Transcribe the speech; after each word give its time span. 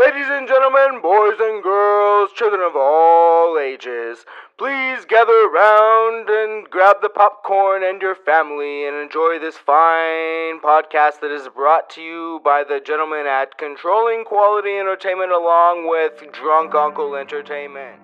Ladies 0.00 0.28
and 0.30 0.48
gentlemen, 0.48 1.02
boys 1.02 1.38
and 1.38 1.62
girls, 1.62 2.32
children 2.32 2.62
of 2.62 2.72
all 2.74 3.58
ages, 3.58 4.24
please 4.56 5.04
gather 5.04 5.46
around 5.46 6.30
and 6.30 6.70
grab 6.70 7.02
the 7.02 7.10
popcorn 7.10 7.82
and 7.84 8.00
your 8.00 8.14
family 8.14 8.86
and 8.86 8.96
enjoy 8.96 9.38
this 9.38 9.58
fine 9.58 10.58
podcast 10.60 11.20
that 11.20 11.30
is 11.30 11.48
brought 11.48 11.90
to 11.90 12.00
you 12.00 12.40
by 12.42 12.64
the 12.66 12.80
gentlemen 12.80 13.26
at 13.26 13.58
Controlling 13.58 14.24
Quality 14.24 14.78
Entertainment 14.78 15.32
along 15.32 15.86
with 15.86 16.32
Drunk 16.32 16.74
Uncle 16.74 17.14
Entertainment. 17.14 18.00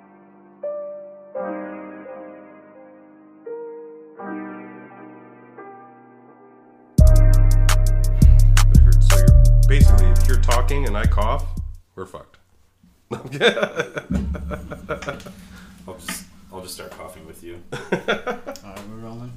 Basically, 9.66 10.08
if 10.08 10.28
you're 10.28 10.42
talking 10.42 10.86
and 10.86 10.94
I 10.94 11.06
cough, 11.06 11.55
we're 11.96 12.04
fucked. 12.06 12.36
I'll 15.88 15.94
just 15.94 16.24
I'll 16.52 16.60
just 16.60 16.74
start 16.74 16.90
coughing 16.90 17.26
with 17.26 17.42
you. 17.42 17.62
All 17.72 17.78
right, 17.78 18.88
we're 18.90 18.98
rolling. 18.98 19.32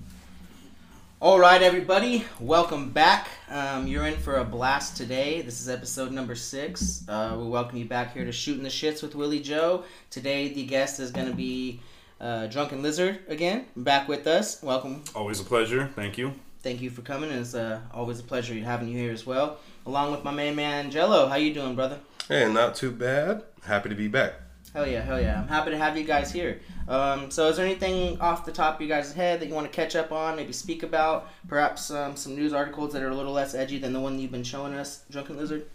All 1.21 1.39
right, 1.39 1.61
everybody, 1.61 2.25
welcome 2.39 2.91
back. 2.91 3.27
Um, 3.49 3.87
you're 3.87 4.05
in 4.05 4.17
for 4.17 4.37
a 4.37 4.43
blast 4.43 4.97
today. 4.97 5.41
This 5.41 5.61
is 5.61 5.69
episode 5.69 6.11
number 6.11 6.35
six. 6.35 7.05
Uh, 7.07 7.37
we 7.39 7.47
welcome 7.47 7.77
you 7.77 7.85
back 7.85 8.13
here 8.13 8.25
to 8.25 8.31
Shooting 8.31 8.63
the 8.63 8.69
Shits 8.69 9.01
with 9.01 9.15
Willie 9.15 9.39
Joe. 9.39 9.85
Today, 10.09 10.53
the 10.53 10.65
guest 10.65 10.99
is 10.99 11.11
going 11.11 11.27
to 11.27 11.35
be 11.35 11.79
uh, 12.19 12.47
Drunken 12.47 12.81
Lizard 12.81 13.19
again, 13.29 13.67
back 13.77 14.09
with 14.09 14.27
us. 14.27 14.61
Welcome. 14.61 15.03
Always 15.15 15.39
a 15.39 15.45
pleasure. 15.45 15.89
Thank 15.95 16.17
you. 16.17 16.33
Thank 16.61 16.81
you 16.81 16.89
for 16.89 17.03
coming. 17.03 17.31
It's 17.31 17.55
uh, 17.55 17.79
always 17.93 18.19
a 18.19 18.23
pleasure 18.23 18.53
having 18.55 18.89
you 18.89 18.97
here 18.97 19.13
as 19.13 19.25
well, 19.25 19.59
along 19.85 20.11
with 20.11 20.25
my 20.25 20.31
main 20.31 20.55
man 20.55 20.91
Gello. 20.91 21.29
How 21.29 21.35
you 21.35 21.53
doing, 21.53 21.75
brother? 21.75 21.99
Hey, 22.29 22.47
not 22.47 22.75
too 22.75 22.91
bad. 22.91 23.41
Happy 23.63 23.89
to 23.89 23.95
be 23.95 24.07
back. 24.07 24.33
Hell 24.71 24.85
yeah, 24.85 25.01
hell 25.01 25.19
yeah. 25.19 25.41
I'm 25.41 25.47
happy 25.47 25.71
to 25.71 25.77
have 25.79 25.97
you 25.97 26.03
guys 26.03 26.31
here. 26.31 26.59
Um, 26.87 27.31
so, 27.31 27.47
is 27.47 27.57
there 27.57 27.65
anything 27.65 28.21
off 28.21 28.45
the 28.45 28.51
top 28.51 28.75
of 28.75 28.81
you 28.83 28.87
guys' 28.87 29.11
head 29.11 29.39
that 29.39 29.47
you 29.47 29.55
want 29.55 29.65
to 29.65 29.75
catch 29.75 29.95
up 29.95 30.11
on, 30.11 30.35
maybe 30.35 30.53
speak 30.53 30.83
about? 30.83 31.31
Perhaps 31.47 31.89
um, 31.89 32.15
some 32.15 32.35
news 32.35 32.53
articles 32.53 32.93
that 32.93 33.01
are 33.01 33.09
a 33.09 33.15
little 33.15 33.33
less 33.33 33.55
edgy 33.55 33.79
than 33.79 33.93
the 33.93 33.99
one 33.99 34.19
you've 34.19 34.31
been 34.31 34.43
showing 34.43 34.75
us, 34.75 35.05
Drunken 35.09 35.37
Lizard? 35.37 35.65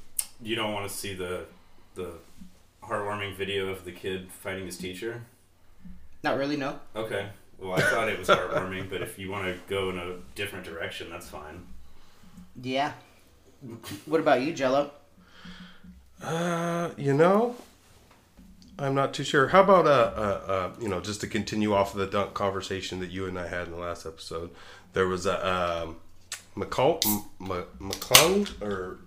You 0.41 0.55
don't 0.55 0.72
want 0.72 0.88
to 0.88 0.94
see 0.94 1.12
the 1.12 1.47
the 1.97 2.12
heartwarming 2.84 3.34
video 3.34 3.66
of 3.66 3.84
the 3.84 3.91
kid 3.91 4.30
fighting 4.30 4.66
his 4.66 4.78
teacher? 4.78 5.22
Not 6.22 6.38
really, 6.38 6.56
no. 6.56 6.78
Okay. 6.94 7.30
Well, 7.58 7.72
I 7.72 7.80
thought 7.80 8.08
it 8.08 8.16
was 8.16 8.28
heartwarming, 8.28 8.91
but 8.91 9.02
if 9.02 9.19
you 9.19 9.28
want 9.28 9.47
to 9.47 9.58
go 9.69 9.91
in 9.91 9.98
a 9.98 10.19
different 10.36 10.64
direction, 10.64 11.10
that's 11.10 11.28
fine. 11.28 11.66
Yeah. 12.62 12.92
What 14.06 14.20
about 14.20 14.42
you, 14.42 14.52
Gello? 14.52 14.91
Uh, 16.25 16.91
you 16.97 17.12
know, 17.12 17.55
I'm 18.78 18.94
not 18.94 19.12
too 19.12 19.25
sure. 19.25 19.48
How 19.48 19.62
about 19.62 19.86
uh, 19.86 19.91
uh, 19.91 20.53
uh, 20.53 20.70
you 20.81 20.89
know, 20.89 21.00
just 21.00 21.20
to 21.20 21.27
continue 21.27 21.75
off 21.75 21.92
of 21.94 22.00
the 22.00 22.06
dunk 22.06 22.34
conversation 22.34 23.00
that 23.00 23.11
you 23.11 23.27
and 23.27 23.39
I 23.39 23.47
had 23.48 23.66
in 23.66 23.72
the 23.72 23.78
last 23.78 24.06
episode, 24.06 24.50
there 24.94 25.06
was 25.06 25.27
a 25.27 25.47
um, 25.47 25.97
McCall, 26.56 27.05
M- 27.06 27.50
M- 27.50 27.91
McClung 27.91 28.62
or 28.62 28.98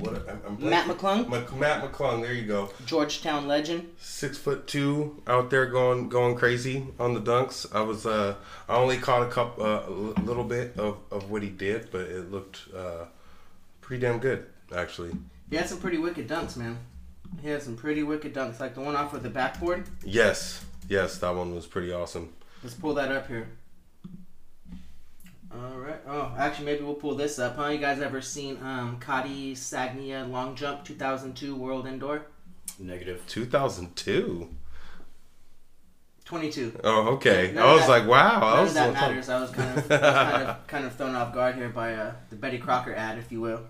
what? 0.00 0.28
I'm, 0.28 0.40
I'm 0.46 0.70
Matt. 0.70 0.86
McClung, 0.86 1.28
Mc- 1.28 1.54
Matt 1.56 1.82
McClung. 1.90 2.20
There 2.22 2.32
you 2.34 2.46
go. 2.46 2.70
Georgetown 2.86 3.48
legend. 3.48 3.88
Six 3.98 4.36
foot 4.38 4.66
two 4.66 5.22
out 5.26 5.50
there 5.50 5.66
going 5.66 6.08
going 6.08 6.36
crazy 6.36 6.86
on 6.98 7.14
the 7.14 7.20
dunks. 7.20 7.66
I 7.74 7.80
was 7.80 8.04
uh, 8.06 8.34
I 8.68 8.76
only 8.76 8.98
caught 8.98 9.22
a 9.22 9.30
couple 9.30 9.64
uh, 9.64 9.82
a 9.88 10.20
little 10.22 10.44
bit 10.44 10.78
of, 10.78 10.98
of 11.10 11.30
what 11.30 11.42
he 11.42 11.48
did, 11.48 11.90
but 11.90 12.02
it 12.02 12.30
looked 12.30 12.60
uh, 12.76 13.06
pretty 13.80 14.02
damn 14.02 14.18
good 14.18 14.46
actually. 14.74 15.10
He 15.50 15.56
had 15.56 15.68
some 15.68 15.78
pretty 15.78 15.98
wicked 15.98 16.28
dunks, 16.28 16.56
man. 16.56 16.78
He 17.42 17.48
had 17.48 17.62
some 17.62 17.76
pretty 17.76 18.02
wicked 18.02 18.32
dunks, 18.34 18.60
like 18.60 18.74
the 18.74 18.80
one 18.80 18.96
off 18.96 19.12
with 19.12 19.22
the 19.22 19.30
backboard. 19.30 19.84
Yes, 20.04 20.64
yes, 20.88 21.18
that 21.18 21.34
one 21.34 21.54
was 21.54 21.66
pretty 21.66 21.92
awesome. 21.92 22.32
Let's 22.62 22.74
pull 22.74 22.94
that 22.94 23.10
up 23.12 23.26
here. 23.28 23.48
All 25.52 25.78
right. 25.78 26.00
Oh, 26.06 26.32
actually, 26.38 26.66
maybe 26.66 26.84
we'll 26.84 26.94
pull 26.94 27.16
this 27.16 27.38
up. 27.38 27.56
Huh? 27.56 27.68
You 27.68 27.78
guys 27.78 28.00
ever 28.00 28.20
seen 28.20 28.56
um, 28.62 28.98
Khaddi 29.00 29.52
Sagnia 29.52 30.28
long 30.30 30.54
jump 30.54 30.84
2002 30.84 31.56
World 31.56 31.86
Indoor? 31.88 32.22
Negative. 32.78 33.20
2002. 33.26 34.48
22. 36.24 36.80
Oh, 36.84 37.08
okay. 37.14 37.50
None 37.52 37.64
I 37.66 37.72
was 37.72 37.82
that- 37.82 37.88
like, 37.88 38.06
wow. 38.06 38.40
I 38.42 38.60
was 38.60 38.70
of 38.70 38.74
that 38.74 38.88
a 38.90 38.92
little- 38.92 39.08
matters. 39.08 39.28
I 39.28 39.40
was 39.40 39.50
kind 39.50 39.78
of, 39.78 39.90
I 39.90 39.94
was 39.96 40.30
kind 40.30 40.42
of, 40.46 40.66
kind 40.68 40.84
of 40.86 40.94
thrown 40.94 41.14
off 41.16 41.34
guard 41.34 41.56
here 41.56 41.68
by 41.70 41.94
uh, 41.94 42.12
the 42.30 42.36
Betty 42.36 42.58
Crocker 42.58 42.94
ad, 42.94 43.18
if 43.18 43.32
you 43.32 43.40
will. 43.40 43.62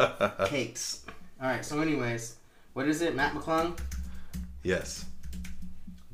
Cakes. 0.46 1.04
All 1.40 1.48
right. 1.48 1.64
So, 1.64 1.80
anyways, 1.80 2.36
what 2.72 2.88
is 2.88 3.00
it? 3.00 3.14
Matt 3.14 3.34
McClung 3.34 3.78
yes. 4.62 5.04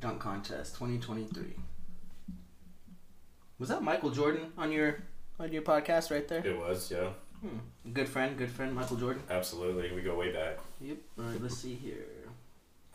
dunk 0.00 0.20
contest 0.20 0.74
2023. 0.74 1.54
Was 3.58 3.68
that 3.68 3.82
Michael 3.82 4.10
Jordan 4.10 4.52
on 4.58 4.70
your 4.70 4.98
on 5.38 5.52
your 5.52 5.62
podcast 5.62 6.10
right 6.10 6.26
there? 6.28 6.46
It 6.46 6.58
was, 6.58 6.90
yeah. 6.90 7.08
Good 7.92 8.08
friend, 8.08 8.36
good 8.36 8.50
friend, 8.50 8.74
Michael 8.74 8.96
Jordan. 8.96 9.22
Absolutely. 9.28 9.92
We 9.94 10.00
go 10.00 10.14
way 10.14 10.32
back. 10.32 10.58
Yep. 10.80 10.96
All 11.18 11.24
right. 11.24 11.42
Let's 11.42 11.56
see 11.56 11.74
here. 11.74 12.06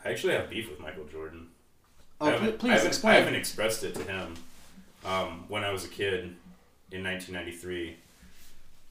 I 0.03 0.09
actually 0.09 0.33
have 0.33 0.49
beef 0.49 0.69
with 0.69 0.79
Michael 0.79 1.05
Jordan. 1.05 1.47
Oh, 2.19 2.27
I 2.27 2.31
pl- 2.31 2.39
haven't, 2.39 2.53
I 2.53 2.57
please 2.57 2.83
haven't, 2.83 3.05
I 3.05 3.13
haven't 3.13 3.35
expressed 3.35 3.83
it 3.83 3.95
to 3.95 4.03
him. 4.03 4.33
Um, 5.05 5.45
when 5.47 5.63
I 5.63 5.71
was 5.71 5.85
a 5.85 5.87
kid 5.87 6.35
in 6.91 7.03
1993, 7.03 7.97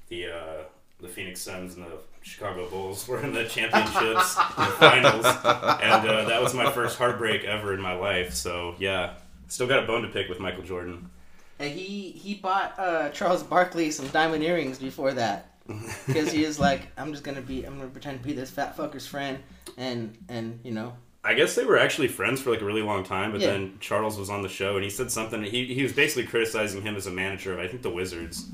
the 0.09 0.27
uh, 0.27 0.63
the 1.01 1.09
Phoenix 1.09 1.41
Suns 1.41 1.75
and 1.75 1.85
the 1.85 1.99
Chicago 2.23 2.69
Bulls 2.69 3.07
were 3.09 3.21
in 3.23 3.33
the 3.33 3.45
championships, 3.47 4.35
the 4.35 4.67
finals, 4.79 5.25
and 5.25 6.09
uh, 6.09 6.25
that 6.29 6.43
was 6.43 6.55
my 6.55 6.71
first 6.73 6.99
heartbreak 6.99 7.45
ever 7.45 7.73
in 7.75 7.81
my 7.81 7.95
life. 7.95 8.35
So 8.35 8.75
yeah, 8.79 9.15
still 9.49 9.67
got 9.67 9.83
a 9.83 9.87
bone 9.87 10.03
to 10.03 10.09
pick 10.09 10.29
with 10.29 10.41
Michael 10.41 10.63
Jordan. 10.65 11.11
And 11.59 11.71
he 11.73 12.11
he 12.11 12.35
bought 12.35 12.75
uh, 12.79 13.09
Charles 13.11 13.43
Barkley 13.43 13.91
some 13.91 14.09
diamond 14.09 14.45
earrings 14.45 14.79
before 14.79 15.13
that 15.15 15.53
because 16.07 16.31
he 16.31 16.45
was 16.45 16.59
like, 16.59 16.83
I'm 16.97 17.13
just 17.13 17.25
gonna 17.25 17.41
be, 17.41 17.65
I'm 17.65 17.77
gonna 17.79 17.91
pretend 17.91 18.21
to 18.21 18.27
be 18.27 18.33
this 18.35 18.51
fat 18.51 18.77
fucker's 18.77 19.07
friend, 19.07 19.39
and 19.77 20.17
and 20.29 20.61
you 20.63 20.71
know, 20.73 20.93
I 21.25 21.35
guess 21.35 21.55
they 21.55 21.65
were 21.65 21.79
actually 21.79 22.09
friends 22.09 22.41
for 22.41 22.51
like 22.51 22.61
a 22.61 22.65
really 22.65 22.83
long 22.83 23.05
time, 23.05 23.33
but 23.33 23.41
Yeah. 23.41 23.49
then 23.53 23.79
Charles 23.81 24.19
was 24.19 24.31
on 24.31 24.43
the 24.43 24.49
show 24.49 24.75
and 24.77 24.85
he 24.85 24.91
said 24.91 25.11
something. 25.11 25.43
He, 25.43 25.67
he 25.75 25.83
was 25.83 25.93
basically 25.93 26.25
criticizing 26.27 26.83
him 26.83 26.95
as 26.95 27.07
a 27.07 27.11
manager 27.11 27.53
of 27.55 27.59
I 27.59 27.67
think 27.69 27.83
the 27.83 27.91
Wizards. 27.91 28.49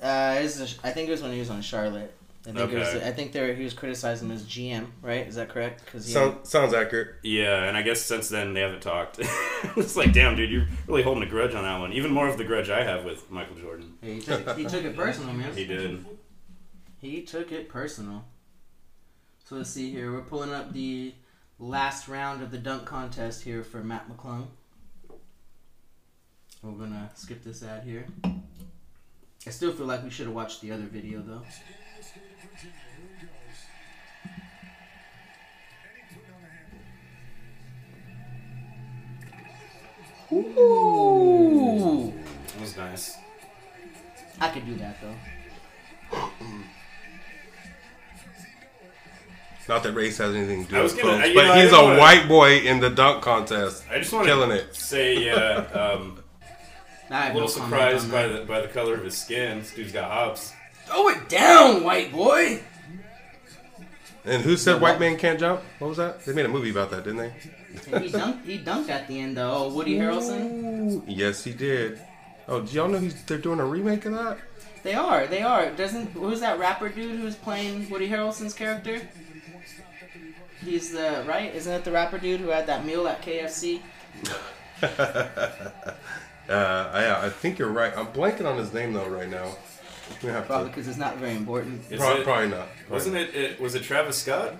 uh, 0.00 0.38
was 0.42 0.78
I 0.84 0.90
think 0.90 1.08
it 1.08 1.12
was 1.12 1.22
when 1.22 1.32
he 1.32 1.40
was 1.40 1.50
on 1.50 1.60
Charlotte. 1.60 2.14
I 2.46 2.52
think 2.52 2.72
it 2.72 2.78
was, 2.78 2.88
I 2.88 3.10
think 3.10 3.32
they 3.32 3.40
were, 3.40 3.52
he 3.52 3.64
was 3.64 3.74
criticizing 3.74 4.28
him 4.28 4.34
as 4.34 4.44
GM, 4.44 4.86
right? 5.02 5.26
Is 5.26 5.34
that 5.34 5.48
correct? 5.48 5.84
Because 5.84 6.06
he 6.06 6.12
Sound, 6.12 6.46
sounds 6.46 6.72
accurate. 6.72 7.16
Yeah, 7.22 7.64
and 7.64 7.76
I 7.76 7.82
guess 7.82 8.00
since 8.00 8.28
then 8.28 8.54
they 8.54 8.60
haven't 8.60 8.80
talked. 8.80 9.18
it's 9.76 9.96
like, 9.96 10.12
damn, 10.12 10.36
dude, 10.36 10.50
you're 10.50 10.66
really 10.86 11.02
holding 11.02 11.24
a 11.24 11.26
grudge 11.26 11.54
on 11.54 11.64
that 11.64 11.78
one. 11.80 11.92
Even 11.92 12.12
more 12.12 12.28
of 12.28 12.38
the 12.38 12.44
grudge 12.44 12.70
I 12.70 12.84
have 12.84 13.04
with 13.04 13.30
Michael 13.30 13.56
Jordan. 13.56 13.98
Yeah, 14.02 14.14
he 14.14 14.20
took 14.20 14.56
he 14.56 14.64
took 14.64 14.84
it 14.84 14.96
personal, 14.96 15.34
man. 15.34 15.54
He 15.54 15.64
did. 15.64 16.04
He 17.00 17.22
took 17.22 17.52
it 17.52 17.68
personal. 17.68 18.24
So 19.44 19.56
let's 19.56 19.70
see 19.70 19.90
here. 19.90 20.12
We're 20.12 20.22
pulling 20.22 20.52
up 20.52 20.72
the 20.72 21.14
last 21.58 22.08
round 22.08 22.42
of 22.42 22.50
the 22.50 22.58
dunk 22.58 22.84
contest 22.84 23.42
here 23.42 23.62
for 23.62 23.78
Matt 23.78 24.08
McClung. 24.08 24.46
We're 26.62 26.72
gonna 26.72 27.10
skip 27.14 27.42
this 27.44 27.62
ad 27.62 27.84
here. 27.84 28.06
I 28.24 29.50
still 29.50 29.72
feel 29.72 29.86
like 29.86 30.02
we 30.02 30.10
should 30.10 30.26
have 30.26 30.34
watched 30.34 30.60
the 30.60 30.72
other 30.72 30.84
video 30.84 31.20
though. 31.20 31.42
Ooh, 40.32 42.12
That 42.52 42.60
was 42.60 42.76
nice. 42.76 43.16
I 44.40 44.48
could 44.50 44.66
do 44.66 44.74
that 44.76 44.96
though. 45.00 45.14
Not 49.68 49.82
that 49.82 49.92
race 49.92 50.16
has 50.18 50.34
anything 50.34 50.64
to 50.66 50.70
do 50.70 50.82
with 50.82 50.96
gonna- 50.96 51.16
folks, 51.18 51.28
you 51.28 51.34
but 51.34 51.46
know, 51.54 51.54
he's 51.60 51.72
a 51.72 51.82
wanna- 51.82 51.98
white 51.98 52.26
boy 52.28 52.58
in 52.60 52.80
the 52.80 52.88
dunk 52.88 53.22
contest. 53.22 53.84
I 53.90 53.98
just 53.98 54.12
want 54.12 54.26
Killing 54.26 54.48
to 54.48 54.56
it. 54.56 54.74
say, 54.74 55.18
yeah, 55.18 55.56
um, 55.74 56.22
a 57.10 57.26
little 57.28 57.40
no 57.42 57.46
surprised 57.48 58.10
by 58.10 58.26
the 58.28 58.44
by 58.44 58.60
the 58.62 58.68
color 58.68 58.94
of 58.94 59.04
his 59.04 59.16
skin. 59.18 59.58
This 59.60 59.74
dude's 59.74 59.92
got 59.92 60.10
hops. 60.10 60.52
Throw 60.86 61.08
it 61.08 61.28
down, 61.28 61.84
white 61.84 62.12
boy. 62.12 62.62
And 64.24 64.42
who 64.42 64.56
said 64.56 64.80
white 64.80 64.98
man 65.00 65.16
can't 65.18 65.38
jump? 65.38 65.60
What 65.80 65.88
was 65.88 65.96
that? 65.98 66.24
They 66.24 66.32
made 66.32 66.46
a 66.46 66.48
movie 66.48 66.70
about 66.70 66.90
that, 66.90 67.04
didn't 67.04 67.18
they? 67.18 67.32
He 67.72 68.08
dunked. 68.10 68.44
He 68.44 68.58
dunked 68.58 68.88
at 68.88 69.08
the 69.08 69.20
end 69.20 69.36
though. 69.36 69.52
Oh, 69.66 69.68
Woody 69.74 69.96
Harrelson. 69.96 70.92
Ooh, 70.92 71.04
yes, 71.06 71.44
he 71.44 71.52
did. 71.52 72.00
Oh, 72.46 72.60
do 72.62 72.72
y'all 72.74 72.88
know 72.88 72.98
he's, 72.98 73.22
they're 73.24 73.38
doing 73.38 73.60
a 73.60 73.64
remake 73.64 74.04
of 74.06 74.14
that? 74.14 74.38
They 74.82 74.94
are. 74.94 75.26
They 75.26 75.42
are. 75.42 75.70
Doesn't 75.70 76.12
who's 76.12 76.40
that 76.40 76.58
rapper 76.58 76.88
dude 76.88 77.18
who's 77.20 77.34
playing 77.36 77.90
Woody 77.90 78.08
Harrelson's 78.08 78.54
character? 78.54 79.00
He's 80.64 80.92
the 80.92 81.24
right. 81.28 81.54
Isn't 81.54 81.72
it 81.72 81.84
the 81.84 81.92
rapper 81.92 82.18
dude 82.18 82.40
who 82.40 82.48
had 82.48 82.66
that 82.66 82.84
meal 82.86 83.06
at 83.06 83.22
KFC? 83.22 83.80
Uh, 86.48 86.90
I, 86.94 87.26
I 87.26 87.28
think 87.28 87.58
you're 87.58 87.70
right. 87.70 87.92
I'm 87.94 88.06
blanking 88.06 88.46
on 88.46 88.56
his 88.56 88.72
name 88.72 88.94
though 88.94 89.06
right 89.06 89.28
now. 89.28 89.54
We 90.22 90.30
have 90.30 90.46
Probably 90.46 90.68
because 90.70 90.88
it's 90.88 90.96
not 90.96 91.18
very 91.18 91.36
important. 91.36 91.82
Is 91.90 92.00
Probably, 92.00 92.22
it- 92.22 92.24
probably 92.24 92.48
not. 92.48 92.68
Wasn't 92.88 93.14
it, 93.16 93.34
it? 93.34 93.60
Was 93.60 93.74
it 93.74 93.82
Travis 93.82 94.16
Scott? 94.16 94.54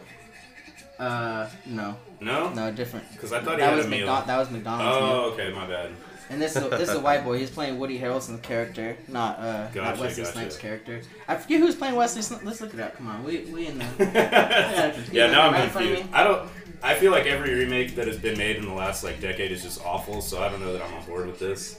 Uh, 0.99 1.49
no, 1.67 1.97
No, 2.21 2.53
no, 2.53 2.71
different. 2.73 3.11
because 3.13 3.33
I 3.33 3.41
thought 3.41 3.55
he 3.55 3.61
That 3.61 3.71
had 3.71 3.77
was 3.77 3.87
a 3.87 3.89
meal. 3.89 4.01
McDonald. 4.01 4.29
That 4.29 4.39
was 4.39 4.51
McDonald's. 4.51 5.01
meal. 5.01 5.09
Oh, 5.11 5.31
okay, 5.33 5.53
my 5.55 5.67
bad. 5.67 5.91
And 6.31 6.43
this 6.43 6.57
is 6.57 6.65
a, 6.65 6.69
this 6.69 6.89
is 6.91 6.95
a 6.97 7.01
white 7.01 7.25
boy. 7.25 7.39
He's 7.39 7.49
playing 7.51 7.79
Woody 7.79 7.99
Harrelson's 7.99 8.41
character, 8.43 8.97
not 9.09 9.39
uh, 9.39 9.69
not 9.75 9.99
Wesley 9.99 10.25
gotcha. 10.25 10.33
Snipes' 10.35 10.57
character. 10.59 11.01
I 11.27 11.37
forget 11.37 11.61
who's 11.61 11.75
playing 11.75 11.95
Wesley 11.97 12.21
Snipes. 12.21 12.45
Let's 12.45 12.61
look 12.61 12.75
it 12.75 12.81
up. 12.81 12.97
Come 12.99 13.07
on, 13.07 13.25
we 13.25 13.39
we 13.47 13.67
in 13.69 13.79
the. 13.79 13.85
yeah, 15.13 15.27
now 15.31 15.51
right 15.51 15.63
I'm 15.63 15.71
confused. 15.71 16.03
I 16.13 16.25
don't. 16.25 16.51
I 16.83 16.95
feel 16.95 17.13
like 17.13 17.25
every 17.27 17.55
remake 17.55 17.95
that 17.97 18.07
has 18.09 18.19
been 18.19 18.37
made 18.37 18.57
in 18.57 18.67
the 18.67 18.75
last 18.75 19.05
like 19.05 19.21
decade 19.23 19.53
is 19.53 19.63
just 19.63 19.83
awful. 19.87 20.21
So 20.21 20.43
I 20.43 20.49
don't 20.51 20.61
know 20.61 20.73
that 20.75 20.83
I'm 20.83 20.93
on 20.95 21.05
board 21.07 21.27
with 21.27 21.39
this. 21.39 21.79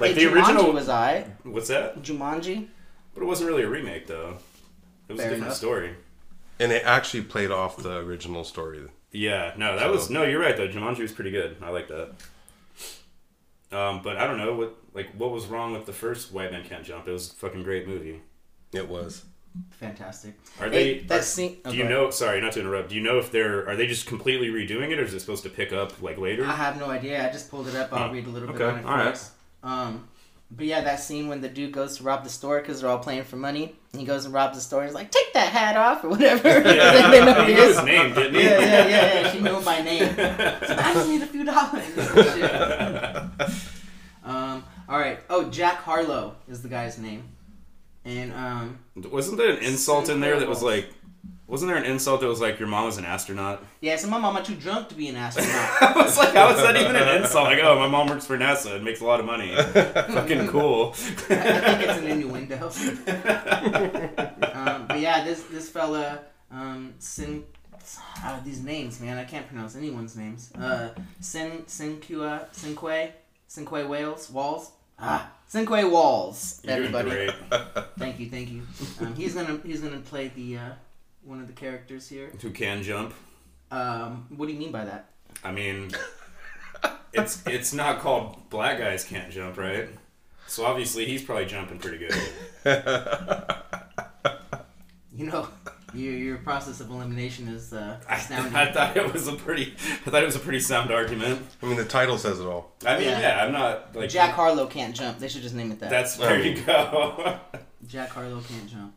Like 0.00 0.12
Hey, 0.14 0.24
the 0.24 0.30
Jumanji 0.30 0.34
original. 0.54 0.72
was 0.72 0.88
I. 0.88 1.26
What's 1.42 1.68
that? 1.68 2.00
Jumanji. 2.02 2.68
But 3.14 3.22
it 3.22 3.26
wasn't 3.26 3.50
really 3.50 3.64
a 3.64 3.68
remake 3.68 4.06
though. 4.06 4.38
It 5.08 5.12
was 5.12 5.20
Fair 5.20 5.26
a 5.28 5.30
different 5.30 5.42
enough. 5.44 5.56
story. 5.58 5.94
And 6.60 6.70
it 6.72 6.82
actually 6.84 7.22
played 7.22 7.50
off 7.50 7.76
the 7.76 7.96
original 7.98 8.44
story. 8.44 8.82
Yeah, 9.10 9.52
no, 9.56 9.74
that 9.76 9.82
So- 9.86 9.92
was 9.92 10.10
no. 10.10 10.22
You're 10.24 10.40
right 10.40 10.56
though. 10.56 10.68
Jumanji 10.68 11.00
was 11.00 11.12
pretty 11.12 11.30
good. 11.30 11.56
I 11.62 11.70
like 11.70 11.88
that. 11.88 12.12
Um, 13.72 14.02
but 14.02 14.16
I 14.16 14.26
don't 14.26 14.38
know 14.38 14.54
what 14.54 14.76
like 14.92 15.10
what 15.16 15.30
was 15.32 15.46
wrong 15.46 15.72
with 15.72 15.86
the 15.86 15.92
first 15.92 16.32
White 16.32 16.52
Man 16.52 16.64
Can't 16.64 16.84
Jump. 16.84 17.08
It 17.08 17.12
was 17.12 17.30
a 17.30 17.34
fucking 17.34 17.62
great 17.64 17.88
movie. 17.88 18.20
It 18.72 18.88
was. 18.88 19.24
Fantastic. 19.72 20.34
Are 20.60 20.68
Hey, 20.68 20.98
they? 20.98 21.04
that 21.06 21.20
are- 21.20 21.22
scene. 21.22 21.58
oh, 21.64 21.70
do 21.70 21.76
you 21.76 21.84
know? 21.84 22.10
Sorry, 22.10 22.40
not 22.40 22.52
to 22.52 22.60
interrupt. 22.60 22.88
Do 22.88 22.94
you 22.96 23.00
know 23.00 23.18
if 23.18 23.30
they're 23.30 23.68
are 23.68 23.76
they 23.76 23.86
just 23.86 24.06
completely 24.06 24.48
redoing 24.48 24.90
it, 24.90 24.98
or 24.98 25.04
is 25.04 25.14
it 25.14 25.20
supposed 25.20 25.42
to 25.44 25.48
pick 25.50 25.72
up 25.72 26.00
like 26.02 26.18
later? 26.18 26.44
I 26.44 26.52
have 26.52 26.78
no 26.78 26.86
idea. 26.90 27.26
I 27.28 27.32
just 27.32 27.50
pulled 27.50 27.68
it 27.68 27.74
up. 27.76 27.92
I'll 27.92 28.10
Oh, 28.10 28.12
read 28.12 28.26
a 28.26 28.30
little 28.30 28.48
bit 28.48 28.60
okay, 28.60 28.64
on 28.64 28.78
it. 28.80 28.84
all 28.84 28.96
right. 28.96 29.20
Um, 29.62 30.08
but 30.56 30.66
yeah, 30.66 30.82
that 30.82 31.00
scene 31.00 31.28
when 31.28 31.40
the 31.40 31.48
dude 31.48 31.72
goes 31.72 31.96
to 31.96 32.04
rob 32.04 32.22
the 32.22 32.30
store 32.30 32.60
because 32.60 32.80
they're 32.80 32.90
all 32.90 32.98
playing 32.98 33.24
for 33.24 33.36
money, 33.36 33.74
and 33.92 34.00
he 34.00 34.06
goes 34.06 34.24
and 34.24 34.32
robs 34.34 34.56
the 34.56 34.60
store. 34.60 34.80
And 34.80 34.88
he's 34.88 34.94
like, 34.94 35.10
"Take 35.10 35.32
that 35.32 35.48
hat 35.48 35.76
off" 35.76 36.04
or 36.04 36.10
whatever. 36.10 36.48
Yeah. 36.48 37.10
they 37.10 37.24
know 37.24 37.44
he 37.44 37.54
he 37.54 37.60
knew 37.60 37.66
his 37.66 37.82
name, 37.84 38.14
didn't 38.14 38.34
he? 38.34 38.42
Yeah, 38.44 38.60
yeah, 38.60 38.88
yeah, 38.88 39.20
yeah. 39.20 39.32
She 39.32 39.40
knew 39.40 39.60
my 39.60 39.80
name. 39.80 40.14
So 40.14 40.76
I 40.78 40.94
just 40.94 41.08
need 41.08 41.22
a 41.22 41.26
few 41.26 41.44
dollars. 41.44 41.84
Shit. 42.34 43.50
um, 44.24 44.64
all 44.88 44.98
right. 44.98 45.18
Oh, 45.28 45.50
Jack 45.50 45.78
Harlow 45.78 46.36
is 46.48 46.62
the 46.62 46.68
guy's 46.68 46.98
name, 46.98 47.24
and 48.04 48.32
um, 48.32 48.78
Wasn't 48.96 49.36
there 49.36 49.50
an 49.50 49.58
insult 49.58 50.08
in 50.08 50.20
there 50.20 50.38
that 50.38 50.48
was 50.48 50.62
like? 50.62 50.88
Wasn't 51.46 51.68
there 51.70 51.76
an 51.76 51.84
insult 51.84 52.22
that 52.22 52.26
was 52.26 52.40
like 52.40 52.58
your 52.58 52.68
mom 52.68 52.86
was 52.86 52.96
an 52.96 53.04
astronaut? 53.04 53.62
yeah, 53.82 53.96
so 53.96 54.08
my 54.08 54.18
mama 54.18 54.42
too 54.42 54.54
drunk 54.54 54.88
to 54.88 54.94
be 54.94 55.08
an 55.08 55.16
astronaut. 55.26 55.82
I 55.82 55.92
was 56.02 56.16
like, 56.16 56.32
how 56.32 56.48
is 56.50 56.56
that 56.62 56.74
even 56.76 56.96
an 56.96 57.22
insult? 57.22 57.44
Like, 57.44 57.58
oh, 57.62 57.78
my 57.78 57.86
mom 57.86 58.08
works 58.08 58.24
for 58.26 58.38
NASA 58.38 58.76
and 58.76 58.84
makes 58.84 59.02
a 59.02 59.04
lot 59.04 59.20
of 59.20 59.26
money. 59.26 59.54
Fucking 59.54 60.48
cool. 60.54 60.90
I 60.92 60.94
think 60.94 61.80
it's 61.82 61.98
an 61.98 62.06
innuendo. 62.06 62.70
um, 64.54 64.86
but 64.88 65.00
yeah, 65.00 65.24
this 65.24 65.42
this 65.44 65.68
fella, 65.68 66.20
um, 66.50 66.94
Sin, 66.98 67.44
uh, 68.24 68.40
these 68.42 68.62
names, 68.62 69.00
man, 69.00 69.18
I 69.18 69.24
can't 69.24 69.46
pronounce 69.46 69.76
anyone's 69.76 70.16
names. 70.16 70.50
Uh, 70.58 70.90
Sin 71.20 71.64
Sinqua 71.66 72.46
Sinque 72.52 73.12
Sinque 73.48 73.86
Wales 73.86 74.30
Walls. 74.30 74.70
Ah, 74.98 75.30
Sinqua 75.52 75.90
Walls. 75.90 76.62
Everybody. 76.66 77.28
Thank 77.98 78.18
you, 78.18 78.30
thank 78.30 78.50
you. 78.50 78.62
Um, 79.00 79.14
he's 79.14 79.34
gonna 79.34 79.60
he's 79.64 79.80
gonna 79.80 79.98
play 80.00 80.28
the 80.28 80.56
uh, 80.58 80.70
one 81.24 81.40
of 81.40 81.46
the 81.46 81.52
characters 81.52 82.08
here. 82.08 82.30
Who 82.40 82.50
can 82.50 82.82
jump? 82.82 83.14
Um, 83.70 84.26
what 84.36 84.46
do 84.46 84.52
you 84.52 84.58
mean 84.58 84.72
by 84.72 84.84
that? 84.84 85.10
I 85.42 85.52
mean, 85.52 85.90
it's 87.12 87.42
it's 87.46 87.72
not 87.72 88.00
called 88.00 88.48
black 88.50 88.78
guys 88.78 89.04
can't 89.04 89.30
jump, 89.32 89.56
right? 89.58 89.88
So 90.46 90.64
obviously 90.64 91.06
he's 91.06 91.22
probably 91.22 91.46
jumping 91.46 91.78
pretty 91.78 91.98
good. 91.98 92.14
You 95.16 95.26
know, 95.26 95.46
your 95.94 96.12
your 96.12 96.36
process 96.38 96.80
of 96.80 96.90
elimination 96.90 97.46
is 97.46 97.72
uh, 97.72 98.00
I, 98.08 98.16
astounding. 98.16 98.52
I 98.56 98.72
thought 98.72 98.96
it 98.96 99.12
was 99.12 99.28
a 99.28 99.34
pretty, 99.34 99.72
I 100.04 100.10
thought 100.10 100.22
it 100.24 100.26
was 100.26 100.34
a 100.34 100.40
pretty 100.40 100.58
sound 100.58 100.90
argument. 100.90 101.40
I 101.62 101.66
mean, 101.66 101.76
the 101.76 101.84
title 101.84 102.18
says 102.18 102.40
it 102.40 102.46
all. 102.46 102.72
I 102.84 102.98
mean, 102.98 103.06
Yeah. 103.10 103.20
yeah, 103.20 103.44
I'm 103.44 103.52
not 103.52 103.94
like 103.94 104.10
Jack 104.10 104.32
Harlow 104.32 104.66
can't 104.66 104.92
jump. 104.94 105.20
They 105.20 105.28
should 105.28 105.42
just 105.42 105.54
name 105.54 105.70
it 105.70 105.78
that. 105.78 105.90
That's 105.90 106.16
there 106.16 106.42
you 106.42 106.60
go. 106.62 107.38
Jack 107.86 108.08
Harlow 108.08 108.40
can't 108.40 108.66
jump. 108.68 108.92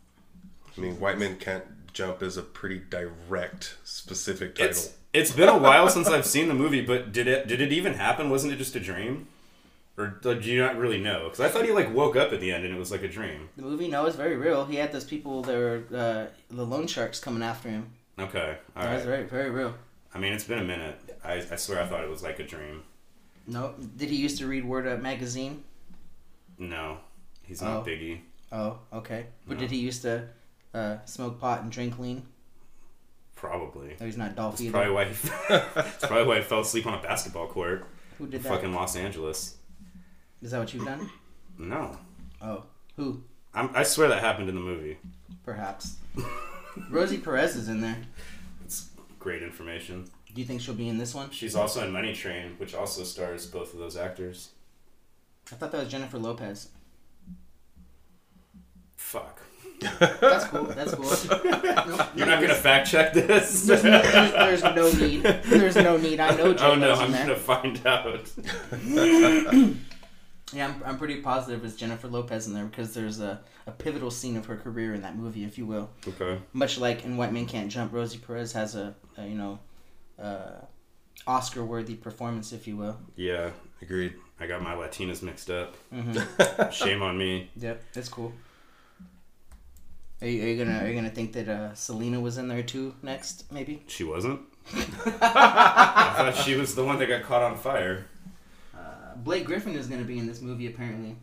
I 0.75 0.81
mean, 0.81 0.99
White 0.99 1.19
Men 1.19 1.37
Can't 1.37 1.63
Jump 1.97 2.21
is 2.21 2.37
a 2.37 2.43
pretty 2.43 2.79
direct, 2.91 3.75
specific 3.83 4.53
title. 4.53 4.69
it's 4.69 4.93
it's 5.13 5.31
been 5.31 5.49
a 5.49 5.57
while 5.57 5.89
since 5.89 6.07
I've 6.07 6.27
seen 6.27 6.47
the 6.47 6.53
movie, 6.53 6.81
but 6.81 7.11
did 7.11 7.27
it 7.27 7.47
did 7.47 7.59
it 7.59 7.71
even 7.73 7.95
happen? 7.95 8.29
Wasn't 8.29 8.53
it 8.53 8.57
just 8.57 8.75
a 8.75 8.79
dream? 8.79 9.27
Or 9.97 10.05
do 10.05 10.35
you 10.39 10.59
not 10.61 10.77
really 10.77 10.99
know? 11.01 11.23
Because 11.23 11.39
I 11.39 11.49
thought 11.49 11.65
he 11.65 11.71
like 11.71 11.91
woke 11.91 12.15
up 12.15 12.31
at 12.31 12.39
the 12.39 12.51
end 12.51 12.65
and 12.65 12.75
it 12.75 12.77
was 12.77 12.91
like 12.91 13.01
a 13.01 13.07
dream. 13.07 13.49
The 13.57 13.63
movie, 13.63 13.87
no, 13.87 14.05
it's 14.05 14.15
very 14.15 14.35
real. 14.35 14.63
He 14.65 14.75
had 14.75 14.91
those 14.91 15.05
people 15.05 15.41
that 15.41 15.55
were 15.57 15.81
uh, 15.91 16.25
the 16.55 16.63
loan 16.63 16.85
sharks 16.85 17.19
coming 17.19 17.41
after 17.41 17.67
him. 17.69 17.89
Okay, 18.19 18.57
all 18.75 18.83
That 18.83 18.93
was 18.93 19.05
right. 19.07 19.09
very, 19.09 19.23
very 19.23 19.49
real. 19.49 19.73
I 20.13 20.19
mean, 20.19 20.33
it's 20.33 20.43
been 20.43 20.59
a 20.59 20.63
minute. 20.63 20.99
I, 21.25 21.43
I 21.51 21.55
swear 21.55 21.81
I 21.81 21.87
thought 21.87 22.03
it 22.03 22.09
was 22.11 22.21
like 22.21 22.37
a 22.37 22.45
dream. 22.45 22.83
No, 23.47 23.73
did 23.97 24.09
he 24.11 24.17
used 24.17 24.37
to 24.37 24.45
read 24.45 24.65
Word 24.65 24.85
Up 24.85 25.01
magazine? 25.01 25.63
No, 26.59 26.99
he's 27.41 27.63
not 27.63 27.77
Oh. 27.77 27.83
Biggie. 27.89 28.19
Oh, 28.51 28.77
okay. 28.93 29.25
But 29.47 29.55
No. 29.55 29.61
did 29.61 29.71
he 29.71 29.77
used 29.79 30.03
to 30.03 30.27
uh, 30.73 30.97
smoke 31.05 31.39
pot 31.39 31.61
and 31.61 31.71
drink 31.71 31.97
lean? 31.99 32.23
Probably. 33.35 33.95
No, 33.99 34.05
he's 34.05 34.17
not 34.17 34.35
Dolph 34.35 34.57
That's 34.57 34.71
probably 34.71 34.91
why. 34.91 35.05
He, 35.05 35.13
that's 35.49 36.05
probably 36.05 36.25
why 36.25 36.37
I 36.37 36.41
fell 36.41 36.61
asleep 36.61 36.85
on 36.87 36.95
a 36.95 37.01
basketball 37.01 37.47
court. 37.47 37.85
Who 38.17 38.27
did 38.27 38.41
that? 38.43 38.49
Fucking 38.49 38.73
Los 38.73 38.95
Angeles. 38.95 39.57
Is 40.41 40.51
that 40.51 40.59
what 40.59 40.73
you've 40.73 40.85
done? 40.85 41.09
No, 41.57 41.97
Oh, 42.41 42.63
who? 42.95 43.23
I'm, 43.53 43.71
I 43.73 43.83
swear 43.83 44.07
that 44.09 44.19
happened 44.19 44.49
in 44.49 44.55
the 44.55 44.61
movie. 44.61 44.97
Perhaps. 45.43 45.95
Rosie 46.91 47.17
Perez 47.17 47.55
is 47.55 47.67
in 47.69 47.81
there. 47.81 47.97
That's 48.61 48.89
great 49.19 49.41
information. 49.41 50.05
Do 50.33 50.41
you 50.41 50.45
think 50.47 50.61
she'll 50.61 50.75
be 50.75 50.87
in 50.89 50.99
this 50.99 51.15
one? 51.15 51.31
She's 51.31 51.55
also 51.55 51.83
in 51.83 51.91
Money 51.91 52.13
Train, 52.13 52.53
which 52.57 52.75
also 52.75 53.03
stars 53.03 53.47
both 53.47 53.73
of 53.73 53.79
those 53.79 53.97
actors. 53.97 54.49
I 55.51 55.55
thought 55.55 55.71
that 55.71 55.79
was 55.79 55.89
Jennifer 55.91 56.19
Lopez. 56.19 56.69
Fuck. 58.95 59.41
That's 59.79 60.45
cool. 60.45 60.63
That's 60.65 60.93
cool. 60.93 61.05
No, 61.43 62.07
You're 62.15 62.27
not 62.27 62.41
gonna 62.41 62.55
fact 62.55 62.89
check 62.89 63.13
this? 63.13 63.63
There's 63.63 63.83
no, 63.83 64.01
there's, 64.01 64.61
there's 64.61 64.63
no 64.63 64.91
need. 64.91 65.23
There's 65.23 65.75
no 65.75 65.97
need. 65.97 66.19
I 66.19 66.35
know 66.35 66.53
J 66.53 66.63
oh 66.65 66.75
no, 66.75 66.93
I'm 66.93 67.11
gonna 67.11 67.35
find 67.35 67.85
out. 67.85 68.31
Yeah, 70.53 70.67
I'm, 70.67 70.81
I'm 70.85 70.97
pretty 70.97 71.19
positive 71.19 71.65
it's 71.65 71.75
Jennifer 71.75 72.07
Lopez 72.07 72.47
in 72.47 72.53
there 72.53 72.63
because 72.63 72.93
there's 72.93 73.19
a, 73.19 73.41
a 73.65 73.71
pivotal 73.71 74.09
scene 74.09 74.37
of 74.37 74.45
her 74.45 74.55
career 74.55 74.93
in 74.93 75.01
that 75.01 75.17
movie, 75.17 75.43
if 75.43 75.57
you 75.57 75.65
will. 75.65 75.89
Okay. 76.07 76.39
Much 76.53 76.77
like 76.77 77.03
in 77.03 77.17
White 77.17 77.33
Men 77.33 77.45
Can't 77.45 77.69
Jump, 77.69 77.91
Rosie 77.91 78.17
Perez 78.17 78.53
has 78.53 78.73
a, 78.73 78.95
a 79.17 79.27
you 79.27 79.35
know, 79.35 79.59
uh, 80.17 80.61
Oscar-worthy 81.27 81.95
performance, 81.95 82.53
if 82.53 82.65
you 82.65 82.77
will. 82.77 82.97
Yeah, 83.17 83.49
Agreed. 83.81 84.13
I 84.39 84.47
got 84.47 84.61
my 84.61 84.73
Latinas 84.73 85.21
mixed 85.21 85.49
up. 85.49 85.75
hmm 85.91 86.17
Shame 86.71 87.01
on 87.01 87.17
me. 87.17 87.49
Yep, 87.57 87.83
that's 87.93 88.09
cool. 88.09 88.33
Are 90.21 90.27
you, 90.27 90.43
are 90.43 90.47
you 90.47 90.57
gonna 90.65 90.79
are 90.79 90.87
you 90.87 90.95
gonna 90.95 91.09
think 91.11 91.33
that 91.33 91.47
uh, 91.47 91.73
Selena 91.75 92.19
was 92.19 92.37
in 92.37 92.47
there 92.47 92.63
too 92.63 92.95
next? 93.03 93.51
Maybe. 93.51 93.83
She 93.87 94.03
wasn't. 94.03 94.41
I 94.73 96.13
thought 96.17 96.35
she 96.43 96.55
was 96.55 96.75
the 96.75 96.83
one 96.83 96.99
that 96.99 97.07
got 97.07 97.23
caught 97.23 97.43
on 97.43 97.55
fire. 97.57 98.05
Uh, 98.75 99.15
Blake 99.17 99.45
Griffin 99.45 99.75
is 99.75 99.87
gonna 99.87 100.03
be 100.03 100.17
in 100.17 100.27
this 100.27 100.41
movie 100.41 100.67
apparently. 100.67 101.15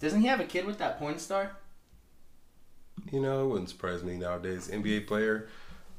Doesn't 0.00 0.20
he 0.20 0.26
have 0.28 0.40
a 0.40 0.44
kid 0.44 0.64
with 0.64 0.78
that 0.78 0.98
porn 0.98 1.18
star? 1.18 1.52
You 3.12 3.20
know, 3.20 3.44
it 3.44 3.48
wouldn't 3.48 3.68
surprise 3.68 4.02
me 4.02 4.16
nowadays. 4.16 4.68
NBA 4.68 5.06
player, 5.06 5.48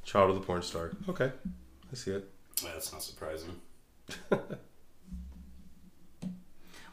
child 0.03 0.29
of 0.29 0.35
the 0.35 0.41
porn 0.41 0.61
star. 0.61 0.91
Okay, 1.07 1.31
I 1.91 1.95
see 1.95 2.11
it. 2.11 2.27
Well, 2.63 2.73
that's 2.73 2.91
not 2.91 3.03
surprising. 3.03 3.59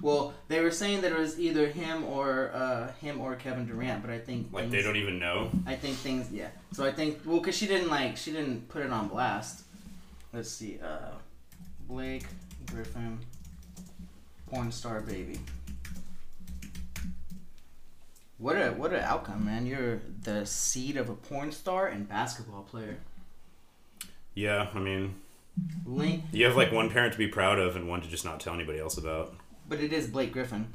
Well, 0.01 0.35
they 0.49 0.61
were 0.61 0.71
saying 0.71 1.01
that 1.03 1.13
it 1.13 1.19
was 1.19 1.41
either 1.41 1.69
him 1.69 2.05
or 2.05 2.51
uh, 2.53 2.93
him 3.01 3.21
or 3.21 3.35
Kevin 3.37 3.67
Durant, 3.67 4.03
but 4.03 4.11
I 4.11 4.19
think 4.19 4.49
Like 4.53 4.65
things, 4.65 4.73
they 4.73 4.83
don't 4.83 4.97
even 4.97 5.19
know. 5.19 5.51
I 5.67 5.75
think 5.75 5.97
things, 5.97 6.31
yeah. 6.31 6.49
So 6.73 6.85
I 6.85 6.93
think 6.93 7.21
well, 7.25 7.41
cause 7.41 7.57
she 7.57 7.67
didn't 7.67 7.89
like 7.89 8.17
she 8.17 8.33
didn't 8.33 8.69
put 8.69 8.83
it 8.83 8.91
on 8.91 9.09
blast. 9.09 9.63
Let's 10.33 10.51
see, 10.51 10.79
uh, 10.83 11.13
Blake 11.89 12.27
Griffin, 12.71 13.21
porn 14.51 14.71
star 14.71 15.01
baby. 15.01 15.39
What 18.39 18.57
a 18.57 18.71
what 18.73 18.93
an 18.93 19.03
outcome, 19.03 19.47
man! 19.47 19.65
You're 19.65 20.01
the 20.23 20.45
seed 20.45 20.99
of 20.99 21.09
a 21.09 21.15
porn 21.15 21.53
star 21.53 21.87
and 21.87 22.07
basketball 22.07 22.65
player. 22.65 22.99
Yeah, 24.35 24.69
I 24.75 24.79
mean, 24.79 25.15
Link, 25.87 26.25
you 26.33 26.45
have 26.45 26.55
like 26.55 26.71
one 26.71 26.91
parent 26.91 27.13
to 27.15 27.19
be 27.19 27.29
proud 27.29 27.59
of 27.59 27.77
and 27.77 27.89
one 27.89 28.03
to 28.03 28.09
just 28.09 28.27
not 28.27 28.41
tell 28.41 28.53
anybody 28.53 28.79
else 28.79 28.99
about. 28.99 29.35
But 29.69 29.81
it 29.81 29.93
is 29.93 30.07
Blake 30.09 30.33
Griffin, 30.33 30.67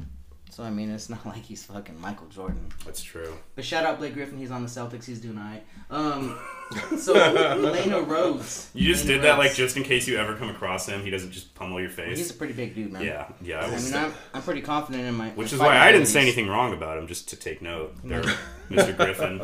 so 0.49 0.63
I 0.63 0.69
mean 0.69 0.89
it's 0.91 1.09
not 1.09 1.25
like 1.33 1.43
he's 1.43 1.63
fucking 1.65 1.99
Michael 1.99 2.27
Jordan. 2.27 2.67
That's 2.85 3.01
true. 3.01 3.33
But 3.55 3.65
shout 3.65 3.85
out 3.85 3.99
Blake 3.99 4.13
Griffin. 4.13 4.37
He's 4.37 4.51
on 4.51 4.63
the 4.63 4.69
Celtics. 4.69 5.05
He's 5.05 5.19
doing 5.21 5.37
alright. 5.37 5.63
Um, 5.89 6.39
so 6.97 7.15
Elena 7.15 8.01
Rose. 8.01 8.69
You 8.73 8.91
just 8.93 9.03
Elena 9.05 9.17
did 9.19 9.23
that 9.25 9.31
Rose. 9.37 9.47
like 9.47 9.53
just 9.55 9.75
in 9.77 9.83
case 9.83 10.07
you 10.07 10.17
ever 10.17 10.35
come 10.35 10.49
across 10.49 10.87
him. 10.87 11.03
He 11.03 11.09
doesn't 11.09 11.31
just 11.31 11.53
pummel 11.55 11.79
your 11.81 11.89
face. 11.89 12.17
He's 12.17 12.31
a 12.31 12.33
pretty 12.33 12.53
big 12.53 12.73
dude, 12.75 12.91
man. 12.93 13.03
yeah, 13.03 13.27
yeah. 13.41 13.59
I 13.59 13.65
I 13.65 13.71
was, 13.71 13.91
mean, 13.91 14.01
I'm, 14.03 14.13
I'm 14.33 14.41
pretty 14.41 14.61
confident 14.61 15.03
in 15.05 15.15
my. 15.15 15.29
which 15.31 15.51
my 15.51 15.55
is 15.55 15.59
why 15.59 15.77
I 15.77 15.91
didn't 15.91 16.07
say 16.07 16.21
anything 16.21 16.47
wrong 16.47 16.73
about 16.73 16.97
him, 16.97 17.07
just 17.07 17.27
to 17.29 17.35
take 17.35 17.61
note. 17.61 17.95
There, 18.03 18.21
Mr. 18.69 18.95
Griffin. 18.95 19.41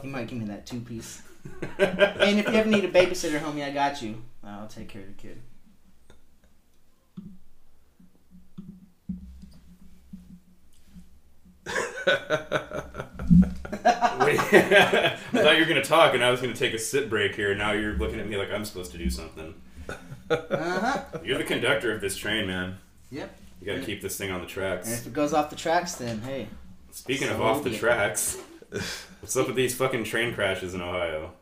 He 0.00 0.08
might 0.08 0.26
give 0.26 0.38
me 0.38 0.46
that 0.46 0.64
two 0.66 0.80
piece. 0.80 1.20
And 1.78 2.38
if 2.40 2.46
you 2.48 2.54
ever 2.54 2.68
need 2.70 2.84
a 2.86 2.90
babysitter, 2.90 3.38
homie, 3.38 3.62
I 3.62 3.70
got 3.70 4.00
you. 4.00 4.22
I'll 4.42 4.66
take 4.68 4.88
care 4.88 5.02
of 5.02 5.08
the 5.08 5.12
kid. 5.14 5.42
I 13.84 15.16
thought 15.32 15.54
you 15.54 15.60
were 15.60 15.68
gonna 15.68 15.82
talk, 15.84 16.14
and 16.14 16.24
I 16.24 16.30
was 16.30 16.40
gonna 16.40 16.54
take 16.54 16.74
a 16.74 16.78
sit 16.78 17.08
break 17.10 17.34
here. 17.34 17.50
And 17.50 17.58
now 17.58 17.72
you're 17.72 17.94
looking 17.94 18.20
at 18.20 18.28
me 18.28 18.36
like 18.36 18.50
I'm 18.50 18.64
supposed 18.64 18.92
to 18.92 18.98
do 18.98 19.10
something. 19.10 19.54
Uh 20.30 20.36
huh. 20.50 21.02
You're 21.24 21.38
the 21.38 21.44
conductor 21.44 21.92
of 21.92 22.00
this 22.00 22.16
train, 22.16 22.46
man. 22.46 22.78
Yep. 23.10 23.36
You 23.60 23.66
gotta 23.66 23.84
keep 23.84 24.02
this 24.02 24.16
thing 24.16 24.30
on 24.30 24.38
the 24.38 24.42
And 24.44 24.50
tracks. 24.50 24.92
if 25.00 25.06
it 25.06 25.12
goes 25.12 25.32
off 25.32 25.50
the 25.50 25.56
tracks, 25.56 25.94
then 25.96 26.20
hey. 26.22 26.48
Speaking 26.90 27.28
of 27.28 27.40
off 27.40 27.62
the 27.64 27.70
it. 27.70 27.78
tracks, 27.78 28.38
what's 29.20 29.36
up 29.36 29.46
with 29.48 29.56
these 29.56 29.74
fucking 29.74 30.04
train 30.04 30.32
crashes 30.34 30.74
in 30.74 30.80
Ohio? 30.80 31.32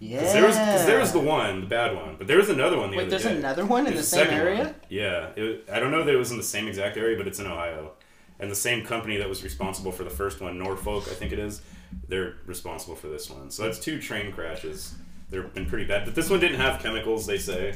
Yeah. 0.00 0.20
'Cause 0.20 0.32
there 0.32 0.46
was, 0.46 0.56
cause 0.56 0.86
there 0.86 0.98
was 1.00 1.12
the 1.12 1.18
one, 1.20 1.60
the 1.62 1.66
bad 1.66 1.94
one, 1.94 2.14
but 2.16 2.26
there 2.26 2.36
was 2.38 2.48
another 2.48 2.78
one 2.78 2.90
the 2.90 2.96
Wait, 2.96 3.02
other 3.06 3.10
there's 3.10 3.24
day. 3.24 3.36
another 3.36 3.66
one 3.66 3.86
in 3.86 3.94
the 3.94 4.02
same 4.02 4.28
area? 4.28 4.58
one. 4.64 4.74
Yeah, 4.88 5.28
it, 5.36 5.68
I 5.72 5.78
don't 5.80 5.90
know 5.90 6.04
that 6.04 6.14
it 6.14 6.18
was 6.18 6.30
in 6.30 6.36
the 6.36 6.42
same 6.44 6.68
exact 6.68 6.96
area, 6.96 7.16
but 7.16 7.26
it's 7.26 7.38
in 7.40 7.46
Ohio, 7.46 7.92
and 8.40 8.50
the 8.50 8.56
same 8.56 8.84
company 8.84 9.16
that 9.16 9.28
was 9.28 9.42
responsible 9.42 9.92
for 9.92 10.04
the 10.04 10.10
first 10.10 10.40
one, 10.40 10.58
Norfolk, 10.58 11.04
I 11.08 11.14
think 11.14 11.32
it 11.32 11.38
is, 11.38 11.62
they're 12.08 12.36
responsible 12.46 12.94
for 12.94 13.08
this 13.08 13.30
one. 13.30 13.50
So 13.50 13.64
that's 13.64 13.78
two 13.78 14.00
train 14.00 14.32
crashes. 14.32 14.94
They've 15.30 15.52
been 15.52 15.66
pretty 15.66 15.84
bad, 15.84 16.04
but 16.04 16.14
this 16.14 16.30
one 16.30 16.40
didn't 16.40 16.60
have 16.60 16.80
chemicals. 16.80 17.26
They 17.26 17.38
say. 17.38 17.74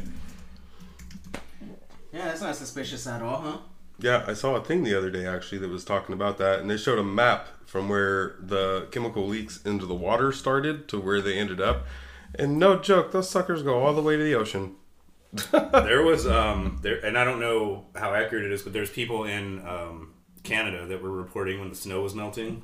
Yeah, 2.12 2.26
that's 2.26 2.40
not 2.40 2.56
suspicious 2.56 3.06
at 3.06 3.22
all, 3.22 3.40
huh? 3.40 3.58
Yeah, 3.98 4.24
I 4.26 4.34
saw 4.34 4.56
a 4.56 4.64
thing 4.64 4.84
the 4.84 4.96
other 4.96 5.10
day 5.10 5.26
actually 5.26 5.58
that 5.58 5.68
was 5.68 5.84
talking 5.84 6.12
about 6.12 6.38
that, 6.38 6.60
and 6.60 6.70
they 6.70 6.76
showed 6.76 6.98
a 6.98 7.04
map 7.04 7.48
from 7.66 7.88
where 7.88 8.36
the 8.40 8.88
chemical 8.90 9.26
leaks 9.26 9.62
into 9.62 9.86
the 9.86 9.94
water 9.94 10.32
started 10.32 10.88
to 10.88 10.98
where 10.98 11.20
they 11.20 11.38
ended 11.38 11.60
up. 11.60 11.86
And 12.34 12.58
no 12.58 12.78
joke, 12.78 13.12
those 13.12 13.28
suckers 13.28 13.62
go 13.62 13.84
all 13.84 13.94
the 13.94 14.02
way 14.02 14.16
to 14.16 14.22
the 14.22 14.34
ocean. 14.34 14.76
there 15.50 16.02
was 16.02 16.26
um 16.26 16.78
there 16.82 17.02
and 17.02 17.16
I 17.16 17.24
don't 17.24 17.40
know 17.40 17.86
how 17.94 18.12
accurate 18.12 18.44
it 18.44 18.52
is, 18.52 18.62
but 18.62 18.72
there's 18.74 18.90
people 18.90 19.24
in 19.24 19.66
um, 19.66 20.11
Canada 20.42 20.86
that 20.86 21.02
were 21.02 21.10
reporting 21.10 21.60
when 21.60 21.68
the 21.68 21.76
snow 21.76 22.02
was 22.02 22.14
melting. 22.14 22.62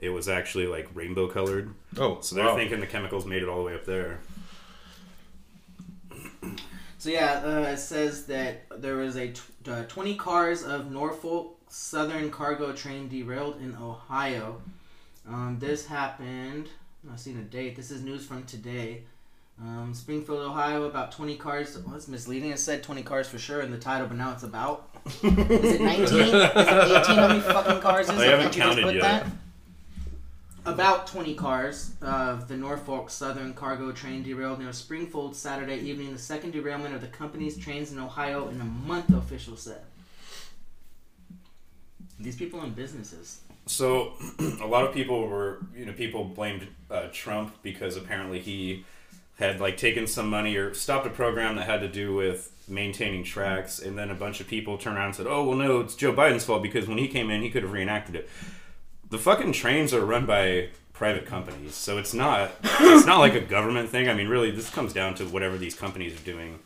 It 0.00 0.10
was 0.10 0.28
actually 0.28 0.66
like 0.66 0.88
rainbow 0.94 1.28
colored. 1.28 1.74
Oh, 1.96 2.20
So 2.20 2.34
they're 2.36 2.44
wow. 2.44 2.56
thinking 2.56 2.80
the 2.80 2.86
chemicals 2.86 3.24
made 3.26 3.42
it 3.42 3.48
all 3.48 3.58
the 3.58 3.64
way 3.64 3.74
up 3.74 3.84
there. 3.86 4.20
So 6.98 7.10
yeah, 7.10 7.42
uh, 7.44 7.70
it 7.72 7.76
says 7.78 8.26
that 8.26 8.62
there 8.80 8.96
was 8.96 9.16
a 9.16 9.32
uh, 9.66 9.84
20 9.84 10.16
cars 10.16 10.62
of 10.62 10.90
Norfolk 10.90 11.58
Southern 11.68 12.30
cargo 12.30 12.72
train 12.72 13.08
derailed 13.08 13.60
in 13.60 13.74
Ohio. 13.76 14.62
Um, 15.28 15.58
this 15.58 15.86
happened. 15.86 16.68
I'm 17.02 17.10
not 17.10 17.20
seeing 17.20 17.38
a 17.38 17.42
date. 17.42 17.76
This 17.76 17.90
is 17.90 18.02
news 18.02 18.24
from 18.24 18.44
today. 18.44 19.04
Um, 19.60 19.94
Springfield, 19.94 20.40
Ohio. 20.40 20.84
About 20.84 21.12
20 21.12 21.36
cars. 21.36 21.78
Well, 21.86 21.94
it's 21.94 22.08
misleading. 22.08 22.50
It 22.50 22.58
said 22.58 22.82
20 22.82 23.02
cars 23.02 23.28
for 23.28 23.38
sure 23.38 23.60
in 23.62 23.70
the 23.70 23.78
title, 23.78 24.06
but 24.08 24.16
now 24.16 24.32
it's 24.32 24.42
about. 24.42 24.90
Is 25.06 25.22
it 25.24 25.80
19? 25.80 26.04
is 26.04 26.12
it 26.12 26.34
18? 26.34 27.16
How 27.16 27.28
many 27.28 27.40
fucking 27.40 27.80
cars 27.80 28.08
is 28.08 28.18
I 28.18 28.24
it? 28.24 28.30
haven't 28.30 28.52
Can't 28.52 28.56
you 28.56 28.62
just 28.62 28.78
counted 28.78 28.82
put 28.84 28.94
yet. 28.94 29.02
that? 29.02 29.26
About 30.66 31.06
20 31.06 31.34
cars 31.34 31.92
of 32.00 32.48
the 32.48 32.56
Norfolk 32.56 33.10
Southern 33.10 33.52
cargo 33.52 33.92
train 33.92 34.22
derailed 34.22 34.60
near 34.60 34.72
Springfield 34.72 35.36
Saturday 35.36 35.76
evening, 35.78 36.10
the 36.12 36.18
second 36.18 36.52
derailment 36.52 36.94
of 36.94 37.02
the 37.02 37.06
company's 37.06 37.56
trains 37.58 37.92
in 37.92 37.98
Ohio 37.98 38.48
in 38.48 38.58
a 38.60 38.64
month, 38.64 39.12
officials 39.12 39.60
said. 39.62 39.82
These 42.18 42.36
people 42.36 42.60
own 42.60 42.70
businesses. 42.70 43.40
So 43.66 44.14
a 44.62 44.66
lot 44.66 44.86
of 44.86 44.94
people 44.94 45.26
were, 45.28 45.58
you 45.76 45.84
know, 45.84 45.92
people 45.92 46.24
blamed 46.24 46.66
uh, 46.90 47.08
Trump 47.12 47.54
because 47.62 47.98
apparently 47.98 48.40
he 48.40 48.86
had 49.36 49.60
like 49.60 49.76
taken 49.76 50.06
some 50.06 50.28
money 50.28 50.56
or 50.56 50.74
stopped 50.74 51.06
a 51.06 51.10
program 51.10 51.56
that 51.56 51.66
had 51.66 51.80
to 51.80 51.88
do 51.88 52.14
with 52.14 52.52
maintaining 52.68 53.24
tracks, 53.24 53.78
and 53.78 53.98
then 53.98 54.10
a 54.10 54.14
bunch 54.14 54.40
of 54.40 54.46
people 54.46 54.78
turned 54.78 54.96
around 54.96 55.06
and 55.06 55.16
said, 55.16 55.26
"Oh 55.26 55.44
well, 55.44 55.56
no, 55.56 55.80
it's 55.80 55.94
Joe 55.94 56.12
Biden's 56.12 56.44
fault 56.44 56.62
because 56.62 56.86
when 56.86 56.98
he 56.98 57.08
came 57.08 57.30
in, 57.30 57.42
he 57.42 57.50
could 57.50 57.62
have 57.62 57.72
reenacted 57.72 58.14
it." 58.14 58.28
The 59.10 59.18
fucking 59.18 59.52
trains 59.52 59.92
are 59.92 60.04
run 60.04 60.26
by 60.26 60.68
private 60.92 61.26
companies, 61.26 61.74
so 61.74 61.98
it's 61.98 62.14
not 62.14 62.52
it's 62.62 63.06
not 63.06 63.18
like 63.18 63.34
a 63.34 63.40
government 63.40 63.90
thing. 63.90 64.08
I 64.08 64.14
mean, 64.14 64.28
really, 64.28 64.50
this 64.50 64.70
comes 64.70 64.92
down 64.92 65.14
to 65.16 65.24
whatever 65.24 65.58
these 65.58 65.74
companies 65.74 66.18
are 66.18 66.24
doing, 66.24 66.60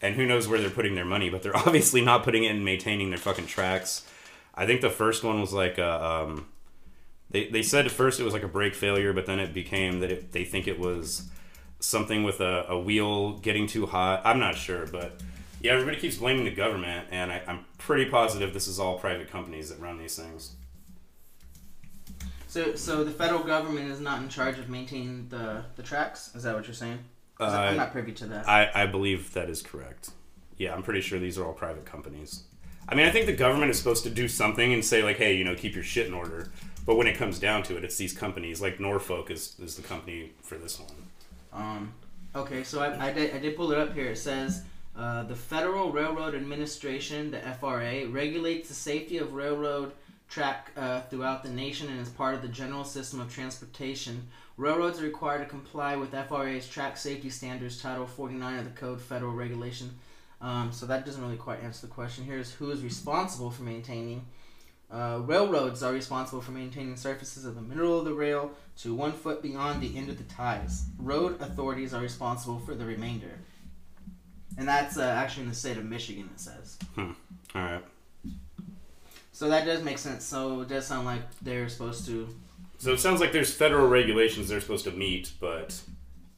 and 0.00 0.14
who 0.14 0.24
knows 0.24 0.46
where 0.46 0.60
they're 0.60 0.70
putting 0.70 0.94
their 0.94 1.04
money, 1.04 1.30
but 1.30 1.42
they're 1.42 1.56
obviously 1.66 2.00
not 2.00 2.22
putting 2.22 2.44
it 2.44 2.52
in 2.52 2.64
maintaining 2.64 3.10
their 3.10 3.18
fucking 3.18 3.46
tracks. 3.46 4.06
I 4.54 4.66
think 4.66 4.82
the 4.82 4.90
first 4.90 5.24
one 5.24 5.40
was 5.40 5.52
like 5.52 5.78
a, 5.78 6.04
um, 6.04 6.46
they 7.28 7.48
they 7.48 7.62
said 7.62 7.86
at 7.86 7.92
first 7.92 8.20
it 8.20 8.24
was 8.24 8.32
like 8.32 8.44
a 8.44 8.48
brake 8.48 8.76
failure, 8.76 9.12
but 9.12 9.26
then 9.26 9.40
it 9.40 9.52
became 9.52 9.98
that 9.98 10.12
it, 10.12 10.32
they 10.32 10.44
think 10.44 10.68
it 10.68 10.78
was 10.78 11.28
something 11.84 12.24
with 12.24 12.40
a, 12.40 12.66
a 12.68 12.78
wheel 12.78 13.38
getting 13.38 13.66
too 13.66 13.86
hot. 13.86 14.22
I'm 14.24 14.38
not 14.38 14.56
sure, 14.56 14.86
but 14.86 15.20
yeah, 15.60 15.72
everybody 15.72 15.96
keeps 15.98 16.16
blaming 16.16 16.44
the 16.44 16.50
government, 16.50 17.08
and 17.10 17.32
I, 17.32 17.42
I'm 17.46 17.64
pretty 17.78 18.10
positive 18.10 18.52
this 18.52 18.68
is 18.68 18.78
all 18.78 18.98
private 18.98 19.30
companies 19.30 19.68
that 19.70 19.80
run 19.80 19.98
these 19.98 20.16
things. 20.16 20.52
So, 22.48 22.76
so 22.76 23.02
the 23.02 23.10
federal 23.10 23.42
government 23.42 23.90
is 23.90 24.00
not 24.00 24.22
in 24.22 24.28
charge 24.28 24.58
of 24.58 24.68
maintaining 24.68 25.28
the, 25.28 25.64
the 25.74 25.82
tracks? 25.82 26.34
Is 26.34 26.44
that 26.44 26.54
what 26.54 26.66
you're 26.66 26.74
saying? 26.74 26.98
Uh, 27.40 27.44
I'm 27.44 27.76
not 27.76 27.92
privy 27.92 28.12
to 28.12 28.26
that. 28.26 28.48
I, 28.48 28.70
I 28.74 28.86
believe 28.86 29.32
that 29.34 29.50
is 29.50 29.60
correct. 29.60 30.10
Yeah, 30.56 30.72
I'm 30.72 30.82
pretty 30.82 31.00
sure 31.00 31.18
these 31.18 31.36
are 31.36 31.44
all 31.44 31.52
private 31.52 31.84
companies. 31.84 32.44
I 32.88 32.94
mean, 32.94 33.06
I 33.06 33.10
think 33.10 33.26
the 33.26 33.32
government 33.32 33.70
is 33.70 33.78
supposed 33.78 34.04
to 34.04 34.10
do 34.10 34.28
something 34.28 34.72
and 34.72 34.84
say 34.84 35.02
like, 35.02 35.16
hey, 35.16 35.34
you 35.34 35.42
know, 35.44 35.54
keep 35.54 35.74
your 35.74 35.82
shit 35.82 36.06
in 36.06 36.14
order. 36.14 36.52
But 36.86 36.96
when 36.96 37.06
it 37.06 37.16
comes 37.16 37.38
down 37.38 37.62
to 37.64 37.76
it, 37.76 37.84
it's 37.84 37.96
these 37.96 38.12
companies 38.12 38.60
like 38.60 38.78
Norfolk 38.78 39.30
is, 39.30 39.56
is 39.58 39.76
the 39.76 39.82
company 39.82 40.32
for 40.42 40.56
this 40.56 40.78
one. 40.78 40.92
Um, 41.54 41.92
okay, 42.34 42.64
so 42.64 42.80
I, 42.80 43.08
I, 43.08 43.12
did, 43.12 43.34
I 43.34 43.38
did 43.38 43.56
pull 43.56 43.72
it 43.72 43.78
up 43.78 43.94
here. 43.94 44.10
It 44.10 44.18
says 44.18 44.64
uh, 44.96 45.22
the 45.22 45.36
Federal 45.36 45.92
Railroad 45.92 46.34
Administration, 46.34 47.30
the 47.30 47.40
FRA, 47.40 48.06
regulates 48.08 48.68
the 48.68 48.74
safety 48.74 49.18
of 49.18 49.32
railroad 49.32 49.92
track 50.28 50.70
uh, 50.76 51.00
throughout 51.02 51.42
the 51.42 51.50
nation 51.50 51.88
and 51.88 52.00
is 52.00 52.08
part 52.08 52.34
of 52.34 52.42
the 52.42 52.48
general 52.48 52.84
system 52.84 53.20
of 53.20 53.32
transportation. 53.32 54.26
Railroads 54.56 55.00
are 55.00 55.04
required 55.04 55.38
to 55.38 55.46
comply 55.46 55.96
with 55.96 56.10
FRA's 56.28 56.68
track 56.68 56.96
safety 56.96 57.30
standards, 57.30 57.80
Title 57.80 58.06
49 58.06 58.58
of 58.58 58.64
the 58.64 58.70
Code 58.70 59.00
Federal 59.00 59.32
Regulation. 59.32 59.90
Um, 60.40 60.72
so 60.72 60.86
that 60.86 61.06
doesn't 61.06 61.22
really 61.22 61.36
quite 61.36 61.62
answer 61.62 61.86
the 61.86 61.92
question. 61.92 62.24
Here's 62.24 62.52
who 62.52 62.70
is 62.70 62.82
responsible 62.82 63.50
for 63.50 63.62
maintaining. 63.62 64.26
Uh, 64.94 65.18
railroads 65.24 65.82
are 65.82 65.92
responsible 65.92 66.40
for 66.40 66.52
maintaining 66.52 66.96
surfaces 66.96 67.44
of 67.44 67.56
the 67.56 67.60
middle 67.60 67.98
of 67.98 68.04
the 68.04 68.14
rail 68.14 68.52
to 68.76 68.94
one 68.94 69.10
foot 69.10 69.42
beyond 69.42 69.82
the 69.82 69.96
end 69.96 70.08
of 70.08 70.16
the 70.16 70.34
ties. 70.34 70.84
Road 70.98 71.40
authorities 71.40 71.92
are 71.92 72.00
responsible 72.00 72.60
for 72.60 72.76
the 72.76 72.84
remainder. 72.84 73.40
And 74.56 74.68
that's 74.68 74.96
uh, 74.96 75.02
actually 75.02 75.44
in 75.44 75.48
the 75.48 75.54
state 75.56 75.78
of 75.78 75.84
Michigan, 75.84 76.30
it 76.32 76.38
says. 76.38 76.78
Hmm. 76.94 77.10
All 77.56 77.62
right. 77.62 77.84
So 79.32 79.48
that 79.48 79.64
does 79.66 79.82
make 79.82 79.98
sense. 79.98 80.24
So 80.24 80.60
it 80.60 80.68
does 80.68 80.86
sound 80.86 81.06
like 81.06 81.22
they're 81.42 81.68
supposed 81.68 82.06
to. 82.06 82.28
So 82.78 82.92
it 82.92 83.00
sounds 83.00 83.20
like 83.20 83.32
there's 83.32 83.52
federal 83.52 83.88
regulations 83.88 84.48
they're 84.48 84.60
supposed 84.60 84.84
to 84.84 84.92
meet, 84.92 85.32
but 85.40 85.80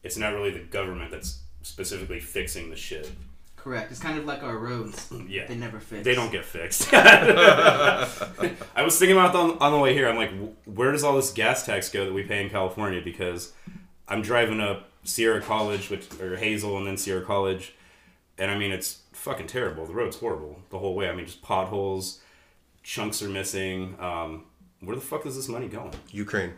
it's 0.03 0.17
not 0.17 0.33
really 0.33 0.51
the 0.51 0.61
government 0.61 1.11
that's 1.11 1.41
specifically 1.61 2.21
fixing 2.21 2.71
the 2.71 2.77
shit. 2.77 3.11
Correct. 3.57 3.91
It's 3.91 4.01
kind 4.01 4.19
of 4.19 4.25
like 4.25 4.43
our 4.43 4.59
roads. 4.59 5.11
Yeah. 5.29 5.47
They 5.47 5.57
never 5.57 5.81
fix. 5.81 6.05
They 6.05 6.15
don't 6.15 6.31
get 6.31 6.45
fixed. 6.45 6.89
I 6.93 8.83
was 8.83 8.99
thinking 8.99 9.17
about 9.17 9.35
on, 9.35 9.59
on 9.59 9.73
the 9.73 9.79
way 9.79 9.93
here. 9.93 10.09
I'm 10.09 10.17
like, 10.17 10.31
where 10.65 10.93
does 10.93 11.03
all 11.03 11.17
this 11.17 11.33
gas 11.33 11.67
tax 11.67 11.89
go 11.89 12.05
that 12.05 12.13
we 12.13 12.23
pay 12.23 12.43
in 12.43 12.51
California? 12.51 13.01
Because 13.03 13.53
I'm 14.09 14.23
driving 14.23 14.61
up 14.61 14.89
Sierra 15.03 15.41
College, 15.41 15.91
which 15.91 16.07
or 16.21 16.37
Hazel, 16.37 16.79
and 16.79 16.87
then 16.87 16.97
Sierra 16.97 17.23
College, 17.25 17.75
and 18.39 18.51
I 18.51 18.59
mean 18.59 18.71
it's 18.73 19.01
fucking 19.13 19.47
terrible. 19.49 19.87
The 19.87 19.95
road's 19.95 20.17
horrible 20.17 20.61
the 20.71 20.79
whole 20.79 20.95
way. 20.95 21.09
I 21.09 21.15
mean 21.15 21.27
just 21.27 21.43
potholes, 21.43 22.21
chunks 22.83 23.23
are 23.23 23.29
missing. 23.29 23.97
Um, 23.99 24.45
where 24.81 24.95
the 24.95 25.03
fuck 25.03 25.27
is 25.27 25.37
this 25.37 25.49
money 25.49 25.69
going? 25.69 25.93
Ukraine. 26.11 26.53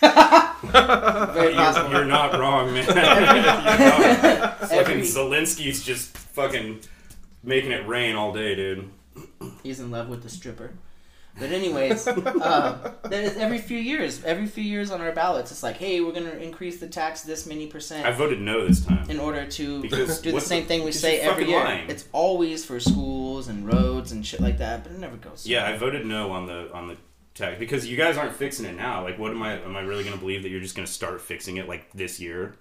Very 0.00 1.54
You're, 1.54 1.90
you're 1.92 2.04
not 2.04 2.38
wrong, 2.38 2.72
man. 2.72 2.86
Not. 2.94 4.58
Fucking 4.68 5.00
Zelensky's 5.00 5.84
just 5.84 6.16
fucking 6.16 6.80
making 7.42 7.72
it 7.72 7.86
rain 7.88 8.16
all 8.16 8.32
day, 8.32 8.54
dude. 8.54 8.90
He's 9.62 9.80
in 9.80 9.90
love 9.90 10.08
with 10.08 10.22
the 10.22 10.28
stripper. 10.28 10.72
But 11.38 11.52
anyways, 11.52 12.08
uh, 12.08 12.94
every 13.12 13.58
few 13.58 13.78
years, 13.78 14.24
every 14.24 14.46
few 14.46 14.64
years 14.64 14.90
on 14.90 15.00
our 15.00 15.12
ballots, 15.12 15.52
it's 15.52 15.62
like, 15.62 15.76
hey, 15.76 16.00
we're 16.00 16.12
gonna 16.12 16.30
increase 16.30 16.80
the 16.80 16.88
tax 16.88 17.22
this 17.22 17.46
many 17.46 17.68
percent. 17.68 18.04
I 18.04 18.10
voted 18.10 18.40
no 18.40 18.66
this 18.66 18.84
time. 18.84 19.08
in 19.08 19.20
order 19.20 19.46
to 19.46 19.80
Because 19.82 20.20
do 20.20 20.32
the 20.32 20.40
same 20.40 20.64
thing 20.66 20.82
we 20.84 20.90
say 20.90 21.20
every 21.20 21.46
year. 21.48 21.60
lying. 21.62 21.88
It's 21.88 22.06
always 22.12 22.64
for 22.64 22.80
schools 22.80 23.46
and 23.46 23.72
roads 23.72 24.10
and 24.10 24.26
shit 24.26 24.40
like 24.40 24.58
that, 24.58 24.82
but 24.82 24.90
it 24.92 24.98
never 24.98 25.16
goes. 25.16 25.46
Yeah, 25.46 25.64
I 25.66 25.76
voted 25.76 26.04
no 26.06 26.32
on 26.32 26.46
the 26.46 26.72
on 26.72 26.88
the 26.88 26.96
tax 27.38 27.58
because 27.58 27.86
you 27.86 27.96
guys 27.96 28.16
aren't 28.16 28.34
fixing 28.34 28.66
it 28.66 28.76
now. 28.76 29.02
Like, 29.02 29.18
what 29.18 29.30
am 29.30 29.42
I? 29.42 29.60
Am 29.62 29.76
I 29.76 29.80
really 29.80 30.04
going 30.04 30.14
to 30.14 30.20
believe 30.20 30.42
that 30.42 30.50
you're 30.50 30.60
just 30.60 30.76
going 30.76 30.86
to 30.86 30.92
start 30.92 31.20
fixing 31.20 31.56
it 31.56 31.68
like 31.68 31.92
this 31.92 32.20
year? 32.20 32.56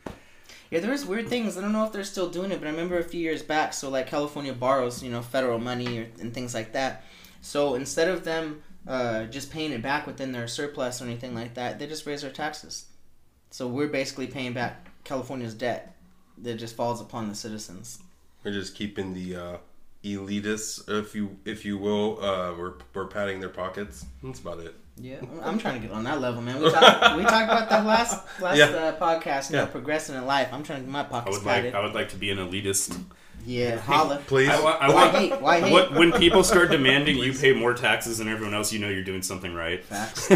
Yeah, 0.70 0.80
there's 0.80 1.06
weird 1.06 1.30
things. 1.30 1.58
I 1.58 1.62
don't 1.62 1.72
know 1.72 1.86
if 1.86 1.94
they're 1.94 2.04
still 2.04 2.30
doing 2.30 2.52
it, 2.52 2.60
but 2.60 2.68
I 2.68 2.72
remember 2.72 2.98
a 2.98 3.04
few 3.04 3.22
years 3.22 3.42
back. 3.42 3.74
So 3.74 3.90
like 3.90 4.08
California 4.08 4.54
borrows, 4.54 5.02
you 5.02 5.10
know, 5.10 5.22
federal 5.22 5.60
money 5.60 6.00
or, 6.00 6.08
and 6.20 6.34
things 6.34 6.54
like 6.54 6.74
that. 6.74 7.04
So 7.42 7.76
instead 7.76 8.10
of 8.10 8.24
them 8.24 8.62
uh, 8.86 9.26
just 9.26 9.52
paying 9.52 9.72
it 9.72 9.82
back 9.82 10.06
within 10.06 10.32
their 10.32 10.48
surplus 10.48 11.02
or 11.02 11.06
anything 11.06 11.34
like 11.34 11.54
that, 11.54 11.80
they 11.80 11.88
just 11.88 12.06
raise 12.06 12.22
their 12.22 12.32
taxes. 12.32 12.88
So 13.50 13.68
we're 13.68 13.88
basically 13.88 14.28
paying 14.28 14.54
back 14.54 14.90
California's 15.06 15.54
debt 15.54 15.96
that 16.40 16.56
just 16.56 16.76
falls 16.76 17.00
upon 17.00 17.30
the 17.30 17.36
citizens. 17.36 18.00
We're 18.44 18.52
just 18.52 18.76
keeping 18.76 19.14
the 19.14 19.36
uh, 19.36 19.58
elitists, 20.04 20.88
if 20.90 21.16
you 21.16 21.38
if 21.46 21.66
you 21.66 21.78
will, 21.78 22.20
uh, 22.24 22.54
we're, 22.58 22.74
we're 22.94 23.08
patting 23.08 23.40
their 23.40 23.50
pockets. 23.50 24.06
That's 24.24 24.40
about 24.40 24.60
it. 24.60 24.76
Yeah, 25.00 25.18
I'm 25.44 25.60
trying 25.60 25.80
to 25.80 25.88
get 25.88 25.96
on 25.96 26.04
that 26.06 26.22
level, 26.22 26.42
man. 26.42 26.60
We 26.62 26.72
talked 26.72 27.18
we 27.18 27.24
talked 27.24 27.44
about 27.52 27.70
that 27.70 27.86
last 27.86 28.26
last 28.42 28.58
Yeah. 28.58 28.66
uh, 28.66 29.00
podcast. 29.00 29.52
You 29.52 29.58
know, 29.58 29.66
progressing 29.68 30.16
in 30.16 30.26
life. 30.26 30.50
I'm 30.52 30.64
trying 30.64 30.80
to 30.80 30.86
get 30.86 30.92
my 30.92 31.04
pockets 31.04 31.14
I 31.14 31.20
pockets 31.20 31.38
would 31.40 31.46
like 31.46 31.56
padded. 31.56 31.76
I 31.76 31.84
would 31.84 31.94
like 31.94 32.10
to 32.10 32.16
be 32.18 32.32
an 32.32 32.38
elitist. 32.40 33.00
Yeah, 33.46 33.78
holla. 33.78 34.18
Please. 34.26 34.50
I, 34.50 34.62
wa- 34.62 34.78
I 34.82 34.88
Why 34.90 34.94
want 34.94 35.16
hate? 35.18 35.42
Why 35.42 35.60
hate? 35.62 35.72
What, 35.72 35.94
when 35.94 36.12
people 36.14 36.44
start 36.44 36.70
demanding 36.72 37.18
you 37.18 37.32
pay 37.32 37.54
more 37.54 37.74
taxes 37.74 38.18
than 38.18 38.28
everyone 38.28 38.54
else, 38.54 38.74
you 38.74 38.80
know 38.80 38.90
you're 38.90 39.04
doing 39.04 39.22
something 39.22 39.54
right. 39.54 39.86
Facts. 39.86 40.28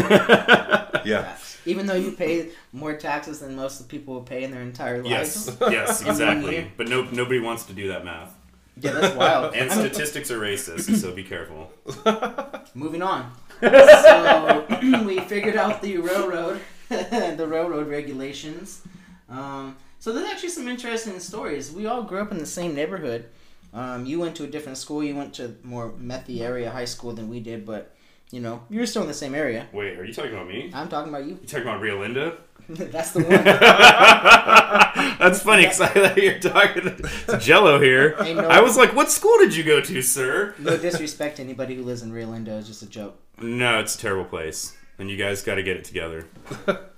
yeah. 1.04 1.22
Facts. 1.24 1.58
Even 1.66 1.86
though 1.86 1.94
you 1.94 2.12
pay 2.12 2.50
more 2.72 2.94
taxes 2.96 3.40
than 3.40 3.54
most 3.54 3.80
of 3.80 3.86
the 3.88 3.90
people 3.90 4.14
will 4.14 4.22
pay 4.22 4.44
in 4.44 4.50
their 4.50 4.62
entire 4.62 5.02
lives. 5.02 5.46
Yes, 5.46 5.56
yes, 5.60 6.02
exactly. 6.02 6.70
But 6.76 6.88
no, 6.88 7.02
nobody 7.02 7.38
wants 7.40 7.64
to 7.66 7.72
do 7.72 7.88
that 7.88 8.04
math. 8.04 8.32
Yeah, 8.80 8.92
that's 8.92 9.14
wild. 9.14 9.54
And 9.54 9.70
statistics 9.70 10.30
are 10.30 10.40
racist, 10.40 10.94
so 10.96 11.12
be 11.12 11.24
careful. 11.24 11.70
Moving 12.74 13.02
on. 13.02 13.32
so 13.60 14.66
we 15.06 15.20
figured 15.20 15.56
out 15.56 15.82
the 15.82 15.98
railroad, 15.98 16.60
the 16.88 17.46
railroad 17.48 17.88
regulations. 17.88 18.82
Um, 19.28 19.76
so 19.98 20.12
there's 20.12 20.26
actually 20.28 20.48
some 20.48 20.68
interesting 20.68 21.18
stories. 21.20 21.70
We 21.70 21.86
all 21.86 22.02
grew 22.02 22.20
up 22.20 22.32
in 22.32 22.38
the 22.38 22.46
same 22.46 22.74
neighborhood. 22.74 23.26
Um, 23.74 24.04
you 24.04 24.18
went 24.20 24.36
to 24.36 24.44
a 24.44 24.46
different 24.46 24.78
school. 24.78 25.02
You 25.02 25.16
went 25.16 25.34
to 25.34 25.56
more 25.62 25.90
methy 25.92 26.40
area 26.40 26.70
high 26.70 26.84
school 26.84 27.12
than 27.12 27.28
we 27.28 27.40
did, 27.40 27.64
but 27.64 27.94
you 28.30 28.40
know 28.40 28.62
you're 28.68 28.86
still 28.86 29.02
in 29.02 29.08
the 29.08 29.14
same 29.14 29.34
area. 29.34 29.66
Wait, 29.72 29.98
are 29.98 30.04
you 30.04 30.12
talking 30.12 30.32
about 30.32 30.48
me? 30.48 30.70
I'm 30.74 30.88
talking 30.88 31.12
about 31.12 31.24
you. 31.24 31.38
You 31.40 31.46
talking 31.46 31.66
about 31.66 31.80
Rio 31.80 32.00
Linda? 32.00 32.36
That's 32.68 33.10
the 33.12 33.20
one. 33.22 33.44
That's 35.18 35.42
funny 35.42 35.62
because 35.62 35.80
I 35.80 35.88
thought 35.88 36.16
you 36.16 36.32
were 36.32 36.38
talking 36.38 36.82
to 36.84 36.90
Gello 37.38 37.82
here. 37.82 38.16
Ain't 38.20 38.38
no- 38.38 38.48
I 38.48 38.60
was 38.60 38.76
like, 38.76 38.94
"What 38.94 39.10
school 39.10 39.36
did 39.38 39.54
you 39.54 39.62
go 39.64 39.80
to, 39.80 40.02
sir?" 40.02 40.54
No 40.58 40.76
disrespect 40.76 41.36
to 41.36 41.42
anybody 41.42 41.74
who 41.74 41.82
lives 41.82 42.02
in 42.02 42.12
Rio 42.12 42.28
Linda. 42.28 42.56
It's 42.56 42.66
just 42.68 42.82
a 42.82 42.86
joke. 42.86 43.16
No, 43.40 43.78
it's 43.80 43.94
a 43.94 43.98
terrible 43.98 44.24
place, 44.24 44.76
and 44.98 45.10
you 45.10 45.16
guys 45.16 45.42
got 45.42 45.56
to 45.56 45.62
get 45.62 45.76
it 45.76 45.84
together. 45.84 46.26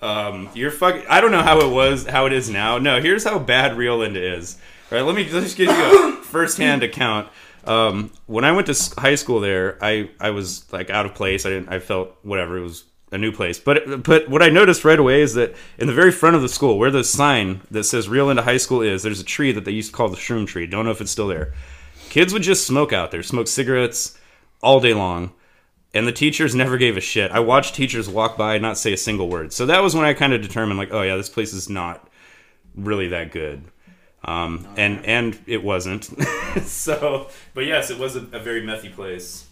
Um, 0.00 0.48
you're 0.54 0.70
fucking. 0.70 1.04
I 1.08 1.20
don't 1.20 1.32
know 1.32 1.42
how 1.42 1.60
it 1.60 1.70
was, 1.72 2.06
how 2.06 2.26
it 2.26 2.32
is 2.32 2.48
now. 2.50 2.78
No, 2.78 3.00
here's 3.00 3.24
how 3.24 3.38
bad 3.38 3.76
Rio 3.76 3.98
Linda 3.98 4.22
is. 4.36 4.58
All 4.92 4.98
right, 4.98 5.04
let 5.04 5.14
me 5.14 5.24
let's 5.30 5.46
just 5.46 5.56
give 5.56 5.68
you 5.68 6.18
a 6.18 6.22
first-hand 6.22 6.82
account. 6.82 7.28
Um, 7.64 8.12
when 8.26 8.44
I 8.44 8.52
went 8.52 8.66
to 8.66 8.72
s- 8.72 8.94
high 8.94 9.14
school 9.14 9.40
there, 9.40 9.78
I 9.82 10.10
I 10.20 10.30
was 10.30 10.70
like 10.72 10.90
out 10.90 11.06
of 11.06 11.14
place. 11.14 11.46
I 11.46 11.50
didn't. 11.50 11.68
I 11.70 11.78
felt 11.78 12.14
whatever. 12.22 12.58
It 12.58 12.62
was 12.62 12.84
a 13.14 13.18
new 13.18 13.32
place. 13.32 13.58
But 13.58 14.02
but 14.02 14.28
what 14.28 14.42
I 14.42 14.48
noticed 14.48 14.84
right 14.84 14.98
away 14.98 15.22
is 15.22 15.34
that 15.34 15.54
in 15.78 15.86
the 15.86 15.92
very 15.92 16.12
front 16.12 16.36
of 16.36 16.42
the 16.42 16.48
school, 16.48 16.78
where 16.78 16.90
the 16.90 17.04
sign 17.04 17.60
that 17.70 17.84
says 17.84 18.08
Rio 18.08 18.26
Linda 18.26 18.42
High 18.42 18.58
School 18.58 18.82
is, 18.82 19.02
there's 19.02 19.20
a 19.20 19.24
tree 19.24 19.52
that 19.52 19.64
they 19.64 19.72
used 19.72 19.90
to 19.90 19.96
call 19.96 20.08
the 20.08 20.16
shroom 20.16 20.46
tree. 20.46 20.66
Don't 20.66 20.84
know 20.84 20.90
if 20.90 21.00
it's 21.00 21.10
still 21.10 21.28
there. 21.28 21.54
Kids 22.10 22.32
would 22.32 22.42
just 22.42 22.66
smoke 22.66 22.92
out 22.92 23.10
there, 23.10 23.22
smoke 23.22 23.48
cigarettes 23.48 24.18
all 24.62 24.80
day 24.80 24.94
long 24.94 25.32
and 25.94 26.08
the 26.08 26.12
teachers 26.12 26.54
never 26.54 26.76
gave 26.76 26.96
a 26.96 27.00
shit. 27.00 27.30
I 27.30 27.38
watched 27.38 27.74
teachers 27.74 28.08
walk 28.08 28.36
by 28.36 28.54
and 28.54 28.62
not 28.62 28.76
say 28.76 28.92
a 28.92 28.96
single 28.96 29.28
word. 29.28 29.52
So 29.52 29.66
that 29.66 29.82
was 29.82 29.94
when 29.94 30.04
I 30.04 30.12
kind 30.12 30.32
of 30.32 30.42
determined, 30.42 30.76
like, 30.76 30.92
oh 30.92 31.02
yeah, 31.02 31.16
this 31.16 31.28
place 31.28 31.54
is 31.54 31.70
not 31.70 32.06
really 32.74 33.08
that 33.08 33.30
good. 33.30 33.62
Um, 34.24 34.66
and 34.76 35.04
and 35.06 35.38
it 35.46 35.62
wasn't. 35.62 36.04
so, 36.62 37.28
but 37.54 37.66
yes, 37.66 37.90
it 37.90 37.98
was 37.98 38.16
a, 38.16 38.20
a 38.32 38.40
very 38.40 38.62
methy 38.62 38.92
place. 38.92 39.46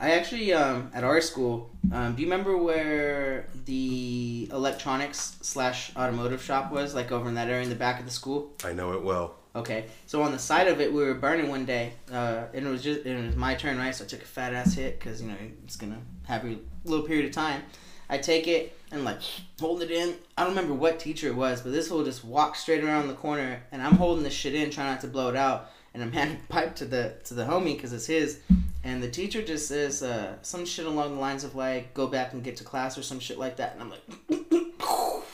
I 0.00 0.12
actually, 0.12 0.54
um, 0.54 0.90
at 0.94 1.04
our 1.04 1.20
school, 1.20 1.70
um, 1.92 2.14
do 2.14 2.22
you 2.22 2.26
remember 2.26 2.56
where 2.56 3.46
the 3.66 4.48
electronics 4.50 5.36
slash 5.42 5.94
automotive 5.94 6.42
shop 6.42 6.72
was? 6.72 6.94
Like 6.94 7.12
over 7.12 7.28
in 7.28 7.34
that 7.34 7.48
area 7.48 7.64
in 7.64 7.68
the 7.68 7.74
back 7.74 8.00
of 8.00 8.06
the 8.06 8.10
school? 8.10 8.50
I 8.64 8.72
know 8.72 8.94
it 8.94 9.02
well. 9.02 9.34
Okay. 9.54 9.86
So 10.06 10.22
on 10.22 10.32
the 10.32 10.38
side 10.38 10.68
of 10.68 10.80
it, 10.80 10.90
we 10.90 11.04
were 11.04 11.14
burning 11.14 11.50
one 11.50 11.66
day, 11.66 11.92
uh, 12.10 12.44
and 12.54 12.66
it 12.66 12.70
was 12.70 12.82
just 12.82 13.04
it 13.04 13.26
was 13.26 13.36
my 13.36 13.54
turn, 13.54 13.76
right? 13.76 13.94
So 13.94 14.04
I 14.04 14.06
took 14.06 14.22
a 14.22 14.26
fat 14.26 14.54
ass 14.54 14.74
hit 14.74 14.98
because 14.98 15.20
you 15.20 15.28
know 15.28 15.36
it's 15.64 15.76
gonna 15.76 15.98
have 16.26 16.44
a 16.46 16.56
little 16.84 17.04
period 17.04 17.26
of 17.26 17.32
time. 17.32 17.62
I 18.08 18.18
take 18.18 18.48
it 18.48 18.76
and 18.90 19.04
like 19.04 19.20
hold 19.60 19.82
it 19.82 19.90
in. 19.90 20.14
I 20.36 20.44
don't 20.44 20.54
remember 20.54 20.74
what 20.74 20.98
teacher 20.98 21.26
it 21.26 21.36
was, 21.36 21.60
but 21.60 21.72
this 21.72 21.88
fool 21.88 22.04
just 22.04 22.24
walked 22.24 22.56
straight 22.56 22.82
around 22.82 23.08
the 23.08 23.14
corner, 23.14 23.62
and 23.70 23.82
I'm 23.82 23.96
holding 23.96 24.24
this 24.24 24.32
shit 24.32 24.54
in, 24.54 24.70
trying 24.70 24.92
not 24.92 25.00
to 25.02 25.08
blow 25.08 25.28
it 25.28 25.36
out, 25.36 25.70
and 25.92 26.02
I'm 26.02 26.12
handing 26.18 26.38
the 26.38 26.46
pipe 26.46 26.76
to 26.76 26.84
the 26.84 27.16
to 27.24 27.34
the 27.34 27.44
homie 27.44 27.74
because 27.74 27.92
it's 27.92 28.06
his, 28.06 28.40
and 28.84 29.02
the 29.02 29.10
teacher 29.10 29.42
just 29.42 29.68
says 29.68 30.02
uh, 30.02 30.34
some 30.42 30.64
shit 30.64 30.86
along 30.86 31.14
the 31.14 31.20
lines 31.20 31.44
of 31.44 31.54
like 31.54 31.94
go 31.94 32.06
back 32.06 32.32
and 32.32 32.42
get 32.42 32.56
to 32.56 32.64
class 32.64 32.96
or 32.96 33.02
some 33.02 33.20
shit 33.20 33.38
like 33.38 33.56
that, 33.56 33.74
and 33.74 33.82
I'm 33.82 33.90
like. 33.90 34.00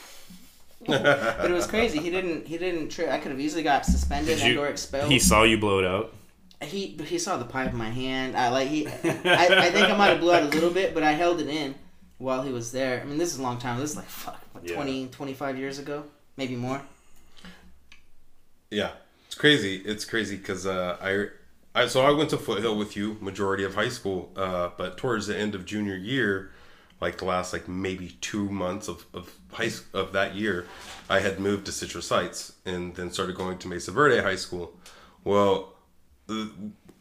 but 0.86 1.50
it 1.50 1.54
was 1.54 1.66
crazy. 1.66 1.98
He 1.98 2.10
didn't. 2.10 2.46
He 2.46 2.58
didn't. 2.58 2.90
Tri- 2.90 3.10
I 3.10 3.18
could 3.18 3.30
have 3.30 3.40
easily 3.40 3.62
got 3.62 3.84
suspended 3.84 4.38
you- 4.40 4.50
and 4.50 4.58
or 4.58 4.68
expelled. 4.68 5.10
He 5.10 5.18
saw 5.18 5.42
you 5.42 5.58
blow 5.58 5.78
it 5.78 5.84
out. 5.84 6.12
He 6.62 6.96
he 7.04 7.18
saw 7.18 7.36
the 7.36 7.44
pipe 7.44 7.70
in 7.72 7.76
my 7.76 7.90
hand. 7.90 8.36
I 8.36 8.48
like 8.48 8.68
he. 8.68 8.86
I, 8.86 8.90
I 9.04 9.70
think 9.70 9.90
I 9.90 9.96
might 9.96 10.08
have 10.08 10.20
blew 10.20 10.32
out 10.32 10.42
a 10.42 10.46
little 10.46 10.70
bit, 10.70 10.94
but 10.94 11.02
I 11.02 11.12
held 11.12 11.40
it 11.40 11.48
in 11.48 11.74
while 12.18 12.42
he 12.42 12.52
was 12.52 12.72
there. 12.72 13.00
I 13.00 13.04
mean, 13.04 13.18
this 13.18 13.32
is 13.32 13.38
a 13.38 13.42
long 13.42 13.58
time. 13.58 13.78
This 13.78 13.90
is 13.90 13.96
like 13.96 14.06
fuck, 14.06 14.40
what, 14.52 14.66
Yeah. 14.68 14.76
20, 14.76 15.08
25 15.08 15.58
years 15.58 15.78
ago, 15.78 16.04
maybe 16.36 16.56
more. 16.56 16.80
Yeah, 18.70 18.92
it's 19.26 19.34
crazy. 19.34 19.76
It's 19.84 20.04
crazy 20.04 20.36
because 20.36 20.66
uh, 20.66 20.96
I, 21.00 21.26
I 21.76 21.86
so 21.88 22.00
I 22.00 22.10
went 22.10 22.30
to 22.30 22.38
Foothill 22.38 22.76
with 22.76 22.96
you 22.96 23.18
majority 23.20 23.62
of 23.62 23.74
high 23.74 23.90
school, 23.90 24.32
uh, 24.34 24.70
but 24.78 24.96
towards 24.96 25.26
the 25.26 25.36
end 25.36 25.54
of 25.54 25.66
junior 25.66 25.94
year, 25.94 26.50
like 27.02 27.18
the 27.18 27.26
last 27.26 27.52
like 27.52 27.68
maybe 27.68 28.16
two 28.22 28.48
months 28.48 28.88
of 28.88 29.04
of 29.12 29.30
high 29.52 29.70
of 29.92 30.12
that 30.14 30.34
year, 30.34 30.66
I 31.10 31.20
had 31.20 31.38
moved 31.38 31.66
to 31.66 31.72
Citrus 31.72 32.08
Heights 32.08 32.54
and 32.64 32.94
then 32.94 33.12
started 33.12 33.36
going 33.36 33.58
to 33.58 33.68
Mesa 33.68 33.92
Verde 33.92 34.22
High 34.22 34.36
School. 34.36 34.74
Well, 35.22 35.74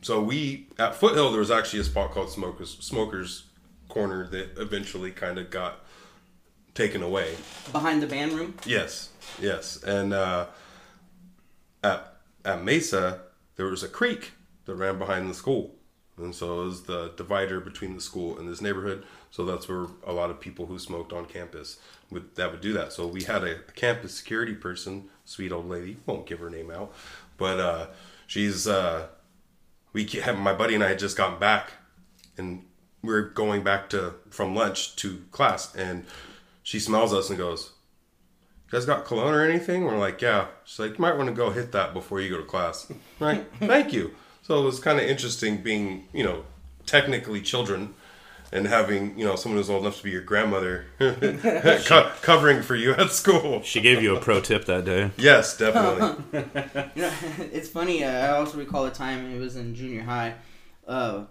so 0.02 0.22
we 0.22 0.68
at 0.78 0.94
Foothill 0.96 1.32
there 1.32 1.40
was 1.40 1.52
actually 1.52 1.80
a 1.80 1.86
spot 1.86 2.12
called 2.12 2.30
Smokers 2.30 2.78
Smokers 2.82 3.46
Corner 3.88 4.28
that 4.28 4.58
eventually 4.58 5.12
kind 5.12 5.40
of 5.40 5.50
got 5.50 5.86
taken 6.74 7.02
away. 7.02 7.36
Behind 7.72 8.04
the 8.04 8.08
band 8.08 8.34
room. 8.34 8.56
Yes, 8.66 9.12
yes, 9.40 9.82
and 9.84 10.12
uh, 10.12 10.48
at 11.82 12.18
at 12.44 12.62
Mesa 12.62 13.22
there 13.56 13.68
was 13.68 13.82
a 13.82 13.88
creek 13.88 14.32
that 14.66 14.76
ran 14.76 14.98
behind 15.00 15.30
the 15.30 15.34
school, 15.34 15.76
and 16.18 16.34
so 16.34 16.62
it 16.62 16.66
was 16.66 16.84
the 16.84 17.12
divider 17.18 17.60
between 17.60 17.96
the 17.96 18.02
school 18.02 18.38
and 18.38 18.48
this 18.48 18.62
neighborhood. 18.62 19.06
So 19.32 19.46
that's 19.46 19.68
where 19.68 19.88
a 20.06 20.14
lot 20.14 20.30
of 20.30 20.40
people 20.40 20.66
who 20.66 20.80
smoked 20.80 21.12
on 21.12 21.26
campus 21.26 21.78
would 22.10 22.36
that 22.36 22.52
would 22.52 22.62
do 22.62 22.74
that. 22.74 22.94
So 22.94 23.08
we 23.08 23.24
had 23.24 23.44
a, 23.44 23.60
campus 23.76 24.14
security 24.16 24.54
person, 24.54 25.10
sweet 25.26 25.52
old 25.52 25.68
lady, 25.68 25.98
won't 26.06 26.26
give 26.26 26.40
her 26.40 26.50
name 26.50 26.72
out, 26.72 26.94
but 27.38 27.60
uh, 27.60 27.88
she's 28.28 28.68
uh, 28.68 29.08
we 29.94 30.06
had 30.06 30.38
my 30.38 30.54
buddy 30.54 30.76
and 30.76 30.84
I 30.84 30.90
had 30.90 31.00
just 31.00 31.18
gotten 31.18 31.40
back, 31.40 31.72
and 32.38 32.66
we 33.02 33.14
are 33.14 33.24
going 33.24 33.64
back 33.64 33.90
to 33.90 34.16
from 34.30 34.56
lunch 34.56 34.96
to 34.98 35.24
class, 35.32 35.76
and 35.76 36.06
she 36.64 36.80
smells 36.80 37.14
us 37.14 37.30
and 37.30 37.38
goes, 37.38 37.72
"You 38.68 38.72
guys 38.72 38.86
got 38.86 39.06
cologne 39.06 39.34
or 39.34 39.44
anything?" 39.44 39.84
We're 39.84 39.98
like, 39.98 40.22
"Yeah." 40.22 40.48
She's 40.64 40.80
like, 40.80 40.92
"You 40.98 41.02
might 41.02 41.18
want 41.18 41.28
to 41.28 41.36
go 41.36 41.52
hit 41.52 41.72
that 41.74 41.94
before 41.94 42.22
you 42.22 42.30
go 42.30 42.38
to 42.38 42.44
class." 42.44 42.92
Right? 43.20 43.46
Thank 43.60 43.94
you. 43.94 44.16
So 44.46 44.62
it 44.62 44.64
was 44.64 44.80
kind 44.80 45.00
of 45.00 45.06
interesting 45.06 45.64
being, 45.64 46.08
you 46.14 46.24
know, 46.24 46.44
technically 46.86 47.42
children. 47.42 47.96
And 48.52 48.68
having 48.68 49.18
you 49.20 49.26
know 49.26 49.36
someone 49.36 49.58
who's 49.58 49.72
old 49.72 49.82
enough 49.82 49.98
to 49.98 50.04
be 50.04 50.12
your 50.12 50.22
grandmother 50.22 50.86
co- 51.00 52.12
covering 52.22 52.62
for 52.62 52.76
you 52.76 52.94
at 52.94 53.12
school. 53.12 53.64
She 53.64 53.82
gave 53.82 54.02
you 54.02 54.16
a 54.16 54.20
pro 54.20 54.40
tip 54.40 54.66
that 54.66 54.86
day. 54.86 55.12
Yes, 55.18 55.58
definitely. 55.58 56.24
You 56.32 57.02
know, 57.02 57.12
it's 57.52 57.68
funny. 57.68 58.04
Uh, 58.04 58.12
I 58.12 58.30
also 58.38 58.58
recall 58.58 58.86
a 58.86 58.92
time 58.92 59.30
it 59.34 59.40
was 59.40 59.58
in 59.58 59.76
junior 59.76 60.04
high. 60.04 60.36
Uh, 60.88 61.24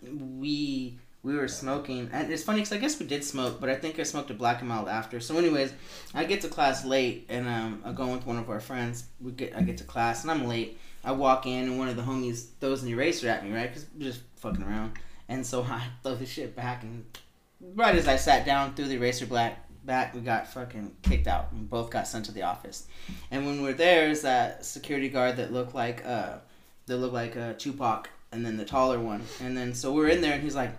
we 0.00 0.98
we 1.22 1.34
were 1.34 1.48
smoking, 1.48 2.08
and 2.12 2.32
it's 2.32 2.44
funny 2.44 2.60
because 2.60 2.72
I 2.72 2.78
guess 2.78 2.98
we 2.98 3.06
did 3.06 3.24
smoke, 3.24 3.60
but 3.60 3.68
I 3.68 3.74
think 3.74 3.98
I 3.98 4.04
smoked 4.04 4.30
a 4.30 4.34
black 4.34 4.60
and 4.60 4.68
mild 4.68 4.88
after. 4.88 5.20
So, 5.20 5.36
anyways, 5.36 5.74
I 6.14 6.24
get 6.24 6.40
to 6.42 6.48
class 6.48 6.84
late, 6.86 7.26
and 7.28 7.48
um, 7.48 7.82
I'm 7.84 7.94
going 7.94 8.12
with 8.12 8.24
one 8.24 8.38
of 8.38 8.48
our 8.48 8.60
friends. 8.60 9.04
We 9.20 9.32
get 9.32 9.54
I 9.54 9.62
get 9.62 9.78
to 9.78 9.84
class, 9.84 10.22
and 10.22 10.30
I'm 10.30 10.46
late. 10.46 10.78
I 11.04 11.12
walk 11.12 11.46
in, 11.46 11.64
and 11.64 11.78
one 11.78 11.88
of 11.88 11.96
the 11.96 12.02
homies 12.02 12.46
throws 12.60 12.82
an 12.82 12.88
eraser 12.88 13.28
at 13.28 13.44
me, 13.44 13.52
right? 13.52 13.68
Because 13.68 13.86
just 13.98 14.20
fucking 14.36 14.62
around. 14.62 14.92
And 15.28 15.44
so 15.46 15.62
I 15.68 15.82
throw 16.02 16.14
the 16.14 16.26
shit 16.26 16.54
back, 16.54 16.82
and 16.82 17.04
right 17.74 17.94
as 17.94 18.08
I 18.08 18.16
sat 18.16 18.46
down, 18.46 18.74
threw 18.74 18.86
the 18.86 18.94
eraser 18.94 19.26
black 19.26 19.68
back, 19.84 20.14
we 20.14 20.20
got 20.20 20.46
fucking 20.48 20.96
kicked 21.02 21.26
out. 21.26 21.52
We 21.52 21.60
both 21.60 21.90
got 21.90 22.06
sent 22.06 22.26
to 22.26 22.32
the 22.32 22.42
office. 22.42 22.86
And 23.30 23.46
when 23.46 23.62
we're 23.62 23.72
there, 23.72 24.08
is 24.08 24.22
that 24.22 24.64
security 24.64 25.08
guard 25.08 25.36
that 25.36 25.52
looked 25.52 25.74
like 25.74 26.04
uh, 26.06 26.38
that 26.86 26.96
looked 26.96 27.14
like 27.14 27.36
uh, 27.36 27.54
Tupac, 27.54 28.08
and 28.30 28.44
then 28.44 28.56
the 28.56 28.64
taller 28.64 28.98
one. 28.98 29.22
And 29.40 29.56
then 29.56 29.74
so 29.74 29.92
we're 29.92 30.08
in 30.08 30.20
there, 30.20 30.34
and 30.34 30.42
he's 30.42 30.56
like, 30.56 30.70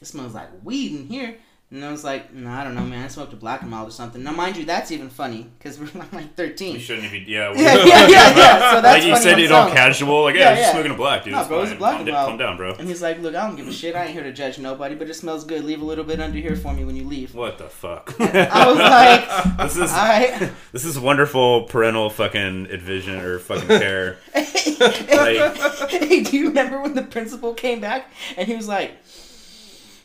"It 0.00 0.06
smells 0.06 0.34
like 0.34 0.48
weed 0.62 0.92
in 0.92 1.06
here." 1.06 1.36
And 1.70 1.84
I 1.84 1.90
was 1.90 2.04
like, 2.04 2.32
no, 2.32 2.50
I 2.50 2.62
don't 2.62 2.76
know, 2.76 2.82
man. 2.84 3.04
I 3.04 3.08
smoked 3.08 3.32
a 3.32 3.36
black 3.36 3.62
and 3.62 3.70
mild 3.70 3.88
or 3.88 3.90
something. 3.90 4.22
Now, 4.22 4.30
mind 4.30 4.56
you, 4.56 4.64
that's 4.64 4.92
even 4.92 5.08
funny 5.10 5.50
because 5.58 5.76
we're 5.80 5.86
like 6.12 6.12
You 6.12 6.28
13. 6.36 6.78
shouldn't 6.78 7.10
be. 7.10 7.20
Yeah. 7.26 7.52
Yeah, 7.56 7.74
yeah, 7.74 7.84
yeah, 7.84 8.36
yeah. 8.36 8.72
So 8.74 8.80
that's 8.80 8.84
like 8.84 9.04
you 9.04 9.16
said 9.16 9.40
it 9.40 9.50
all 9.50 9.68
casual. 9.70 10.22
Like, 10.24 10.36
Yeah, 10.36 10.42
yeah, 10.42 10.48
I'm 10.50 10.56
just 10.56 10.66
yeah. 10.68 10.72
smoking 10.72 10.92
a 10.92 10.96
black, 10.96 11.24
dude. 11.24 11.32
No, 11.32 11.44
bro, 11.48 11.62
it's 11.62 11.72
a 11.72 11.74
black 11.76 11.96
calm, 11.96 12.00
and 12.06 12.12
mild. 12.12 12.28
calm 12.28 12.38
down, 12.38 12.56
bro. 12.58 12.74
And 12.74 12.86
he's 12.86 13.02
like, 13.02 13.18
look, 13.20 13.34
I 13.34 13.44
don't 13.48 13.56
give 13.56 13.66
a 13.66 13.72
shit. 13.72 13.96
I 13.96 14.04
ain't 14.04 14.12
here 14.12 14.22
to 14.22 14.32
judge 14.32 14.58
nobody, 14.60 14.94
but 14.94 15.08
it 15.10 15.14
smells 15.14 15.44
good. 15.44 15.64
Leave 15.64 15.82
a 15.82 15.84
little 15.84 16.04
bit 16.04 16.20
under 16.20 16.38
here 16.38 16.54
for 16.54 16.72
me 16.72 16.84
when 16.84 16.94
you 16.94 17.04
leave. 17.04 17.34
What 17.34 17.58
the 17.58 17.64
fuck? 17.68 18.14
I 18.20 18.66
was 18.68 18.78
like, 18.78 19.56
this 19.58 19.76
is 19.76 19.90
I. 19.92 20.52
this 20.70 20.84
is 20.84 20.96
wonderful 20.96 21.64
parental 21.64 22.08
fucking 22.08 22.66
advision 22.70 23.16
or 23.20 23.40
fucking 23.40 23.66
care. 23.66 24.18
Like- 24.34 25.56
hey, 25.90 26.22
do 26.22 26.36
you 26.36 26.48
remember 26.48 26.80
when 26.82 26.94
the 26.94 27.02
principal 27.02 27.52
came 27.54 27.80
back 27.80 28.10
and 28.36 28.46
he 28.46 28.54
was 28.54 28.68
like, 28.68 28.92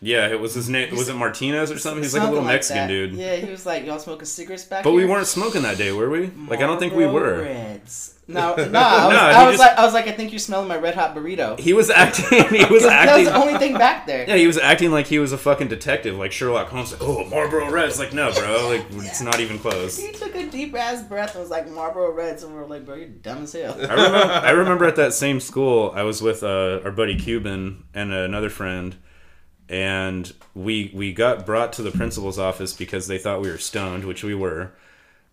Yeah, 0.02 0.28
it 0.30 0.40
was 0.40 0.54
his 0.54 0.70
name. 0.70 0.96
Was 0.96 1.10
it 1.10 1.16
Martinez 1.16 1.72
or 1.72 1.78
something? 1.78 2.02
He's 2.04 2.14
like 2.14 2.24
a 2.24 2.28
little 2.28 2.44
like 2.44 2.54
Mexican 2.56 2.84
that. 2.84 2.88
dude. 2.88 3.14
Yeah, 3.16 3.36
he 3.36 3.52
was 3.52 3.66
like, 3.66 3.86
y'all 3.86 4.00
smoking 4.00 4.26
cigarettes 4.26 4.64
back 4.64 4.84
there. 4.84 4.92
But 4.92 4.98
here? 4.98 5.06
we 5.08 5.12
weren't 5.12 5.28
smoking 5.28 5.64
that 5.64 5.78
day, 5.78 5.92
were 5.92 6.10
we? 6.10 6.28
Like 6.48 6.60
I 6.60 6.68
don't 6.68 6.80
think 6.80 6.94
we 6.94 7.06
were. 7.06 7.42
Reds. 7.42 8.16
No, 8.30 8.56
no, 8.56 8.80
I 8.80 9.08
was, 9.08 9.16
I 9.18 9.46
was 9.48 9.58
just- 9.58 9.60
like, 9.60 9.78
I 9.80 9.84
was 9.86 9.94
like, 9.96 10.08
I 10.08 10.12
think 10.12 10.32
you're 10.32 10.38
smelling 10.40 10.68
my 10.68 10.78
red 10.78 10.94
hot 10.94 11.16
burrito. 11.16 11.60
He 11.60 11.74
was 11.74 11.90
acting. 11.90 12.26
He 12.50 12.64
was 12.66 12.86
acting. 12.86 13.08
That 13.08 13.18
was 13.18 13.28
the 13.28 13.36
only 13.36 13.58
thing 13.58 13.74
back 13.74 14.06
there. 14.06 14.26
Yeah, 14.30 14.36
he 14.36 14.46
was 14.48 14.58
acting 14.60 14.92
like 14.92 15.08
he 15.08 15.18
was 15.20 15.32
a 15.34 15.38
fucking 15.38 15.68
detective, 15.68 16.16
like 16.16 16.32
Sherlock 16.32 16.68
Holmes. 16.70 16.92
Like, 16.92 17.02
oh, 17.02 17.26
Marlboro 17.26 17.70
Reds. 17.72 17.98
Like, 18.00 18.14
no, 18.14 18.32
bro. 18.32 18.70
Like, 18.70 18.86
it's 19.04 19.20
not 19.22 19.40
even 19.40 19.58
close. 19.60 19.98
He 19.98 20.12
took 20.12 20.36
a 20.36 20.46
deep 20.48 20.76
ass 20.76 21.02
breath 21.04 21.34
and 21.34 21.42
was 21.42 21.50
like 21.50 21.68
Marlboro 21.72 22.12
Reds, 22.14 22.44
and 22.44 22.54
we 22.54 22.60
were 22.60 22.68
like, 22.68 22.86
bro, 22.86 22.96
you're 22.96 23.08
dumb 23.10 23.44
as 23.44 23.54
hell. 23.54 23.74
I 23.74 23.94
remember, 23.94 24.18
I 24.18 24.50
remember 24.52 24.86
at 24.86 24.96
that 24.98 25.14
same 25.14 25.40
school, 25.40 25.92
I 25.96 26.04
was 26.04 26.22
with 26.22 26.44
uh, 26.44 26.82
our 26.86 26.92
buddy 26.92 27.16
Cuban 27.18 27.84
and 27.96 28.14
another 28.14 28.52
friend, 28.52 28.96
and 29.70 30.34
we 30.56 30.92
we 30.94 31.14
got 31.14 31.46
brought 31.46 31.72
to 31.74 31.84
the 31.84 31.92
principal's 31.92 32.40
office 32.40 32.74
because 32.74 33.08
they 33.08 33.18
thought 33.18 33.42
we 33.42 33.50
were 33.50 33.58
stoned, 33.58 34.06
which 34.06 34.24
we 34.24 34.34
were. 34.36 34.72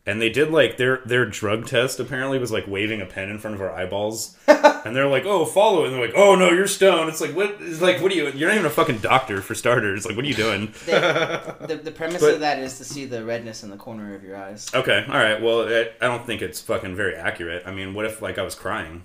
And 0.08 0.22
they 0.22 0.28
did 0.28 0.52
like 0.52 0.76
their 0.76 0.98
their 1.04 1.26
drug 1.26 1.66
test 1.66 1.98
apparently 1.98 2.38
was 2.38 2.52
like 2.52 2.68
waving 2.68 3.00
a 3.00 3.06
pen 3.06 3.28
in 3.28 3.38
front 3.40 3.56
of 3.56 3.60
our 3.60 3.72
eyeballs, 3.72 4.36
and 4.46 4.94
they're 4.94 5.08
like, 5.08 5.24
"Oh, 5.26 5.44
follow 5.44 5.82
it." 5.82 5.86
And 5.86 5.94
they're 5.94 6.06
like, 6.06 6.14
"Oh 6.16 6.36
no, 6.36 6.50
you're 6.50 6.68
stoned." 6.68 7.08
It's 7.08 7.20
like 7.20 7.34
what? 7.34 7.56
It's 7.58 7.80
like 7.80 8.00
what 8.00 8.12
are 8.12 8.14
you? 8.14 8.28
You're 8.30 8.48
not 8.48 8.54
even 8.54 8.66
a 8.66 8.70
fucking 8.70 8.98
doctor 8.98 9.42
for 9.42 9.56
starters. 9.56 10.06
Like 10.06 10.14
what 10.14 10.24
are 10.24 10.28
you 10.28 10.34
doing? 10.34 10.66
the, 10.86 11.56
the, 11.66 11.76
the 11.78 11.90
premise 11.90 12.20
But- 12.20 12.34
of 12.34 12.40
that 12.40 12.60
is 12.60 12.78
to 12.78 12.84
see 12.84 13.04
the 13.04 13.24
redness 13.24 13.64
in 13.64 13.70
the 13.70 13.76
corner 13.76 14.14
of 14.14 14.22
your 14.22 14.36
eyes. 14.36 14.70
Okay, 14.72 15.04
all 15.08 15.18
right. 15.18 15.42
Well, 15.42 15.62
I, 15.68 15.88
I 16.00 16.06
don't 16.06 16.24
think 16.24 16.40
it's 16.40 16.60
fucking 16.60 16.94
very 16.94 17.16
accurate. 17.16 17.64
I 17.66 17.72
mean, 17.72 17.92
what 17.92 18.04
if 18.04 18.22
like 18.22 18.38
I 18.38 18.42
was 18.42 18.54
crying? 18.54 19.02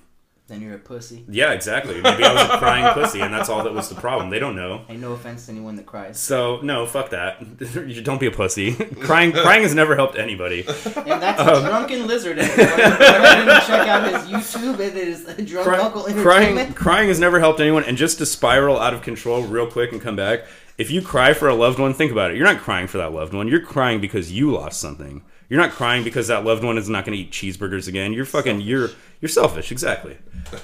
Then 0.51 0.61
you're 0.61 0.75
a 0.75 0.79
pussy. 0.79 1.23
Yeah, 1.29 1.53
exactly. 1.53 2.01
Maybe 2.01 2.23
I 2.25 2.33
was 2.33 2.43
a 2.43 2.57
crying 2.57 2.93
pussy, 2.93 3.21
and 3.21 3.33
that's 3.33 3.47
all 3.47 3.63
that 3.63 3.73
was 3.73 3.87
the 3.87 3.95
problem. 3.95 4.29
They 4.29 4.37
don't 4.37 4.55
know. 4.57 4.83
Hey, 4.87 4.97
no 4.97 5.13
offense 5.13 5.45
to 5.45 5.53
anyone 5.53 5.77
that 5.77 5.85
cries. 5.85 6.19
So 6.19 6.59
no, 6.61 6.85
fuck 6.85 7.11
that. 7.11 7.41
You 7.91 8.01
don't 8.01 8.19
be 8.19 8.27
a 8.27 8.31
pussy. 8.31 8.73
crying, 8.73 9.31
crying 9.31 9.63
has 9.63 9.73
never 9.73 9.95
helped 9.95 10.17
anybody. 10.17 10.65
And 10.67 11.21
that's 11.21 11.39
Um, 11.39 11.63
a 11.63 11.69
drunken 11.69 12.05
lizard. 12.05 12.37
Everyone. 12.37 12.77
Go 12.77 12.83
ahead 12.85 13.47
and 13.49 13.63
check 13.65 13.87
out 13.87 14.03
his 14.11 14.29
YouTube. 14.29 14.79
It 14.79 14.95
is 14.97 15.25
a 15.27 15.41
drunk 15.41 15.67
Cry- 15.67 15.79
uncle 15.79 16.03
crying, 16.21 16.73
crying 16.73 17.07
has 17.07 17.19
never 17.19 17.39
helped 17.39 17.61
anyone. 17.61 17.85
And 17.85 17.97
just 17.97 18.17
to 18.17 18.25
spiral 18.25 18.77
out 18.77 18.93
of 18.93 19.01
control 19.01 19.43
real 19.43 19.67
quick 19.71 19.93
and 19.93 20.01
come 20.01 20.17
back, 20.17 20.41
if 20.77 20.91
you 20.91 21.01
cry 21.01 21.33
for 21.33 21.47
a 21.47 21.55
loved 21.55 21.79
one, 21.79 21.93
think 21.93 22.11
about 22.11 22.31
it. 22.31 22.37
You're 22.37 22.45
not 22.45 22.59
crying 22.59 22.87
for 22.87 22.97
that 22.97 23.13
loved 23.13 23.33
one. 23.33 23.47
You're 23.47 23.61
crying 23.61 24.01
because 24.01 24.31
you 24.33 24.51
lost 24.51 24.81
something. 24.81 25.21
You're 25.47 25.59
not 25.61 25.71
crying 25.71 26.03
because 26.03 26.27
that 26.27 26.43
loved 26.45 26.63
one 26.63 26.77
is 26.77 26.87
not 26.89 27.05
going 27.05 27.17
to 27.17 27.23
eat 27.23 27.31
cheeseburgers 27.31 27.87
again. 27.87 28.13
You're 28.13 28.25
fucking. 28.25 28.61
You're 28.61 28.89
you're 29.21 29.29
selfish. 29.29 29.71
Exactly. 29.71 30.17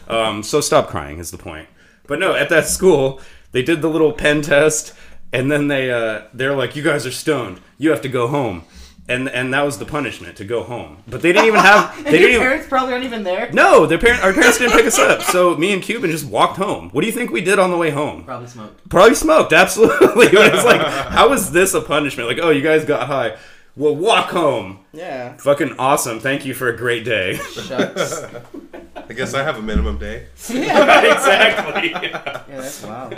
Um, 0.07 0.43
so 0.43 0.59
stop 0.61 0.87
crying 0.89 1.19
is 1.19 1.31
the 1.31 1.37
point. 1.37 1.67
But 2.07 2.19
no, 2.19 2.33
at 2.35 2.49
that 2.49 2.67
school, 2.67 3.21
they 3.51 3.61
did 3.63 3.81
the 3.81 3.89
little 3.89 4.11
pen 4.13 4.41
test, 4.41 4.93
and 5.31 5.51
then 5.51 5.67
they 5.67 5.91
uh, 5.91 6.23
they're 6.33 6.55
like, 6.55 6.75
"You 6.75 6.83
guys 6.83 7.05
are 7.05 7.11
stoned. 7.11 7.61
You 7.77 7.91
have 7.91 8.01
to 8.01 8.09
go 8.09 8.27
home." 8.27 8.63
And, 9.09 9.29
and 9.29 9.53
that 9.53 9.61
was 9.61 9.77
the 9.77 9.85
punishment 9.85 10.35
to 10.35 10.43
go 10.43 10.63
home, 10.63 11.01
but 11.07 11.21
they 11.21 11.31
didn't 11.31 11.47
even 11.47 11.61
have 11.61 11.95
And 12.05 12.07
they 12.07 12.11
your 12.11 12.19
didn't 12.19 12.29
even, 12.35 12.41
parents 12.41 12.67
probably 12.67 12.91
aren't 12.91 13.05
even 13.05 13.23
there. 13.23 13.49
no, 13.53 13.85
their 13.85 13.97
parent, 13.97 14.21
our 14.21 14.33
parents 14.33 14.57
didn't 14.57 14.73
pick 14.73 14.85
us 14.85 14.99
up. 14.99 15.21
So 15.21 15.55
me 15.55 15.71
and 15.71 15.81
Cuban 15.81 16.11
just 16.11 16.25
walked 16.25 16.57
home. 16.57 16.89
What 16.89 16.99
do 16.99 17.07
you 17.07 17.13
think 17.13 17.31
we 17.31 17.39
did 17.39 17.57
on 17.57 17.71
the 17.71 17.77
way 17.77 17.89
home? 17.89 18.25
Probably 18.25 18.49
smoked. 18.49 18.89
Probably 18.89 19.15
smoked, 19.15 19.53
absolutely. 19.63 20.27
But 20.27 20.53
it's 20.53 20.65
like, 20.65 20.81
how 20.85 21.31
is 21.31 21.51
this 21.53 21.73
a 21.73 21.79
punishment? 21.79 22.27
Like, 22.27 22.39
oh, 22.41 22.49
you 22.49 22.61
guys 22.61 22.83
got 22.83 23.07
high. 23.07 23.37
Well, 23.77 23.95
walk 23.95 24.31
home. 24.31 24.79
Yeah. 24.91 25.37
Fucking 25.37 25.75
awesome. 25.77 26.19
Thank 26.19 26.45
you 26.45 26.55
for 26.55 26.67
a 26.67 26.75
great 26.75 27.05
day. 27.05 27.35
Shucks. 27.35 28.23
I 28.95 29.13
guess 29.13 29.35
I 29.35 29.43
have 29.43 29.57
a 29.57 29.61
minimum 29.61 29.99
day. 29.99 30.25
yeah. 30.49 31.01
exactly. 31.13 31.91
yeah, 31.91 32.43
that's 32.47 32.81
wild. 32.83 33.11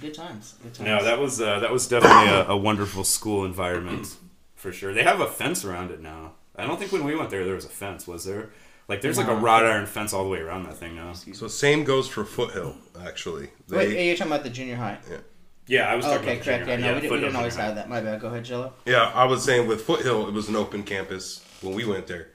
Good 0.00 0.14
times. 0.14 0.54
Good 0.62 0.74
times. 0.74 0.80
No, 0.80 1.02
that 1.02 1.18
was 1.18 1.40
uh, 1.40 1.58
that 1.60 1.72
was 1.72 1.88
definitely 1.88 2.28
a, 2.32 2.48
a 2.50 2.56
wonderful 2.56 3.02
school 3.02 3.44
environment 3.44 4.16
for 4.54 4.72
sure. 4.72 4.94
They 4.94 5.02
have 5.02 5.20
a 5.20 5.26
fence 5.26 5.64
around 5.64 5.90
it 5.90 6.00
now. 6.00 6.34
I 6.54 6.64
don't 6.66 6.78
think 6.78 6.92
when 6.92 7.04
we 7.04 7.16
went 7.16 7.30
there 7.30 7.44
there 7.44 7.54
was 7.56 7.64
a 7.64 7.70
fence, 7.70 8.06
was 8.06 8.24
there? 8.24 8.50
Like 8.88 9.00
there's 9.00 9.18
like 9.18 9.26
a 9.26 9.34
No. 9.34 9.40
wrought 9.40 9.64
iron 9.66 9.86
fence 9.86 10.12
all 10.12 10.22
the 10.22 10.30
way 10.30 10.38
around 10.38 10.62
that 10.64 10.76
thing 10.76 10.94
now. 10.94 11.12
So 11.12 11.48
same 11.48 11.82
goes 11.82 12.06
for 12.08 12.24
Foothill. 12.24 12.76
Actually, 13.04 13.50
they, 13.68 13.76
Wait, 13.78 14.06
you're 14.06 14.16
talking 14.16 14.32
about 14.32 14.44
the 14.44 14.50
junior 14.50 14.76
high? 14.76 14.98
Yeah, 15.10 15.16
I 15.68 15.94
was 15.96 16.04
talking 16.04 16.20
Okay, 16.20 16.32
about 16.34 16.44
correct. 16.44 16.66
Yeah, 16.68 16.76
junior 16.76 16.86
high. 16.86 16.88
no, 16.88 16.94
we, 16.94 17.00
did, 17.00 17.10
we 17.10 17.20
didn't 17.20 17.36
always 17.36 17.56
have 17.56 17.74
that. 17.74 17.88
My 17.88 18.00
bad. 18.00 18.20
Go 18.20 18.28
ahead, 18.28 18.44
Gello. 18.44 18.72
Yeah, 18.84 19.10
I 19.14 19.24
was 19.24 19.44
saying 19.44 19.66
with 19.66 19.82
Foothill, 19.82 20.28
it 20.28 20.32
was 20.34 20.48
an 20.48 20.56
open 20.56 20.82
campus 20.84 21.44
when 21.60 21.74
we 21.74 21.84
went 21.84 22.06
there. 22.06 22.28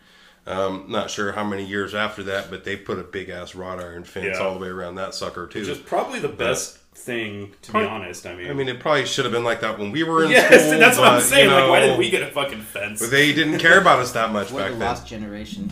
Um, 0.48 0.86
not 0.90 1.10
sure 1.12 1.32
how 1.34 1.44
many 1.44 1.64
years 1.64 1.94
after 1.94 2.24
that, 2.24 2.50
but 2.50 2.64
they 2.64 2.76
put 2.76 2.98
a 3.00 3.04
big 3.04 3.30
ass 3.30 3.54
wrought 3.54 3.80
iron 3.80 4.04
fence 4.04 4.38
Yeah. 4.38 4.44
all 4.44 4.54
the 4.56 4.60
way 4.60 4.68
around 4.70 4.96
that 4.96 5.14
sucker 5.14 5.46
too. 5.48 5.60
Which 5.60 5.70
is 5.70 5.78
probably 5.78 6.20
the 6.20 6.28
best 6.30 6.78
thing, 6.96 7.54
to 7.62 7.74
be 7.74 7.80
honest. 7.80 8.26
I 8.26 8.36
mean, 8.36 8.50
I 8.50 8.54
mean, 8.54 8.68
it 8.68 8.80
probably 8.80 9.06
should 9.06 9.24
have 9.26 9.32
been 9.32 9.44
like 9.44 9.62
that 9.62 9.78
when 9.78 9.92
we 9.92 10.04
were 10.04 10.24
in 10.26 10.32
yes, 10.32 10.48
school. 10.66 10.80
that's 10.80 10.98
what 10.98 11.08
I'm 11.10 11.22
saying. 11.22 11.48
you 11.50 11.56
like, 11.56 11.70
why 11.70 11.80
know, 11.82 11.88
did 11.88 12.00
we 12.00 12.10
get 12.10 12.24
a 12.24 12.28
fucking 12.32 12.62
fence? 12.62 13.08
They 13.08 13.34
didn't 13.34 13.60
care 13.60 13.80
about 13.80 14.00
us 14.00 14.12
that 14.14 14.32
much 14.34 14.52
We're 14.52 14.62
back 14.62 14.72
the 14.72 14.78
then. 14.80 14.88
lost 14.88 15.08
generation. 15.08 15.72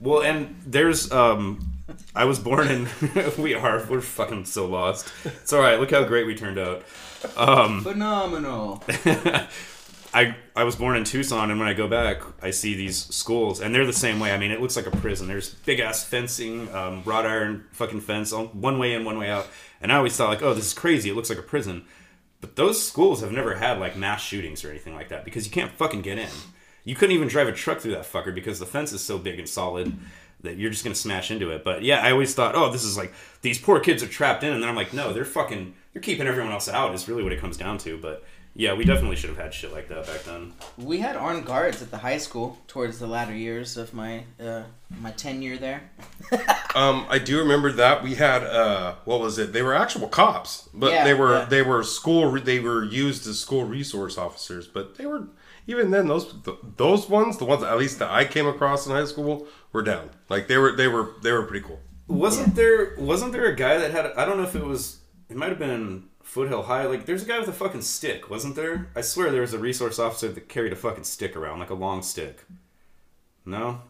Well, 0.00 0.22
and 0.22 0.54
there's 0.66 1.10
um, 1.10 1.72
I 2.14 2.24
was 2.24 2.38
born 2.38 2.68
in. 2.68 2.88
we 3.38 3.54
are. 3.54 3.84
We're 3.88 4.00
fucking 4.00 4.46
so 4.46 4.66
lost. 4.66 5.12
It's 5.24 5.52
all 5.52 5.60
right. 5.60 5.78
Look 5.78 5.90
how 5.90 6.04
great 6.04 6.26
we 6.26 6.34
turned 6.34 6.58
out. 6.58 6.84
Um, 7.36 7.82
Phenomenal. 7.82 8.82
I 10.14 10.34
I 10.54 10.64
was 10.64 10.76
born 10.76 10.96
in 10.96 11.04
Tucson, 11.04 11.50
and 11.50 11.60
when 11.60 11.68
I 11.68 11.74
go 11.74 11.86
back, 11.86 12.22
I 12.42 12.50
see 12.50 12.74
these 12.74 13.04
schools, 13.14 13.60
and 13.60 13.74
they're 13.74 13.86
the 13.86 13.92
same 13.92 14.18
way. 14.18 14.32
I 14.32 14.38
mean, 14.38 14.50
it 14.50 14.60
looks 14.60 14.76
like 14.76 14.86
a 14.86 14.90
prison. 14.90 15.28
There's 15.28 15.54
big 15.54 15.78
ass 15.80 16.04
fencing, 16.04 16.72
um, 16.74 17.02
wrought 17.04 17.26
iron 17.26 17.66
fucking 17.72 18.00
fence, 18.00 18.32
on 18.32 18.46
one 18.46 18.78
way 18.78 18.94
in, 18.94 19.04
one 19.04 19.18
way 19.18 19.30
out. 19.30 19.46
And 19.80 19.92
I 19.92 19.96
always 19.96 20.16
thought 20.16 20.30
like, 20.30 20.42
oh, 20.42 20.54
this 20.54 20.66
is 20.66 20.74
crazy. 20.74 21.10
It 21.10 21.14
looks 21.14 21.28
like 21.28 21.38
a 21.38 21.42
prison. 21.42 21.84
But 22.40 22.56
those 22.56 22.82
schools 22.82 23.20
have 23.20 23.32
never 23.32 23.56
had 23.56 23.78
like 23.78 23.96
mass 23.96 24.22
shootings 24.22 24.64
or 24.64 24.70
anything 24.70 24.94
like 24.94 25.08
that 25.10 25.24
because 25.24 25.46
you 25.46 25.52
can't 25.52 25.72
fucking 25.72 26.02
get 26.02 26.18
in. 26.18 26.30
You 26.84 26.94
couldn't 26.94 27.14
even 27.14 27.28
drive 27.28 27.48
a 27.48 27.52
truck 27.52 27.80
through 27.80 27.92
that 27.92 28.04
fucker 28.04 28.34
because 28.34 28.58
the 28.58 28.66
fence 28.66 28.92
is 28.92 29.02
so 29.02 29.18
big 29.18 29.38
and 29.38 29.48
solid 29.48 29.96
that 30.42 30.56
you're 30.56 30.70
just 30.70 30.84
gonna 30.84 30.94
smash 30.94 31.30
into 31.30 31.50
it. 31.50 31.64
But 31.64 31.82
yeah, 31.82 32.00
I 32.00 32.12
always 32.12 32.34
thought, 32.34 32.54
oh, 32.54 32.70
this 32.70 32.84
is 32.84 32.96
like 32.96 33.12
these 33.42 33.58
poor 33.58 33.80
kids 33.80 34.02
are 34.02 34.06
trapped 34.08 34.42
in, 34.44 34.52
and 34.52 34.62
then 34.62 34.68
I'm 34.68 34.76
like, 34.76 34.92
no, 34.92 35.12
they're 35.12 35.24
fucking, 35.24 35.74
they're 35.92 36.02
keeping 36.02 36.26
everyone 36.26 36.52
else 36.52 36.68
out. 36.68 36.94
Is 36.94 37.08
really 37.08 37.22
what 37.22 37.32
it 37.32 37.40
comes 37.40 37.56
down 37.56 37.78
to. 37.78 37.96
But 37.98 38.24
yeah, 38.58 38.72
we 38.74 38.84
definitely 38.84 39.16
should 39.16 39.28
have 39.30 39.38
had 39.38 39.52
shit 39.52 39.70
like 39.72 39.88
that 39.88 40.06
back 40.06 40.22
then. 40.24 40.52
We 40.78 41.00
had 41.00 41.14
armed 41.16 41.44
guards 41.44 41.82
at 41.82 41.90
the 41.90 41.98
high 41.98 42.16
school 42.18 42.56
towards 42.68 42.98
the 42.98 43.06
latter 43.06 43.34
years 43.34 43.76
of 43.76 43.92
my 43.92 44.24
uh, 44.40 44.62
my 45.00 45.10
tenure 45.12 45.56
there. 45.58 45.82
Um, 46.74 47.06
I 47.08 47.18
do 47.18 47.38
remember 47.38 47.72
that 47.72 48.02
we 48.02 48.16
had 48.16 48.42
uh, 48.44 48.96
what 49.06 49.18
was 49.20 49.38
it? 49.38 49.54
They 49.54 49.62
were 49.62 49.74
actual 49.74 50.08
cops, 50.08 50.68
but 50.74 50.92
Yeah, 50.92 51.04
they 51.04 51.14
were 51.14 51.38
yeah. 51.38 51.44
they 51.46 51.62
were 51.62 51.82
school. 51.82 52.26
re- 52.30 52.42
They 52.42 52.60
were 52.60 52.84
used 52.84 53.26
as 53.26 53.38
school 53.38 53.64
resource 53.64 54.18
officers, 54.18 54.66
but 54.68 54.96
they 54.98 55.06
were 55.06 55.28
even 55.66 55.90
then 55.90 56.06
those 56.06 56.34
those 56.76 57.08
ones, 57.08 57.38
the 57.38 57.46
ones 57.46 57.62
at 57.62 57.78
least 57.78 57.98
that 58.00 58.10
I 58.10 58.26
came 58.26 58.46
across 58.46 58.86
in 58.86 58.92
high 58.92 59.06
school, 59.06 59.46
were 59.76 59.82
down. 59.82 60.10
Like 60.28 60.48
they 60.48 60.56
were 60.56 60.72
they 60.72 60.88
were 60.88 61.12
they 61.22 61.30
were 61.30 61.44
pretty 61.44 61.64
cool. 61.64 61.78
Wasn't 62.08 62.56
there 62.56 62.96
wasn't 62.98 63.32
there 63.32 63.46
a 63.46 63.54
guy 63.54 63.78
that 63.78 63.92
had 63.92 64.06
I 64.16 64.24
don't 64.24 64.38
know 64.38 64.42
if 64.42 64.56
it 64.56 64.64
was 64.64 65.00
it 65.28 65.36
might 65.36 65.50
have 65.50 65.58
been 65.58 66.08
Foothill 66.22 66.62
High. 66.62 66.86
Like 66.86 67.06
there's 67.06 67.22
a 67.22 67.26
guy 67.26 67.38
with 67.38 67.48
a 67.48 67.52
fucking 67.52 67.82
stick 67.82 68.28
wasn't 68.28 68.56
there? 68.56 68.88
I 68.96 69.02
swear 69.02 69.30
there 69.30 69.42
was 69.42 69.54
a 69.54 69.58
resource 69.58 69.98
officer 69.98 70.28
that 70.32 70.48
carried 70.48 70.72
a 70.72 70.76
fucking 70.76 71.04
stick 71.04 71.36
around 71.36 71.60
like 71.60 71.70
a 71.70 71.74
long 71.74 72.02
stick. 72.02 72.44
No? 73.44 73.82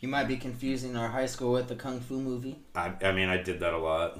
You 0.00 0.08
might 0.08 0.28
be 0.28 0.36
confusing 0.36 0.96
our 0.96 1.08
high 1.08 1.26
school 1.26 1.52
with 1.52 1.68
the 1.68 1.74
kung 1.74 2.00
fu 2.00 2.20
movie. 2.20 2.58
I, 2.74 2.92
I 3.00 3.12
mean 3.12 3.28
I 3.28 3.38
did 3.38 3.60
that 3.60 3.72
a 3.72 3.78
lot. 3.78 4.18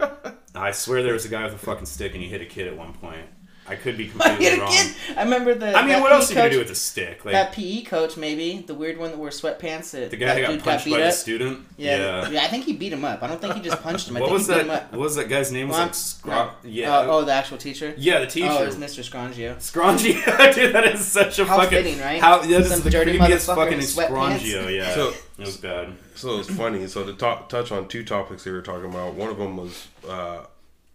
I 0.54 0.72
swear 0.72 1.02
there 1.02 1.12
was 1.12 1.26
a 1.26 1.28
guy 1.28 1.44
with 1.44 1.54
a 1.54 1.58
fucking 1.58 1.86
stick 1.86 2.14
and 2.14 2.22
he 2.22 2.28
hit 2.28 2.40
a 2.40 2.46
kid 2.46 2.66
at 2.66 2.76
one 2.76 2.94
point 2.94 3.26
I 3.70 3.76
could 3.76 3.96
be 3.96 4.08
completely 4.10 4.58
wrong 4.58 4.72
kid. 4.72 4.94
I 5.16 5.22
remember 5.22 5.54
the. 5.54 5.74
I 5.74 5.80
mean 5.82 5.90
that 5.90 6.02
what 6.02 6.12
else 6.12 6.28
are 6.28 6.32
you 6.32 6.36
gonna 6.36 6.48
coach- 6.48 6.52
do 6.54 6.58
with 6.60 6.70
a 6.70 6.74
stick 6.74 7.24
like 7.24 7.32
that 7.32 7.52
PE 7.52 7.82
coach? 7.82 8.16
Maybe 8.16 8.64
the 8.66 8.74
weird 8.74 8.98
one 8.98 9.10
that 9.10 9.18
wore 9.18 9.28
sweatpants. 9.30 9.92
That 9.92 10.10
the 10.10 10.16
guy 10.16 10.34
that 10.34 10.40
got 10.42 10.50
dude 10.50 10.62
punched 10.64 10.84
beat 10.84 10.92
by 10.94 11.00
the 11.00 11.10
student 11.12 11.66
Yeah, 11.76 12.28
yeah, 12.28 12.42
I 12.42 12.48
think 12.48 12.64
he 12.64 12.72
beat 12.74 12.92
him 12.92 13.04
up. 13.04 13.22
I 13.22 13.26
don't 13.28 13.40
think 13.40 13.54
he 13.54 13.60
just 13.60 13.82
punched 13.82 14.08
him. 14.08 14.16
I 14.16 14.20
what 14.20 14.26
think 14.28 14.38
was 14.38 14.46
he 14.48 14.52
beat 14.54 14.58
that 14.58 14.64
him 14.66 14.70
up. 14.70 14.92
what 14.92 15.00
was 15.00 15.16
that 15.16 15.28
guy's 15.28 15.52
name 15.52 15.68
was 15.68 15.76
Well, 15.76 15.86
like 15.86 15.94
Scro- 15.94 16.50
yeah 16.64 16.98
Uh, 16.98 17.06
oh, 17.08 17.24
the 17.24 17.32
actual 17.32 17.58
teacher. 17.58 17.94
yeah 17.96 18.20
the 18.20 18.26
teacher 18.26 18.48
Oh, 18.50 18.62
it 18.62 18.66
was 18.66 18.76
Mr. 18.76 19.02
Scrangio. 19.08 19.56
Scrangio, 19.56 20.54
dude, 20.54 20.74
that 20.74 20.86
is 20.86 21.06
such 21.06 21.38
a 21.38 21.44
How 21.44 21.58
fucking 21.58 21.70
fitting, 21.78 22.00
right? 22.00 22.20
How 22.20 22.38
that 22.38 22.50
is 22.50 22.68
Some 22.70 22.80
the 22.82 22.90
dirty 22.90 23.18
creepiest 23.18 23.48
motherfucker 23.48 23.56
fucking 23.56 23.72
in 23.74 23.78
sweatpants. 23.80 24.74
Yeah. 24.76 24.94
So- 24.94 25.12
it 25.38 25.46
was 25.46 25.56
bad. 25.56 25.94
So 26.16 26.38
it's 26.38 26.50
funny. 26.50 26.86
So 26.86 27.02
to 27.06 27.14
talk, 27.14 27.48
touch 27.48 27.72
on 27.72 27.88
two 27.88 28.04
topics 28.04 28.44
they 28.44 28.50
were 28.50 28.60
talking 28.60 28.90
about. 28.90 29.14
One 29.14 29.30
of 29.30 29.38
them 29.38 29.56
was, 29.56 29.88
uh, 30.06 30.40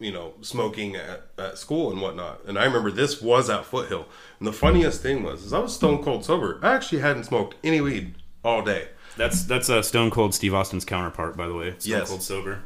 you 0.05 0.11
know, 0.11 0.33
smoking 0.41 0.95
at, 0.95 1.23
at 1.37 1.57
school 1.57 1.91
and 1.91 1.99
whatnot. 1.99 2.41
And 2.45 2.59
I 2.59 2.65
remember 2.65 2.91
this 2.91 3.21
was 3.21 3.49
at 3.49 3.65
Foothill. 3.65 4.05
And 4.39 4.47
the 4.47 4.53
funniest 4.53 5.01
thing 5.01 5.23
was, 5.23 5.43
is 5.43 5.51
I 5.51 5.59
was 5.59 5.73
stone 5.75 6.03
cold 6.03 6.23
sober. 6.23 6.59
I 6.61 6.73
actually 6.75 6.99
hadn't 7.01 7.23
smoked 7.23 7.55
any 7.63 7.81
weed 7.81 8.13
all 8.43 8.61
day. 8.61 8.89
That's 9.17 9.43
that's 9.45 9.69
uh, 9.69 9.81
Stone 9.81 10.11
Cold 10.11 10.33
Steve 10.35 10.53
Austin's 10.53 10.83
counterpart, 10.85 11.35
by 11.37 11.47
the 11.47 11.53
way. 11.55 11.73
Stone 11.79 11.91
Yes. 11.99 12.09
Cold 12.09 12.21
sober. 12.21 12.61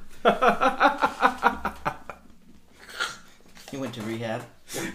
He 3.72 3.78
went 3.78 3.94
to 3.96 4.02
rehab. 4.02 4.42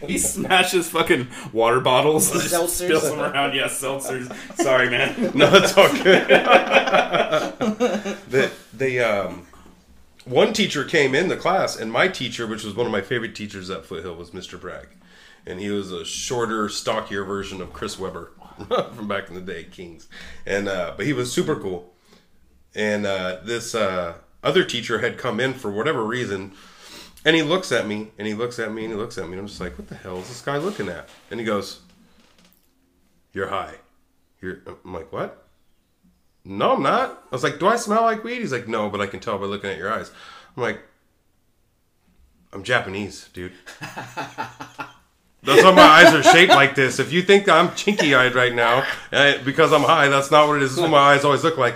He 0.07 0.19
smashes 0.19 0.89
fucking 0.91 1.27
water 1.53 1.81
bottles 1.81 2.31
and 2.31 2.41
just 2.49 2.55
Seltzers. 2.55 2.69
spills 2.87 3.03
them 3.11 3.19
around. 3.21 3.55
Yeah, 3.57 3.65
seltzers. 3.67 4.33
Sorry, 4.57 4.89
man. 4.89 5.33
No, 5.35 5.51
it's 5.53 5.77
all 5.77 5.89
good. 5.93 6.29
the 8.31 8.53
the 8.73 9.01
um, 9.01 9.47
one 10.25 10.53
teacher 10.53 10.85
came 10.85 11.15
in 11.15 11.29
the 11.29 11.37
class, 11.37 11.77
and 11.77 11.93
my 11.93 12.09
teacher, 12.09 12.47
which 12.47 12.65
was 12.65 12.75
one 12.75 12.87
of 12.87 12.93
my 12.93 13.01
favorite 13.01 13.35
teachers 13.35 13.71
at 13.71 13.85
Foothill, 13.85 14.17
was 14.17 14.31
Mr. 14.31 14.61
Bragg, 14.61 14.89
and 15.47 15.61
he 15.61 15.71
was 15.71 15.93
a 15.93 16.05
shorter, 16.05 16.69
stockier 16.69 17.25
version 17.25 17.61
of 17.61 17.73
Chris 17.73 17.99
Webber 17.99 18.33
from 18.95 19.09
back 19.09 19.29
in 19.29 19.35
the 19.35 19.41
day, 19.41 19.65
Kings, 19.65 20.09
and 20.47 20.69
uh, 20.69 20.95
but 20.97 21.07
he 21.07 21.13
was 21.13 21.33
super 21.33 21.57
cool. 21.57 21.93
And 22.75 23.07
uh, 23.07 23.39
this 23.45 23.75
uh, 23.75 24.15
other 24.43 24.65
teacher 24.65 24.99
had 24.99 25.19
come 25.19 25.39
in 25.41 25.55
for 25.55 25.71
whatever 25.71 26.05
reason, 26.05 26.53
and 27.25 27.37
he 27.37 27.43
looks 27.43 27.71
at 27.71 27.87
me, 27.87 28.11
and 28.19 28.27
he 28.27 28.35
looks 28.35 28.59
at 28.59 28.73
me, 28.73 28.85
and 28.85 28.93
he 28.93 28.99
looks 28.99 29.19
at 29.19 29.27
me, 29.27 29.33
and 29.33 29.41
I'm 29.41 29.47
just 29.47 29.61
like, 29.61 29.79
what 29.79 29.89
the 29.89 29.95
hell 29.95 30.19
is 30.19 30.29
this 30.29 30.41
guy 30.41 30.57
looking 30.57 30.89
at? 30.89 31.09
And 31.31 31.39
he 31.39 31.47
goes, 31.47 31.81
"You're 33.33 33.49
high." 33.49 33.75
You're, 34.45 34.59
I'm 34.67 34.93
like, 34.93 35.11
what? 35.11 35.44
No, 36.45 36.73
I'm 36.73 36.83
not. 36.83 37.23
I 37.31 37.35
was 37.35 37.43
like, 37.43 37.59
do 37.59 37.67
I 37.67 37.77
smell 37.77 38.03
like 38.03 38.23
weed? 38.23 38.41
He's 38.41 38.53
like, 38.53 38.69
no, 38.69 38.91
but 38.91 39.01
I 39.01 39.07
can 39.07 39.21
tell 39.21 39.39
by 39.39 39.47
looking 39.47 39.71
at 39.71 39.79
your 39.79 39.93
eyes. 39.93 40.11
I'm 40.57 40.63
like, 40.63 40.81
I'm 42.53 42.63
Japanese, 42.63 43.29
dude. 43.33 43.53
That's 43.81 45.63
why 45.63 45.73
my 45.73 45.83
eyes 45.83 46.15
are 46.15 46.23
shaped 46.23 46.53
like 46.53 46.75
this. 46.75 46.99
If 46.99 47.13
you 47.13 47.21
think 47.21 47.49
I'm 47.49 47.69
chinky 47.71 48.17
eyed 48.17 48.35
right 48.35 48.55
now 48.55 48.87
uh, 49.13 49.35
because 49.45 49.73
I'm 49.73 49.83
high, 49.83 50.09
that's 50.09 50.31
not 50.31 50.49
what 50.49 50.57
it 50.57 50.63
is. 50.63 50.71
This 50.71 50.77
is 50.79 50.83
what 50.83 50.91
my 50.91 51.15
eyes 51.15 51.25
always 51.25 51.45
look 51.45 51.59
like. 51.59 51.75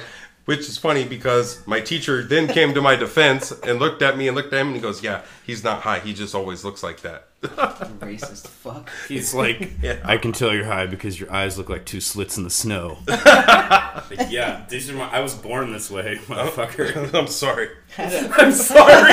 Which 0.49 0.61
is 0.61 0.79
funny 0.79 1.05
because 1.05 1.63
my 1.67 1.79
teacher 1.83 2.23
then 2.23 2.49
came 2.49 2.73
to 2.73 2.81
my 2.81 2.97
defense 2.97 3.53
and 3.53 3.79
looked 3.79 4.01
at 4.01 4.17
me 4.17 4.29
and 4.29 4.35
looked 4.35 4.51
at 4.55 4.63
him 4.63 4.69
and 4.69 4.77
he 4.77 4.81
goes, 4.81 5.03
Yeah, 5.03 5.21
he's 5.45 5.63
not 5.63 5.83
high. 5.83 5.99
He 5.99 6.15
just 6.15 6.35
always 6.35 6.65
looks 6.65 6.83
like 6.83 7.03
that. 7.03 7.27
Racist 7.43 8.47
fuck. 8.47 8.89
He's 9.09 9.35
like, 9.35 9.73
Yeah. 9.83 10.01
I 10.03 10.17
can 10.17 10.33
tell 10.33 10.55
you're 10.55 10.65
high 10.65 10.87
because 10.87 11.21
your 11.21 11.31
eyes 11.31 11.59
look 11.59 11.69
like 11.69 11.85
two 11.85 12.01
slits 12.01 12.39
in 12.39 12.45
the 12.45 12.51
snow. 12.51 12.97
Like, 13.07 13.21
yeah, 14.31 14.65
these 14.71 14.89
are 14.89 14.95
my. 14.95 15.11
I 15.11 15.21
was 15.21 15.35
born 15.35 15.71
this 15.71 15.91
way, 15.91 16.19
oh, 16.19 16.33
motherfucker. 16.33 17.13
I'm 17.15 17.27
sorry. 17.27 17.69
I'm 17.99 18.51
sorry. 18.53 19.13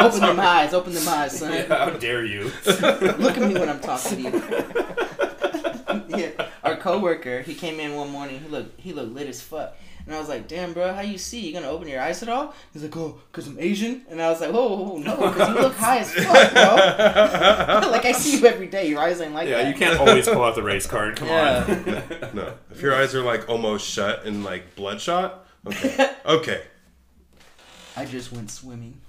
Open 0.00 0.20
them 0.20 0.38
eyes. 0.38 0.74
Open 0.74 0.92
them 0.92 1.08
eyes, 1.08 1.38
son. 1.38 1.64
How 1.66 1.88
dare 1.88 2.26
you? 2.26 2.52
Look 2.66 3.38
at 3.38 3.48
me 3.48 3.54
when 3.54 3.70
I'm 3.70 3.80
talking 3.80 4.16
to 4.16 4.20
you. 4.20 6.18
yeah, 6.18 6.48
our 6.62 6.76
coworker, 6.76 7.40
he 7.40 7.54
came 7.54 7.80
in 7.80 7.94
one 7.94 8.10
morning. 8.10 8.38
He 8.40 8.48
looked, 8.48 8.78
he 8.78 8.92
looked 8.92 9.14
lit 9.14 9.26
as 9.26 9.40
fuck. 9.40 9.74
And 10.10 10.16
I 10.16 10.18
was 10.18 10.28
like, 10.28 10.48
"Damn, 10.48 10.72
bro, 10.72 10.92
how 10.92 11.02
you 11.02 11.18
see? 11.18 11.38
You 11.38 11.52
gonna 11.52 11.68
open 11.68 11.86
your 11.86 12.00
eyes 12.00 12.20
at 12.24 12.28
all?" 12.28 12.52
He's 12.72 12.82
like, 12.82 12.96
"Oh, 12.96 13.20
cause 13.30 13.46
I'm 13.46 13.56
Asian." 13.60 14.02
And 14.10 14.20
I 14.20 14.28
was 14.28 14.40
like, 14.40 14.50
"Whoa, 14.50 14.66
whoa, 14.66 14.84
whoa 14.84 14.98
no, 14.98 15.14
cause 15.30 15.48
you 15.48 15.54
look 15.54 15.76
high 15.76 15.98
as 15.98 16.12
fuck, 16.12 16.52
bro. 16.52 17.90
like 17.92 18.04
I 18.04 18.10
see 18.10 18.38
you 18.40 18.44
every 18.44 18.66
day. 18.66 18.88
Your 18.88 18.98
eyes 18.98 19.20
ain't 19.20 19.34
like 19.34 19.48
Yeah, 19.48 19.58
that." 19.58 19.62
Yeah, 19.62 19.68
you 19.68 19.74
can't 19.76 20.00
always 20.08 20.26
pull 20.28 20.42
out 20.42 20.56
the 20.56 20.64
race 20.64 20.84
card. 20.88 21.14
Come 21.16 21.28
Yeah. 21.28 21.64
on. 21.64 22.34
No. 22.34 22.54
If 22.72 22.82
your 22.82 22.92
eyes 22.96 23.14
are 23.14 23.22
like 23.22 23.48
almost 23.48 23.88
shut 23.88 24.24
and 24.24 24.42
like 24.42 24.74
bloodshot, 24.74 25.46
okay. 25.64 26.10
Okay. 26.26 26.62
I 27.96 28.04
just 28.04 28.32
went 28.32 28.50
swimming. 28.50 29.00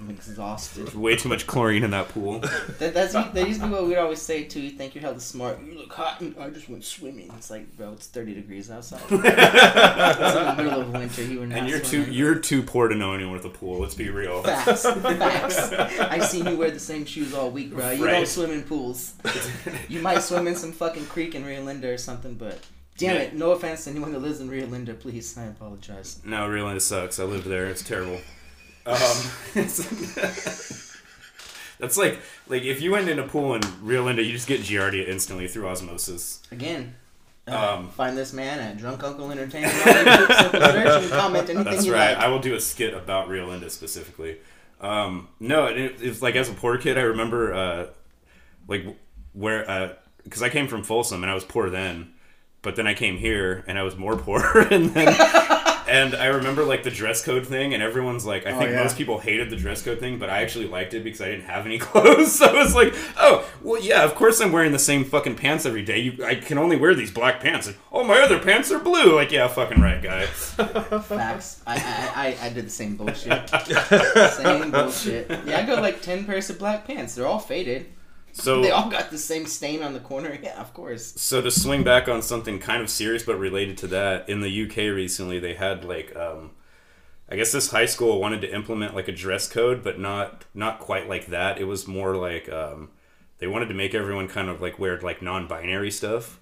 I'm 0.00 0.10
exhausted. 0.10 0.86
There's 0.86 0.94
Way 0.94 1.14
too 1.16 1.28
much 1.28 1.46
chlorine 1.46 1.84
in 1.84 1.90
that 1.92 2.08
pool. 2.08 2.40
That, 2.78 2.94
that's 2.94 3.12
that 3.12 3.46
used 3.46 3.60
to 3.60 3.66
be 3.66 3.72
what 3.72 3.86
we'd 3.86 3.96
always 3.96 4.20
say 4.20 4.44
too. 4.44 4.60
You 4.60 4.70
think 4.70 4.94
you're 4.94 5.02
hella 5.02 5.20
smart. 5.20 5.60
You 5.62 5.78
look 5.78 5.92
hot. 5.92 6.20
And 6.20 6.34
I 6.38 6.50
just 6.50 6.68
went 6.68 6.84
swimming. 6.84 7.30
It's 7.36 7.50
like, 7.50 7.76
bro, 7.76 7.92
it's 7.92 8.06
30 8.06 8.34
degrees 8.34 8.70
outside. 8.70 9.00
it's 9.10 9.12
in 9.12 9.20
the 9.20 10.54
middle 10.56 10.80
of 10.80 10.90
winter. 10.90 11.22
You 11.22 11.40
were 11.40 11.46
not 11.46 11.58
And 11.58 11.68
you're 11.68 11.80
too 11.80 12.02
you're 12.10 12.34
too 12.36 12.62
poor 12.62 12.88
to 12.88 12.94
know 12.94 13.12
anyone 13.12 13.34
with 13.34 13.44
a 13.44 13.50
pool. 13.50 13.78
Let's 13.80 13.94
be 13.94 14.10
real. 14.10 14.42
Facts. 14.42 14.82
Facts. 14.82 15.72
I've 16.00 16.24
seen 16.24 16.46
you 16.46 16.56
wear 16.56 16.70
the 16.70 16.80
same 16.80 17.04
shoes 17.04 17.32
all 17.34 17.50
week, 17.50 17.72
bro. 17.72 17.90
You 17.90 18.04
Right. 18.04 18.12
don't 18.12 18.26
swim 18.28 18.50
in 18.50 18.62
pools. 18.62 19.14
You 19.88 20.00
might 20.00 20.20
swim 20.20 20.46
in 20.46 20.54
some 20.56 20.72
fucking 20.72 21.06
creek 21.06 21.34
in 21.34 21.44
Rio 21.44 21.62
Linda 21.62 21.88
or 21.92 21.98
something, 21.98 22.34
but 22.34 22.58
damn 22.96 23.16
it. 23.16 23.34
No 23.34 23.50
offense 23.52 23.84
to 23.84 23.90
anyone 23.90 24.12
that 24.12 24.20
lives 24.20 24.40
in 24.40 24.48
Rio 24.48 24.66
Linda, 24.66 24.94
please. 24.94 25.36
I 25.36 25.44
apologize. 25.44 26.20
No, 26.24 26.48
really, 26.48 26.64
Linda 26.66 26.80
sucks. 26.80 27.18
I 27.18 27.24
lived 27.24 27.46
there. 27.46 27.66
It's 27.66 27.82
terrible. 27.82 28.20
Um, 28.92 29.30
that's 31.78 31.96
like 31.96 32.18
like 32.48 32.62
if 32.62 32.82
you 32.82 32.90
went 32.92 33.08
in 33.08 33.18
a 33.18 33.26
pool 33.26 33.54
in 33.54 33.62
Rio 33.82 34.04
Linda, 34.04 34.22
you 34.22 34.32
just 34.32 34.46
get 34.48 34.60
Giardia 34.60 35.08
instantly 35.08 35.48
through 35.48 35.68
osmosis. 35.68 36.42
Again. 36.50 36.94
Uh, 37.48 37.76
Um, 37.78 37.88
find 37.90 38.16
this 38.16 38.32
man 38.32 38.58
at 38.60 38.76
Drunk 38.76 39.02
Uncle 39.02 39.30
Entertainment 39.30 39.74
on 39.74 39.80
YouTube, 39.82 40.40
Simple 40.40 40.60
Search, 40.60 41.02
and 41.02 41.10
comment 41.10 41.48
anything 41.48 41.64
That's 41.64 41.88
right. 41.88 42.14
like. 42.14 42.24
I 42.24 42.28
will 42.28 42.38
do 42.38 42.54
a 42.54 42.60
skit 42.60 42.92
about 42.94 43.28
Rio 43.28 43.48
Linda 43.48 43.70
specifically. 43.70 44.36
Um, 44.80 45.28
no, 45.40 45.66
it, 45.66 45.96
it's 46.00 46.22
like 46.22 46.36
as 46.36 46.48
a 46.50 46.52
poor 46.52 46.76
kid, 46.78 46.96
I 46.98 47.02
remember 47.02 47.52
uh, 47.54 47.86
like 48.68 48.84
where 49.32 49.96
because 50.22 50.42
I 50.42 50.48
came 50.50 50.68
from 50.68 50.82
Folsom 50.82 51.22
and 51.22 51.30
I 51.30 51.34
was 51.34 51.44
poor 51.44 51.70
then, 51.70 52.12
but 52.62 52.76
then 52.76 52.86
I 52.86 52.94
came 52.94 53.16
here 53.16 53.64
and 53.66 53.78
I 53.78 53.82
was 53.84 53.96
more 53.96 54.16
poor 54.18 54.40
and 54.70 54.90
then. 54.90 55.06
And 55.90 56.14
I 56.14 56.26
remember 56.26 56.64
like 56.64 56.84
the 56.84 56.90
dress 56.90 57.24
code 57.24 57.44
thing, 57.44 57.74
and 57.74 57.82
everyone's 57.82 58.24
like, 58.24 58.46
I 58.46 58.52
oh, 58.52 58.58
think 58.58 58.70
yeah. 58.70 58.82
most 58.84 58.96
people 58.96 59.18
hated 59.18 59.50
the 59.50 59.56
dress 59.56 59.82
code 59.82 59.98
thing, 59.98 60.20
but 60.20 60.30
I 60.30 60.40
actually 60.42 60.68
liked 60.68 60.94
it 60.94 61.02
because 61.02 61.20
I 61.20 61.26
didn't 61.26 61.46
have 61.46 61.66
any 61.66 61.78
clothes. 61.80 62.32
So 62.36 62.46
I 62.46 62.62
was 62.62 62.76
like, 62.76 62.94
oh, 63.18 63.44
well, 63.60 63.82
yeah, 63.82 64.04
of 64.04 64.14
course 64.14 64.40
I'm 64.40 64.52
wearing 64.52 64.70
the 64.70 64.78
same 64.78 65.04
fucking 65.04 65.34
pants 65.34 65.66
every 65.66 65.82
day. 65.82 65.98
You, 65.98 66.24
I 66.24 66.36
can 66.36 66.58
only 66.58 66.76
wear 66.76 66.94
these 66.94 67.10
black 67.10 67.40
pants. 67.40 67.66
And, 67.66 67.76
oh, 67.90 68.04
my 68.04 68.20
other 68.20 68.38
pants 68.38 68.70
are 68.70 68.78
blue. 68.78 69.16
Like, 69.16 69.32
yeah, 69.32 69.48
fucking 69.48 69.80
right, 69.80 70.00
guy. 70.00 70.26
Facts. 70.26 71.60
I, 71.66 71.74
I, 71.74 72.26
I, 72.28 72.46
I 72.46 72.48
did 72.50 72.66
the 72.66 72.70
same 72.70 72.96
bullshit. 72.96 73.50
same 74.34 74.70
bullshit. 74.70 75.28
Yeah, 75.44 75.58
I 75.58 75.66
got 75.66 75.82
like 75.82 76.02
10 76.02 76.24
pairs 76.24 76.48
of 76.50 76.60
black 76.60 76.86
pants. 76.86 77.16
They're 77.16 77.26
all 77.26 77.40
faded. 77.40 77.86
So 78.32 78.62
They 78.62 78.70
all 78.70 78.88
got 78.90 79.10
the 79.10 79.18
same 79.18 79.46
stain 79.46 79.82
on 79.82 79.92
the 79.92 80.00
corner. 80.00 80.38
Yeah, 80.42 80.60
of 80.60 80.72
course. 80.74 81.16
So 81.16 81.40
to 81.42 81.50
swing 81.50 81.82
back 81.84 82.08
on 82.08 82.22
something 82.22 82.58
kind 82.58 82.82
of 82.82 82.88
serious 82.90 83.22
but 83.22 83.38
related 83.38 83.76
to 83.78 83.86
that, 83.88 84.28
in 84.28 84.40
the 84.40 84.62
UK 84.64 84.76
recently 84.94 85.38
they 85.38 85.54
had 85.54 85.84
like 85.84 86.14
um 86.16 86.52
I 87.30 87.36
guess 87.36 87.52
this 87.52 87.70
high 87.70 87.86
school 87.86 88.20
wanted 88.20 88.40
to 88.42 88.54
implement 88.54 88.94
like 88.94 89.08
a 89.08 89.12
dress 89.12 89.48
code, 89.48 89.82
but 89.84 89.98
not 89.98 90.46
not 90.54 90.80
quite 90.80 91.08
like 91.08 91.26
that. 91.28 91.58
It 91.58 91.64
was 91.64 91.88
more 91.88 92.16
like 92.16 92.48
um 92.50 92.90
they 93.38 93.46
wanted 93.48 93.68
to 93.68 93.74
make 93.74 93.94
everyone 93.94 94.28
kind 94.28 94.48
of 94.48 94.60
like 94.60 94.78
wear 94.78 95.00
like 95.00 95.22
non-binary 95.22 95.90
stuff. 95.90 96.40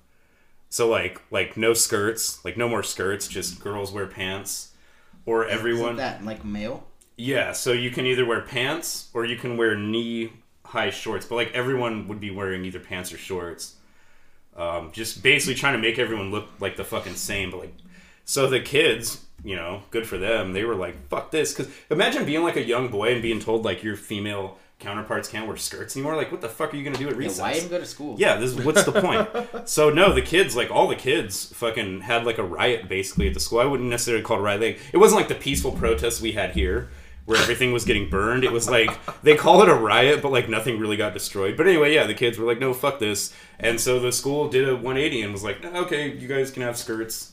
So 0.70 0.88
like 0.88 1.22
like 1.30 1.56
no 1.56 1.74
skirts, 1.74 2.44
like 2.44 2.56
no 2.56 2.68
more 2.68 2.82
skirts, 2.82 3.28
just 3.28 3.60
girls 3.60 3.92
wear 3.92 4.06
pants 4.06 4.72
or 5.26 5.46
Isn't 5.48 5.52
everyone 5.58 5.96
that 5.96 6.24
like 6.24 6.44
male? 6.44 6.86
yeah, 7.16 7.52
so 7.52 7.72
you 7.72 7.90
can 7.90 8.06
either 8.06 8.24
wear 8.24 8.40
pants 8.42 9.08
or 9.12 9.24
you 9.24 9.36
can 9.36 9.56
wear 9.56 9.76
knee 9.76 10.32
high 10.68 10.90
shorts, 10.90 11.26
but 11.26 11.34
like 11.34 11.52
everyone 11.52 12.08
would 12.08 12.20
be 12.20 12.30
wearing 12.30 12.64
either 12.64 12.78
pants 12.80 13.12
or 13.12 13.18
shorts. 13.18 13.74
Um, 14.56 14.90
just 14.92 15.22
basically 15.22 15.54
trying 15.54 15.74
to 15.74 15.78
make 15.78 15.98
everyone 15.98 16.30
look 16.30 16.48
like 16.60 16.76
the 16.76 16.84
fucking 16.84 17.14
same, 17.14 17.50
but 17.50 17.60
like, 17.60 17.74
so 18.24 18.48
the 18.48 18.60
kids, 18.60 19.24
you 19.44 19.54
know, 19.56 19.82
good 19.90 20.06
for 20.06 20.18
them. 20.18 20.52
They 20.52 20.64
were 20.64 20.74
like, 20.74 21.08
"Fuck 21.08 21.30
this!" 21.30 21.54
Because 21.54 21.72
imagine 21.90 22.24
being 22.26 22.42
like 22.42 22.56
a 22.56 22.62
young 22.64 22.88
boy 22.88 23.12
and 23.12 23.22
being 23.22 23.38
told 23.40 23.64
like 23.64 23.82
your 23.84 23.96
female 23.96 24.58
counterparts 24.80 25.28
can't 25.28 25.46
wear 25.46 25.56
skirts 25.56 25.96
anymore. 25.96 26.16
Like, 26.16 26.30
what 26.32 26.40
the 26.40 26.48
fuck 26.48 26.72
are 26.74 26.76
you 26.76 26.84
gonna 26.84 26.98
do 26.98 27.06
at 27.08 27.12
Yeah, 27.12 27.18
recess? 27.18 27.40
why 27.40 27.54
even 27.54 27.68
go 27.68 27.78
to 27.78 27.86
school? 27.86 28.16
Yeah, 28.18 28.36
this 28.36 28.50
is 28.50 28.64
what's 28.64 28.84
the 28.84 29.00
point? 29.00 29.28
so 29.68 29.90
no, 29.90 30.12
the 30.12 30.22
kids, 30.22 30.54
like 30.56 30.70
all 30.72 30.88
the 30.88 30.96
kids, 30.96 31.52
fucking 31.54 32.00
had 32.02 32.26
like 32.26 32.38
a 32.38 32.44
riot 32.44 32.88
basically 32.88 33.28
at 33.28 33.34
the 33.34 33.40
school. 33.40 33.60
I 33.60 33.64
wouldn't 33.64 33.88
necessarily 33.88 34.24
call 34.24 34.38
it 34.38 34.40
a 34.40 34.42
riot. 34.42 34.60
Like, 34.60 34.80
it 34.92 34.96
wasn't 34.98 35.20
like 35.20 35.28
the 35.28 35.34
peaceful 35.36 35.72
protests 35.72 36.20
we 36.20 36.32
had 36.32 36.50
here, 36.50 36.90
where 37.28 37.38
everything 37.38 37.72
was 37.72 37.84
getting 37.84 38.08
burned. 38.08 38.42
It 38.42 38.52
was 38.52 38.70
like 38.70 38.90
they 39.22 39.36
call 39.36 39.60
it 39.62 39.68
a 39.68 39.74
riot, 39.74 40.22
but 40.22 40.32
like 40.32 40.48
nothing 40.48 40.78
really 40.78 40.96
got 40.96 41.12
destroyed. 41.12 41.58
But 41.58 41.68
anyway, 41.68 41.92
yeah, 41.94 42.06
the 42.06 42.14
kids 42.14 42.38
were 42.38 42.46
like, 42.46 42.58
no, 42.58 42.72
fuck 42.72 42.98
this, 43.00 43.34
and 43.60 43.78
so 43.78 44.00
the 44.00 44.12
school 44.12 44.48
did 44.48 44.66
a 44.66 44.74
180 44.74 45.20
and 45.20 45.32
was 45.34 45.44
like, 45.44 45.62
okay, 45.62 46.10
you 46.10 46.26
guys 46.26 46.50
can 46.50 46.62
have 46.62 46.78
skirts. 46.78 47.32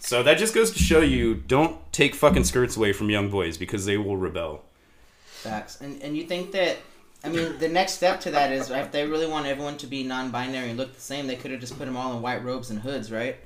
So 0.00 0.24
that 0.24 0.36
just 0.36 0.52
goes 0.52 0.72
to 0.72 0.80
show 0.80 1.00
you, 1.00 1.36
don't 1.36 1.80
take 1.92 2.16
fucking 2.16 2.42
skirts 2.42 2.76
away 2.76 2.92
from 2.92 3.08
young 3.08 3.30
boys 3.30 3.56
because 3.56 3.84
they 3.84 3.96
will 3.96 4.16
rebel. 4.16 4.64
Facts. 5.26 5.80
And 5.80 6.02
and 6.02 6.16
you 6.16 6.24
think 6.24 6.50
that 6.50 6.78
I 7.22 7.28
mean 7.28 7.56
the 7.58 7.68
next 7.68 7.92
step 7.92 8.18
to 8.22 8.32
that 8.32 8.50
is 8.50 8.68
if 8.68 8.90
they 8.90 9.06
really 9.06 9.28
want 9.28 9.46
everyone 9.46 9.76
to 9.76 9.86
be 9.86 10.02
non-binary 10.02 10.70
and 10.70 10.76
look 10.76 10.92
the 10.92 11.00
same, 11.00 11.28
they 11.28 11.36
could 11.36 11.52
have 11.52 11.60
just 11.60 11.78
put 11.78 11.84
them 11.84 11.96
all 11.96 12.16
in 12.16 12.20
white 12.20 12.42
robes 12.42 12.70
and 12.70 12.80
hoods, 12.80 13.12
right? 13.12 13.36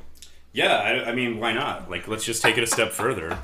Yeah, 0.54 0.76
I, 0.76 1.10
I 1.10 1.14
mean, 1.14 1.40
why 1.40 1.52
not? 1.52 1.90
Like, 1.90 2.08
let's 2.08 2.24
just 2.24 2.40
take 2.40 2.56
it 2.56 2.62
a 2.62 2.66
step 2.66 2.92
further. 2.92 3.36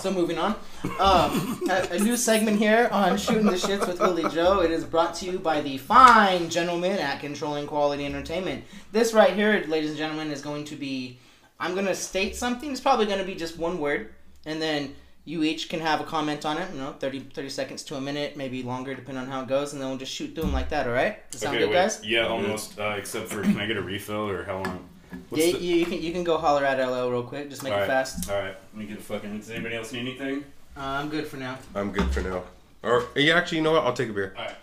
So 0.00 0.12
moving 0.12 0.38
on, 0.38 0.54
um, 1.00 1.60
a, 1.68 1.88
a 1.92 1.98
new 1.98 2.16
segment 2.16 2.58
here 2.58 2.88
on 2.92 3.16
shooting 3.16 3.46
the 3.46 3.52
shits 3.52 3.86
with 3.86 3.98
Willie 4.00 4.28
Joe. 4.30 4.60
It 4.60 4.70
is 4.70 4.84
brought 4.84 5.14
to 5.16 5.26
you 5.26 5.38
by 5.38 5.60
the 5.60 5.76
fine 5.78 6.48
gentlemen 6.50 6.98
at 6.98 7.20
Controlling 7.20 7.66
Quality 7.66 8.06
Entertainment. 8.06 8.64
This 8.92 9.12
right 9.12 9.34
here, 9.34 9.64
ladies 9.66 9.90
and 9.90 9.98
gentlemen, 9.98 10.30
is 10.30 10.40
going 10.40 10.64
to 10.66 10.76
be. 10.76 11.18
I'm 11.60 11.74
gonna 11.74 11.94
state 11.94 12.36
something. 12.36 12.70
It's 12.70 12.80
probably 12.80 13.06
gonna 13.06 13.24
be 13.24 13.34
just 13.34 13.58
one 13.58 13.78
word, 13.80 14.14
and 14.46 14.62
then 14.62 14.94
You 15.24 15.42
each 15.42 15.68
can 15.68 15.80
have 15.80 16.00
a 16.00 16.04
comment 16.04 16.46
on 16.46 16.56
it, 16.56 16.72
you 16.72 16.78
know, 16.80 16.92
30, 16.98 17.20
30 17.34 17.48
seconds 17.50 17.82
to 17.84 17.96
a 17.96 18.00
minute, 18.00 18.34
maybe 18.38 18.62
longer, 18.62 18.94
depending 18.94 19.24
on 19.24 19.30
how 19.30 19.42
it 19.42 19.48
goes, 19.48 19.74
and 19.74 19.82
then 19.82 19.90
we'll 19.90 19.98
just 19.98 20.10
shoot 20.10 20.34
through 20.34 20.44
them 20.44 20.54
like 20.54 20.70
that, 20.70 20.86
all 20.86 20.92
right? 20.94 21.30
Does 21.30 21.42
that 21.42 21.48
sound 21.48 21.58
good, 21.58 21.68
wait. 21.68 21.74
guys? 21.74 22.00
Yeah, 22.02 22.28
almost. 22.28 22.78
Uh, 22.78 22.94
except 22.96 23.28
for, 23.28 23.42
can 23.42 23.60
I 23.60 23.66
get 23.66 23.76
a 23.76 23.82
refill 23.82 24.26
or 24.26 24.44
how 24.44 24.62
long? 24.62 24.88
What's 25.30 25.44
Yeah, 25.46 25.52
the- 25.52 25.58
you, 25.58 25.76
you 25.76 25.86
can 25.86 26.02
you 26.02 26.12
can 26.12 26.24
go 26.24 26.38
holler 26.38 26.64
at 26.64 26.78
LL 26.78 27.08
real 27.10 27.22
quick. 27.22 27.50
Just 27.50 27.62
make 27.62 27.72
All 27.72 27.78
it 27.78 27.82
right. 27.82 27.88
fast. 27.88 28.30
All 28.30 28.36
right, 28.38 28.54
let 28.72 28.74
me 28.74 28.86
get 28.86 28.98
a 28.98 29.02
fucking. 29.02 29.38
Does 29.38 29.50
anybody 29.50 29.76
else 29.76 29.92
need 29.92 30.00
anything? 30.00 30.44
Uh, 30.76 30.80
I'm 30.80 31.08
good 31.08 31.26
for 31.26 31.36
now. 31.38 31.58
I'm 31.74 31.90
good 31.92 32.10
for 32.10 32.20
now. 32.20 32.42
Or 32.82 33.04
yeah, 33.16 33.34
actually, 33.36 33.58
you 33.58 33.64
know 33.64 33.72
what? 33.72 33.84
I'll 33.84 33.92
take 33.92 34.10
a 34.10 34.12
beer. 34.12 34.34
All 34.36 34.44
right. 34.44 34.54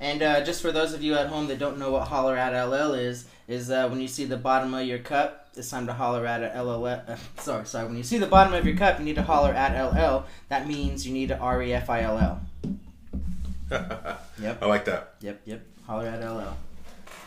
And 0.00 0.22
uh, 0.22 0.42
just 0.44 0.62
for 0.62 0.72
those 0.72 0.94
of 0.94 1.02
you 1.02 1.14
at 1.14 1.26
home 1.28 1.46
that 1.48 1.58
don't 1.58 1.78
know 1.78 1.90
what 1.92 2.08
holler 2.08 2.36
at 2.36 2.52
LL 2.66 2.94
is, 2.94 3.26
is 3.48 3.70
uh, 3.70 3.88
when 3.88 4.00
you 4.00 4.08
see 4.08 4.24
the 4.24 4.36
bottom 4.36 4.72
of 4.74 4.86
your 4.86 4.98
cup, 4.98 5.48
it's 5.56 5.68
time 5.70 5.86
to 5.86 5.92
holler 5.92 6.26
at 6.26 6.58
LL. 6.58 6.84
Uh, 6.86 7.16
sorry, 7.38 7.66
sorry. 7.66 7.86
When 7.86 7.96
you 7.96 8.02
see 8.02 8.18
the 8.18 8.26
bottom 8.26 8.54
of 8.54 8.66
your 8.66 8.76
cup, 8.76 8.98
you 8.98 9.04
need 9.04 9.16
to 9.16 9.22
holler 9.22 9.52
at 9.52 9.72
LL. 9.78 10.24
That 10.48 10.66
means 10.66 11.06
you 11.06 11.12
need 11.12 11.28
to 11.28 11.38
R 11.38 11.62
E 11.62 11.72
F 11.74 11.88
I 11.90 12.02
L 12.02 12.18
L. 12.18 12.40
Yep. 14.40 14.62
I 14.62 14.66
like 14.66 14.84
that. 14.86 15.14
Yep, 15.20 15.40
yep. 15.46 15.62
Holler 15.86 16.06
at 16.06 16.20
LL. 16.20 16.56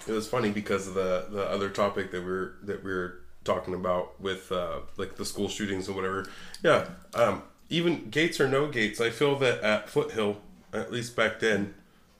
It 0.07 0.13
was 0.13 0.27
funny 0.27 0.51
because 0.51 0.87
of 0.87 0.93
the 0.93 1.25
the 1.29 1.43
other 1.49 1.69
topic 1.69 2.11
that 2.11 2.23
we're 2.23 2.53
that 2.63 2.83
we 2.83 2.91
are 2.91 3.19
talking 3.43 3.73
about 3.73 4.19
with 4.19 4.51
uh, 4.51 4.79
like 4.97 5.15
the 5.15 5.25
school 5.25 5.47
shootings 5.47 5.87
and 5.87 5.95
whatever. 5.95 6.27
Yeah, 6.63 6.87
um, 7.13 7.43
even 7.69 8.09
gates 8.09 8.39
or 8.39 8.47
no 8.47 8.67
gates, 8.67 8.99
I 9.01 9.09
feel 9.09 9.37
that 9.39 9.61
at 9.61 9.89
Foothill, 9.89 10.37
at 10.73 10.91
least 10.91 11.15
back 11.15 11.39
then, 11.39 11.73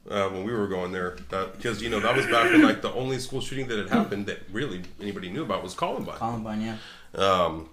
uh, 0.10 0.30
when 0.30 0.44
we 0.44 0.54
were 0.54 0.68
going 0.68 0.92
there, 0.92 1.18
uh, 1.32 1.48
because 1.48 1.82
you 1.82 1.90
know 1.90 2.00
that 2.00 2.16
was 2.16 2.26
back 2.26 2.52
when 2.52 2.62
like 2.62 2.82
the 2.82 2.94
only 2.94 3.20
school 3.20 3.42
shooting 3.42 3.68
that 3.68 3.78
had 3.78 3.90
happened 3.90 4.26
that 4.28 4.40
really 4.52 4.84
anybody 5.02 5.30
knew 5.30 5.44
about 5.44 5.64
was 5.64 5.74
Columbine. 5.74 6.18
Columbine, 6.18 6.62
yeah. 6.62 6.78
Um, 7.16 7.70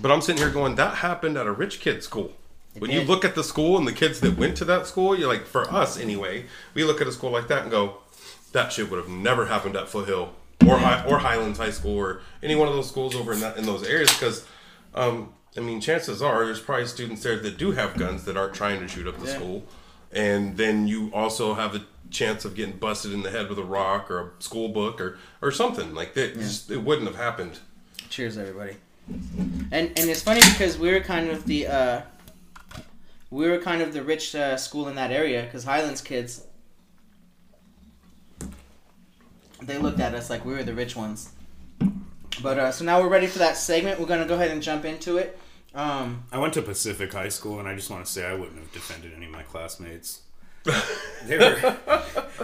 but 0.00 0.10
I'm 0.10 0.20
sitting 0.20 0.40
here 0.42 0.50
going, 0.50 0.74
that 0.76 0.96
happened 0.96 1.36
at 1.36 1.46
a 1.46 1.52
rich 1.52 1.80
kid 1.80 2.02
school. 2.02 2.32
When 2.78 2.90
you 2.90 3.02
look 3.02 3.24
at 3.24 3.36
the 3.36 3.44
school 3.44 3.78
and 3.78 3.86
the 3.86 3.92
kids 3.92 4.18
that 4.20 4.36
went 4.36 4.56
to 4.56 4.64
that 4.64 4.88
school, 4.88 5.16
you're 5.16 5.28
like, 5.28 5.46
for 5.46 5.62
us 5.72 5.96
anyway, 5.96 6.46
we 6.74 6.82
look 6.82 7.00
at 7.00 7.06
a 7.06 7.12
school 7.12 7.30
like 7.30 7.46
that 7.46 7.62
and 7.62 7.70
go, 7.70 7.98
that 8.54 8.72
shit 8.72 8.90
would 8.90 8.98
have 8.98 9.08
never 9.10 9.46
happened 9.46 9.76
at 9.76 9.88
Foothill 9.88 10.32
or 10.66 10.78
High, 10.78 11.04
or 11.06 11.18
Highlands 11.18 11.58
High 11.58 11.70
School 11.72 11.98
or 11.98 12.20
any 12.42 12.54
one 12.54 12.68
of 12.68 12.74
those 12.74 12.88
schools 12.88 13.14
over 13.14 13.32
in 13.32 13.40
that 13.40 13.58
in 13.58 13.66
those 13.66 13.82
areas 13.84 14.10
because, 14.12 14.46
um, 14.94 15.32
I 15.56 15.60
mean, 15.60 15.80
chances 15.80 16.22
are 16.22 16.44
there's 16.46 16.60
probably 16.60 16.86
students 16.86 17.22
there 17.22 17.38
that 17.38 17.58
do 17.58 17.72
have 17.72 17.96
guns 17.98 18.24
that 18.24 18.36
aren't 18.36 18.54
trying 18.54 18.80
to 18.80 18.88
shoot 18.88 19.06
up 19.06 19.18
the 19.20 19.26
Yeah. 19.26 19.34
school, 19.36 19.64
and 20.12 20.56
then 20.56 20.88
you 20.88 21.10
also 21.12 21.54
have 21.54 21.72
the 21.74 21.82
chance 22.10 22.44
of 22.44 22.54
getting 22.54 22.76
busted 22.76 23.12
in 23.12 23.22
the 23.22 23.30
head 23.30 23.48
with 23.48 23.58
a 23.58 23.64
rock 23.64 24.08
or 24.10 24.20
a 24.20 24.42
school 24.42 24.68
book 24.68 25.00
or 25.00 25.18
or 25.42 25.50
something 25.50 25.94
like 25.94 26.14
that. 26.14 26.34
Just, 26.34 26.70
it 26.70 26.78
wouldn't 26.82 27.08
have 27.08 27.16
happened. 27.16 27.58
Cheers, 28.08 28.38
everybody. 28.38 28.76
And 29.08 29.90
and 29.98 30.08
it's 30.08 30.22
funny 30.22 30.40
because 30.52 30.78
we 30.78 30.90
were 30.92 31.00
kind 31.00 31.28
of 31.28 31.44
the 31.44 31.66
uh, 31.66 32.00
we 33.30 33.48
were 33.50 33.58
kind 33.58 33.82
of 33.82 33.92
the 33.92 34.02
rich 34.02 34.34
uh, 34.34 34.56
school 34.56 34.88
in 34.88 34.94
that 34.94 35.10
area 35.10 35.42
because 35.42 35.64
Highlands 35.64 36.00
kids 36.00 36.42
they 39.66 39.78
looked 39.78 40.00
at 40.00 40.14
us 40.14 40.30
like 40.30 40.44
we 40.44 40.52
were 40.52 40.62
the 40.62 40.74
rich 40.74 40.96
ones. 40.96 41.32
But 42.42 42.58
uh, 42.58 42.72
so 42.72 42.84
now 42.84 43.00
we're 43.00 43.08
ready 43.08 43.26
for 43.26 43.38
that 43.38 43.56
segment. 43.56 44.00
We're 44.00 44.06
gonna 44.06 44.26
go 44.26 44.34
ahead 44.34 44.50
and 44.50 44.62
jump 44.62 44.84
into 44.84 45.18
it. 45.18 45.38
Um, 45.74 46.24
I 46.30 46.38
went 46.38 46.54
to 46.54 46.62
Pacific 46.62 47.12
High 47.12 47.28
School, 47.28 47.58
and 47.58 47.68
I 47.68 47.74
just 47.74 47.90
want 47.90 48.04
to 48.06 48.10
say 48.10 48.24
I 48.24 48.34
wouldn't 48.34 48.58
have 48.58 48.72
defended 48.72 49.12
any 49.16 49.26
of 49.26 49.32
my 49.32 49.42
classmates. 49.42 50.22
they 51.26 51.36
were 51.36 51.76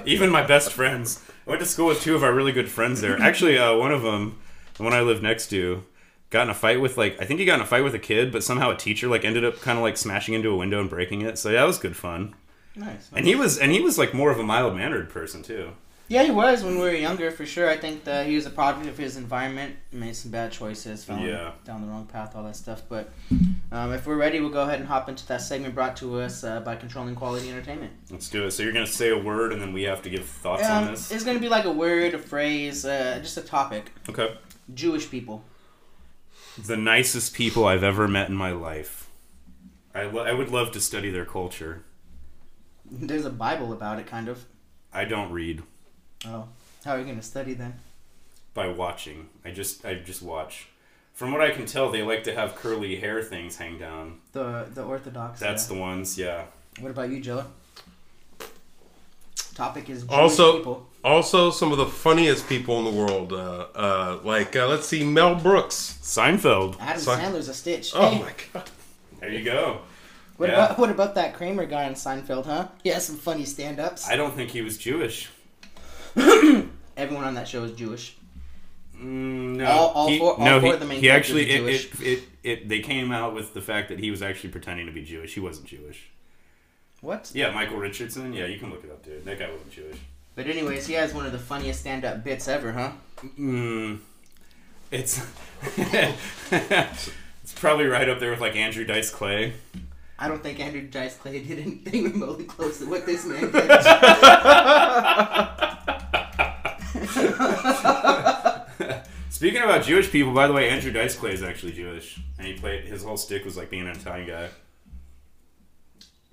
even 0.05 0.31
my 0.31 0.43
best 0.43 0.73
friends. 0.73 1.25
I 1.47 1.51
went 1.51 1.61
to 1.61 1.67
school 1.67 1.87
with 1.87 2.03
two 2.03 2.15
of 2.15 2.23
our 2.23 2.35
really 2.35 2.53
good 2.53 2.69
friends 2.69 3.01
there. 3.01 3.19
Actually, 3.21 3.57
uh, 3.57 3.75
one 3.77 3.93
of 3.93 4.03
them, 4.03 4.39
the 4.75 4.83
one 4.83 4.93
I 4.93 5.01
live 5.01 5.23
next 5.23 5.49
to, 5.51 5.85
got 6.29 6.43
in 6.43 6.51
a 6.51 6.55
fight 6.55 6.81
with 6.81 6.99
like 6.99 7.21
I 7.21 7.25
think 7.25 7.41
he 7.41 7.47
got 7.47 7.55
in 7.57 7.61
a 7.61 7.67
fight 7.67 7.85
with 7.85 7.95
a 7.95 7.99
kid, 7.99 8.31
but 8.33 8.45
somehow 8.45 8.71
a 8.71 8.77
teacher 8.77 9.09
like 9.09 9.25
ended 9.25 9.45
up 9.45 9.61
kind 9.61 9.79
of 9.79 9.83
like 9.83 9.97
smashing 9.97 10.35
into 10.35 10.51
a 10.51 10.57
window 10.57 10.81
and 10.81 10.91
breaking 10.91 11.23
it. 11.23 11.39
So 11.39 11.51
yeah, 11.51 11.61
that 11.61 11.67
was 11.67 11.79
good 11.79 11.97
fun. 11.97 12.35
nice. 12.77 13.09
And 13.13 13.27
he 13.27 13.35
was 13.35 13.59
and 13.59 13.73
he 13.73 13.81
was 13.81 13.97
like 13.99 14.13
more 14.13 14.31
of 14.31 14.39
a 14.39 14.43
mild 14.45 14.77
mannered 14.77 15.09
person 15.11 15.43
too. 15.43 15.73
Yeah, 16.11 16.25
he 16.25 16.33
was 16.33 16.65
when 16.65 16.75
we 16.75 16.81
were 16.81 16.91
younger 16.93 17.31
for 17.31 17.47
sure. 17.47 17.71
I 17.71 17.77
think 17.77 18.03
that 18.03 18.27
he 18.27 18.35
was 18.35 18.45
a 18.45 18.51
product 18.51 18.85
of 18.89 18.99
his 18.99 19.17
environment, 19.17 19.77
made 19.93 20.17
some 20.17 20.33
bad 20.33 20.51
choices, 20.51 21.05
fell 21.05 21.21
Yeah. 21.21 21.53
down 21.65 21.83
the 21.83 21.87
wrong 21.87 22.05
path, 22.07 22.35
all 22.35 22.43
that 22.43 22.57
stuff. 22.57 22.83
But 22.89 23.13
um, 23.71 23.93
if 23.93 24.09
we're 24.09 24.17
ready, 24.17 24.41
we'll 24.41 24.51
go 24.51 24.63
ahead 24.63 24.81
and 24.81 24.89
hop 24.89 25.09
into 25.09 25.25
that 25.29 25.41
segment 25.41 25.73
brought 25.73 25.97
to 25.99 26.19
us 26.21 26.43
uh, 26.43 26.59
by 26.63 26.75
Controlling 26.75 27.15
Quality 27.15 27.49
Entertainment. 27.49 27.93
Let's 28.11 28.29
do 28.29 28.45
it. 28.45 28.51
So 28.51 28.65
you're 28.65 28.73
gonna 28.73 28.89
say 28.89 29.11
a 29.11 29.17
word, 29.19 29.53
and 29.53 29.63
then 29.63 29.73
we 29.73 29.85
have 29.85 30.03
to 30.03 30.11
give 30.11 30.25
thoughts 30.27 30.65
Um, 30.65 30.83
on 30.85 30.91
this. 30.91 31.13
it's 31.13 31.23
going 31.23 31.37
to 31.37 31.41
be 31.41 31.49
like 31.49 31.65
a 31.65 31.71
word, 31.71 32.13
a 32.13 32.19
phrase, 32.19 32.85
uh, 32.85 33.21
just 33.23 33.37
a 33.37 33.43
topic. 33.43 33.93
Okay. 34.09 34.37
Jewish 34.75 35.09
people. 35.09 35.45
The 36.67 36.77
nicest 36.77 37.35
people 37.35 37.65
I've 37.67 37.85
ever 37.85 38.09
met 38.09 38.29
in 38.29 38.35
my 38.35 38.51
life. 38.51 39.09
I, 39.95 40.03
lo- 40.07 40.25
I 40.25 40.33
would 40.33 40.51
love 40.51 40.73
to 40.73 40.81
study 40.81 41.11
their 41.13 41.25
culture. 41.25 41.85
There's 42.91 43.25
a 43.25 43.31
Bible 43.31 43.73
about 43.73 44.01
it, 44.01 44.09
kind 44.09 44.29
of. 44.29 44.45
I 44.93 45.05
don't 45.05 45.31
read 45.31 45.63
Oh, 46.27 46.49
how 46.85 46.93
are 46.93 46.99
you 46.99 47.05
going 47.05 47.17
to 47.17 47.23
study 47.23 47.55
then? 47.55 47.75
by 48.53 48.67
watching. 48.67 49.29
I 49.45 49.53
just 49.53 49.85
I 49.87 49.95
just 49.95 50.23
watch. 50.23 50.67
From 51.15 51.31
what 51.33 51.41
I 51.41 51.51
can 51.51 51.67
tell, 51.67 51.91
they 51.91 52.03
like 52.03 52.25
to 52.25 52.35
have 52.35 52.57
curly 52.57 52.97
hair 52.97 53.23
things 53.23 53.57
hang 53.57 53.79
down. 53.79 54.19
The 54.33 54.67
the 54.75 54.83
Orthodox. 54.83 55.39
That's 55.39 55.71
uh, 55.71 55.75
the 55.75 55.81
ones, 55.81 56.19
yeah. 56.19 56.45
What 56.81 56.91
about 56.91 57.11
you, 57.11 57.21
Joe? 57.21 57.45
Topic 59.55 59.89
is 59.91 60.03
Jewish 60.03 60.13
Also- 60.13 60.59
people. 60.59 60.87
Also, 61.03 61.51
some 61.51 61.73
of 61.73 61.79
the 61.79 61.87
funniest 61.87 62.47
people 62.47 62.79
in 62.81 62.85
the 62.85 62.91
world, 62.91 63.33
uh, 63.33 63.69
uh, 63.75 64.19
like 64.23 64.55
uh, 64.55 64.67
let's 64.69 64.87
see, 64.87 65.03
Mel 65.03 65.35
Brooks. 65.35 65.99
Seinfeld. 66.03 66.77
Adam 66.79 67.01
so- 67.01 67.17
Sandler's 67.17 67.49
a 67.49 67.55
stitch. 67.55 67.93
Oh 67.95 68.11
Hey, 68.11 68.21
my 68.23 68.33
god! 68.53 68.71
There 69.21 69.31
you 69.33 69.43
go. 69.43 69.81
what 70.37 70.51
yeah. 70.51 70.65
about 70.67 70.79
what 70.79 70.91
about 70.91 71.15
that 71.15 71.33
Kramer 71.35 71.65
guy 71.65 71.85
in 71.85 71.95
Seinfeld, 71.95 72.45
huh? 72.45 72.69
He 72.83 72.91
has 72.91 73.07
some 73.07 73.17
funny 73.17 73.47
stand-ups. 73.47 74.09
I 74.11 74.17
don't 74.17 74.35
think 74.35 74.51
he 74.51 74.61
was 74.61 74.77
Jewish. 74.77 75.31
Everyone 76.97 77.25
on 77.25 77.35
that 77.35 77.49
show 77.49 77.65
is 77.65 77.73
Jewish. 77.73 78.17
Mm, 78.97 79.57
no, 79.57 79.65
All- 79.67 79.89
all 79.91 80.09
he, 80.09 80.19
four- 80.19 80.39
all 80.39 80.45
no, 80.45 80.61
four 80.61 80.69
he, 80.69 80.75
of 80.75 80.81
the 80.81 80.87
main 80.87 81.01
he 81.01 81.09
actually 81.11 81.47
characters 81.47 82.01
it, 82.01 82.05
it, 82.07 82.19
it, 82.19 82.29
it 82.43 82.69
they 82.69 82.81
came 82.81 83.11
out 83.13 83.35
with 83.35 83.55
the 83.55 83.63
fact 83.63 83.89
that 83.89 83.99
he 83.99 84.11
was 84.11 84.21
actually 84.21 84.51
pretending 84.51 84.87
to 84.87 84.93
be 84.93 85.03
Jewish. 85.03 85.33
He 85.35 85.41
wasn't 85.41 85.67
Jewish. 85.69 86.11
What? 87.01 87.31
Yeah, 87.35 87.51
Michael 87.53 87.79
Richardson. 87.79 88.35
Yeah, 88.35 88.45
you 88.45 88.59
can 88.59 88.71
look 88.71 88.85
it 88.85 88.91
up, 88.91 89.03
dude. 89.03 89.25
That 89.25 89.39
guy 89.39 89.51
wasn't 89.51 89.71
Jewish. 89.73 89.97
But 90.35 90.47
anyways, 90.47 90.87
he 90.87 90.93
has 90.95 91.15
one 91.15 91.25
of 91.25 91.33
the 91.33 91.39
funniest 91.39 91.81
stand-up 91.81 92.23
bits 92.23 92.47
ever, 92.47 92.73
huh? 92.73 92.93
Mm, 93.39 94.01
it's 94.91 95.21
it's 95.79 97.53
probably 97.57 97.87
right 97.87 98.09
up 98.09 98.21
there 98.21 98.31
with 98.31 98.41
like 98.41 98.55
Andrew 98.57 98.85
Dice 98.85 99.11
Clay. 99.11 99.55
I 100.19 100.29
don't 100.29 100.43
think 100.43 100.61
Andrew 100.61 100.83
Dice 100.83 101.17
Clay 101.17 101.43
did 101.43 101.59
anything 101.59 102.05
remotely 102.13 102.45
close 102.45 102.79
to 102.81 102.87
what 102.87 103.07
this 103.07 103.25
man 103.25 103.41
did. 103.51 103.71
Speaking 109.31 109.63
about 109.63 109.85
Jewish 109.85 110.11
people, 110.11 110.33
by 110.35 110.47
the 110.47 110.53
way, 110.53 110.69
Andrew 110.69 110.93
Dice 110.93 111.17
Clay 111.17 111.33
is 111.33 111.43
actually 111.43 111.73
Jewish, 111.73 112.21
and 112.39 112.47
he 112.47 112.55
played 112.55 112.85
his 112.85 113.03
whole 113.05 113.17
stick 113.17 113.45
was 113.45 113.57
like 113.57 113.71
being 113.71 113.87
an 113.87 113.97
Italian 113.97 114.27
guy. 114.29 114.49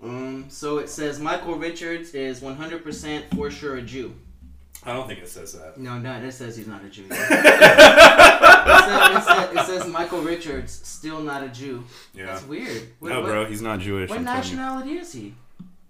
um, 0.03 0.45
so 0.49 0.79
it 0.79 0.89
says 0.89 1.19
Michael 1.19 1.55
Richards 1.55 2.13
is 2.13 2.41
100% 2.41 3.35
for 3.35 3.49
sure 3.49 3.77
a 3.77 3.81
Jew. 3.81 4.13
I 4.83 4.93
don't 4.93 5.07
think 5.07 5.19
it 5.19 5.27
says 5.27 5.53
that. 5.53 5.77
No, 5.77 5.97
no, 5.97 6.13
it 6.13 6.31
says 6.31 6.55
he's 6.55 6.67
not 6.67 6.83
a 6.83 6.89
Jew. 6.89 7.05
it, 7.09 7.13
says, 7.13 7.29
it, 9.17 9.23
says, 9.23 9.51
it 9.57 9.65
says 9.65 9.87
Michael 9.91 10.21
Richards 10.21 10.71
still 10.71 11.21
not 11.21 11.43
a 11.43 11.49
Jew. 11.49 11.83
Yeah. 12.13 12.27
That's 12.27 12.45
weird. 12.45 12.89
What, 12.99 13.09
no, 13.09 13.21
what- 13.21 13.27
bro, 13.29 13.45
he's 13.45 13.61
not 13.61 13.79
Jewish. 13.79 14.09
What 14.09 14.19
I'm 14.19 14.25
nationality 14.25 14.97
is 14.97 15.11
he? 15.13 15.33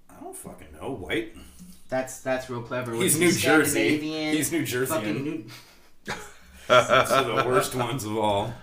I 0.09 0.15
don't 0.21 0.35
fucking 0.35 0.67
know. 0.79 0.93
White. 0.93 1.35
That's 1.89 2.19
that's 2.19 2.49
real 2.49 2.61
clever. 2.61 2.91
Was 2.95 3.13
He's 3.13 3.19
New 3.19 3.31
Jersey. 3.31 3.69
Scandinavian? 3.71 4.35
He's 4.35 4.51
New 4.51 4.65
Jersey. 4.65 4.91
Fucking 4.93 5.23
New, 5.23 5.45
So 6.67 7.23
the 7.23 7.43
worst 7.47 7.75
ones 7.75 8.03
of 8.03 8.17
all. 8.17 8.53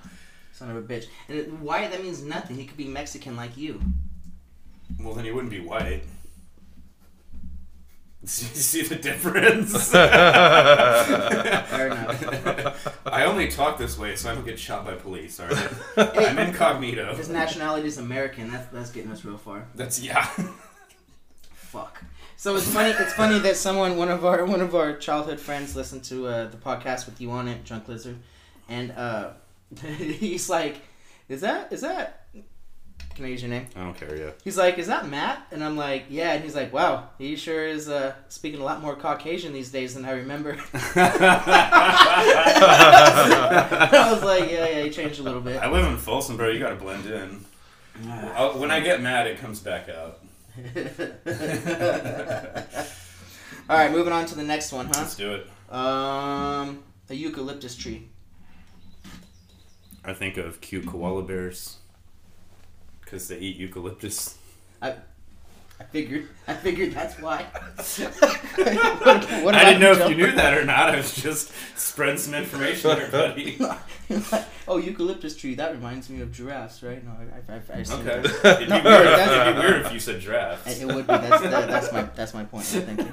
son 0.53 0.71
of 0.71 0.77
a 0.77 0.83
bitch. 0.83 1.07
And 1.29 1.39
it- 1.39 1.53
white 1.55 1.91
that 1.91 2.03
means 2.03 2.23
nothing. 2.23 2.57
He 2.57 2.67
could 2.67 2.77
be 2.77 2.87
Mexican 2.87 3.35
like 3.37 3.57
you. 3.57 3.81
Well, 5.01 5.15
then 5.15 5.25
he 5.25 5.31
wouldn't 5.31 5.51
be 5.51 5.61
white. 5.61 6.03
See 8.27 8.47
see 8.47 8.83
the 8.83 8.97
difference? 8.97 9.91
Fair 9.93 10.07
enough. 11.89 12.99
I 13.05 13.25
only 13.27 13.49
talk 13.49 13.77
this 13.77 13.99
way 13.99 14.17
so 14.17 14.31
I 14.31 14.35
don't 14.35 14.47
get 14.47 14.59
shot 14.59 14.87
by 14.87 14.95
police. 14.95 15.39
All 15.41 15.47
right, 15.49 15.71
I'm 15.99 16.39
incognito. 16.39 17.15
His 17.17 17.29
nationality 17.29 17.87
is 17.87 17.99
American. 17.99 18.51
That's 18.51 18.67
that's 18.73 18.91
getting 18.93 19.13
us 19.13 19.25
real 19.27 19.37
far. 19.37 19.67
That's 19.75 20.01
yeah. 20.01 20.25
Fuck. 21.53 22.03
So 22.45 22.55
it's 22.57 22.71
funny. 22.71 22.91
It's 22.91 23.15
funny 23.15 23.39
that 23.39 23.57
someone, 23.57 23.97
one 23.97 24.11
of 24.11 24.27
our 24.27 24.45
one 24.45 24.61
of 24.61 24.75
our 24.75 24.99
childhood 24.99 25.41
friends, 25.41 25.75
listened 25.75 26.05
to 26.05 26.27
uh, 26.27 26.49
the 26.49 26.59
podcast 26.59 27.07
with 27.07 27.19
you 27.19 27.31
on 27.31 27.49
it, 27.49 27.65
Drunk 27.65 27.89
Lizard, 27.89 28.19
and 28.69 28.91
uh, 28.91 29.31
he's 29.97 30.51
like, 30.51 30.83
"Is 31.31 31.41
that 31.41 31.73
is 31.73 31.81
that?" 31.81 32.27
Can 33.15 33.25
I 33.25 33.29
use 33.29 33.41
your 33.41 33.49
name? 33.49 33.69
I 33.75 33.81
don't 33.81 33.97
care. 33.97 34.15
Yeah. 34.15 34.33
He's 34.45 34.59
like, 34.59 34.77
"Is 34.77 34.89
that 34.89 35.09
Matt?" 35.09 35.47
And 35.53 35.65
I'm 35.65 35.79
like, 35.79 36.05
"Yeah." 36.11 36.35
And 36.35 36.45
he's 36.45 36.55
like, 36.55 36.71
"Wow, 36.71 37.09
he 37.17 37.35
sure 37.35 37.67
is 37.67 37.89
uh, 37.89 38.13
speaking 38.29 38.61
a 38.61 38.65
lot 38.65 38.83
more 38.83 38.95
Caucasian 38.95 39.55
these 39.55 39.71
days 39.71 39.95
than 39.95 40.05
I 40.05 40.11
remember." 40.11 40.59
I 40.95 41.01
was 44.13 44.23
like, 44.23 44.51
"Yeah, 44.51 44.69
yeah, 44.69 44.83
he 44.83 44.91
changed 44.91 45.19
a 45.19 45.23
little 45.23 45.41
bit." 45.41 45.63
I 45.63 45.71
live 45.71 45.87
in 45.87 45.97
Folsom, 45.97 46.37
bro. 46.37 46.51
You 46.51 46.59
gotta 46.59 46.77
blend 46.77 47.07
in. 47.07 47.43
I'll- 48.07 48.59
when 48.59 48.71
I 48.71 48.81
get 48.81 49.01
mad, 49.01 49.29
it 49.29 49.39
comes 49.39 49.61
back 49.61 49.89
out. 49.89 50.19
All 53.69 53.77
right, 53.77 53.91
moving 53.91 54.13
on 54.13 54.27
to 54.27 54.35
the 54.37 54.43
next 54.43 54.73
one, 54.73 54.87
huh? 54.87 54.93
Let's 54.99 55.17
do 55.17 55.35
it. 55.35 55.49
Um, 55.73 56.85
a 57.11 57.15
eucalyptus 57.15 57.75
tree. 57.75 58.09
I 60.05 60.13
think 60.13 60.37
of 60.37 60.61
cute 60.61 60.87
koala 60.87 61.23
bears 61.23 61.79
because 63.01 63.27
they 63.29 63.39
eat 63.39 63.57
eucalyptus. 63.57 64.37
I 64.83 64.97
figured. 65.91 66.29
I 66.47 66.55
figured 66.55 66.93
that's 66.93 67.19
why. 67.21 67.45
what, 67.45 69.25
what 69.43 69.55
I 69.55 69.65
didn't 69.65 69.81
know 69.81 69.93
if 69.93 70.09
you 70.11 70.17
knew 70.17 70.33
that 70.33 70.57
or 70.57 70.65
not. 70.65 70.91
I 70.91 70.97
was 70.97 71.15
just 71.15 71.53
spreading 71.77 72.19
some 72.19 72.35
information 72.35 72.91
there, 72.97 73.11
buddy. 73.11 73.59
oh, 74.69 74.77
eucalyptus 74.79 75.37
tree. 75.37 75.55
That 75.55 75.73
reminds 75.73 76.11
me 76.11 76.21
of 76.21 76.33
giraffes, 76.33 76.83
right? 76.83 77.03
No, 77.05 77.13
I, 77.13 77.53
I, 77.53 77.57
I, 77.57 77.79
I 77.79 77.81
Okay. 77.81 78.29
that. 78.43 78.57
It'd 78.57 78.69
No, 78.69 78.79
be, 78.83 78.89
weird. 78.89 79.07
It'd 79.19 79.55
be 79.57 79.61
weird 79.61 79.87
if 79.87 79.93
you 79.93 80.01
said 80.01 80.21
giraffes. 80.21 80.81
It 80.81 80.87
would 80.87 81.07
be. 81.07 81.13
That's 81.13 81.43
that, 81.43 81.69
that's 81.69 81.93
my 81.93 82.03
that's 82.15 82.35
my 82.35 82.45
point. 82.45 82.65
Thank 82.65 82.99
you. 83.01 83.05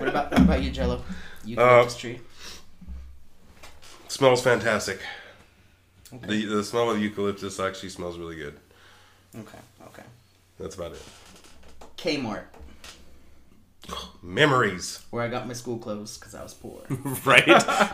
What 0.00 0.08
about 0.08 0.30
what 0.32 0.40
about 0.40 0.62
you, 0.62 0.70
Gello? 0.70 1.02
Eucalyptus 1.44 1.94
Uh, 1.96 1.98
tree. 1.98 2.20
Smells 4.08 4.42
fantastic. 4.42 5.00
Okay. 6.12 6.26
The 6.26 6.44
the 6.56 6.64
smell 6.64 6.90
of 6.90 7.00
eucalyptus 7.00 7.60
actually 7.60 7.90
smells 7.90 8.18
really 8.18 8.36
good. 8.36 8.58
Okay. 9.38 9.58
Okay. 9.86 10.02
That's 10.58 10.74
about 10.74 10.92
it. 10.92 11.02
Kmart, 12.02 12.44
Memories. 14.22 15.04
where 15.10 15.22
I 15.22 15.28
got 15.28 15.46
my 15.46 15.54
school 15.54 15.78
clothes 15.78 16.18
because 16.18 16.34
I 16.34 16.42
was 16.42 16.54
poor. 16.54 16.82
right, 17.24 17.44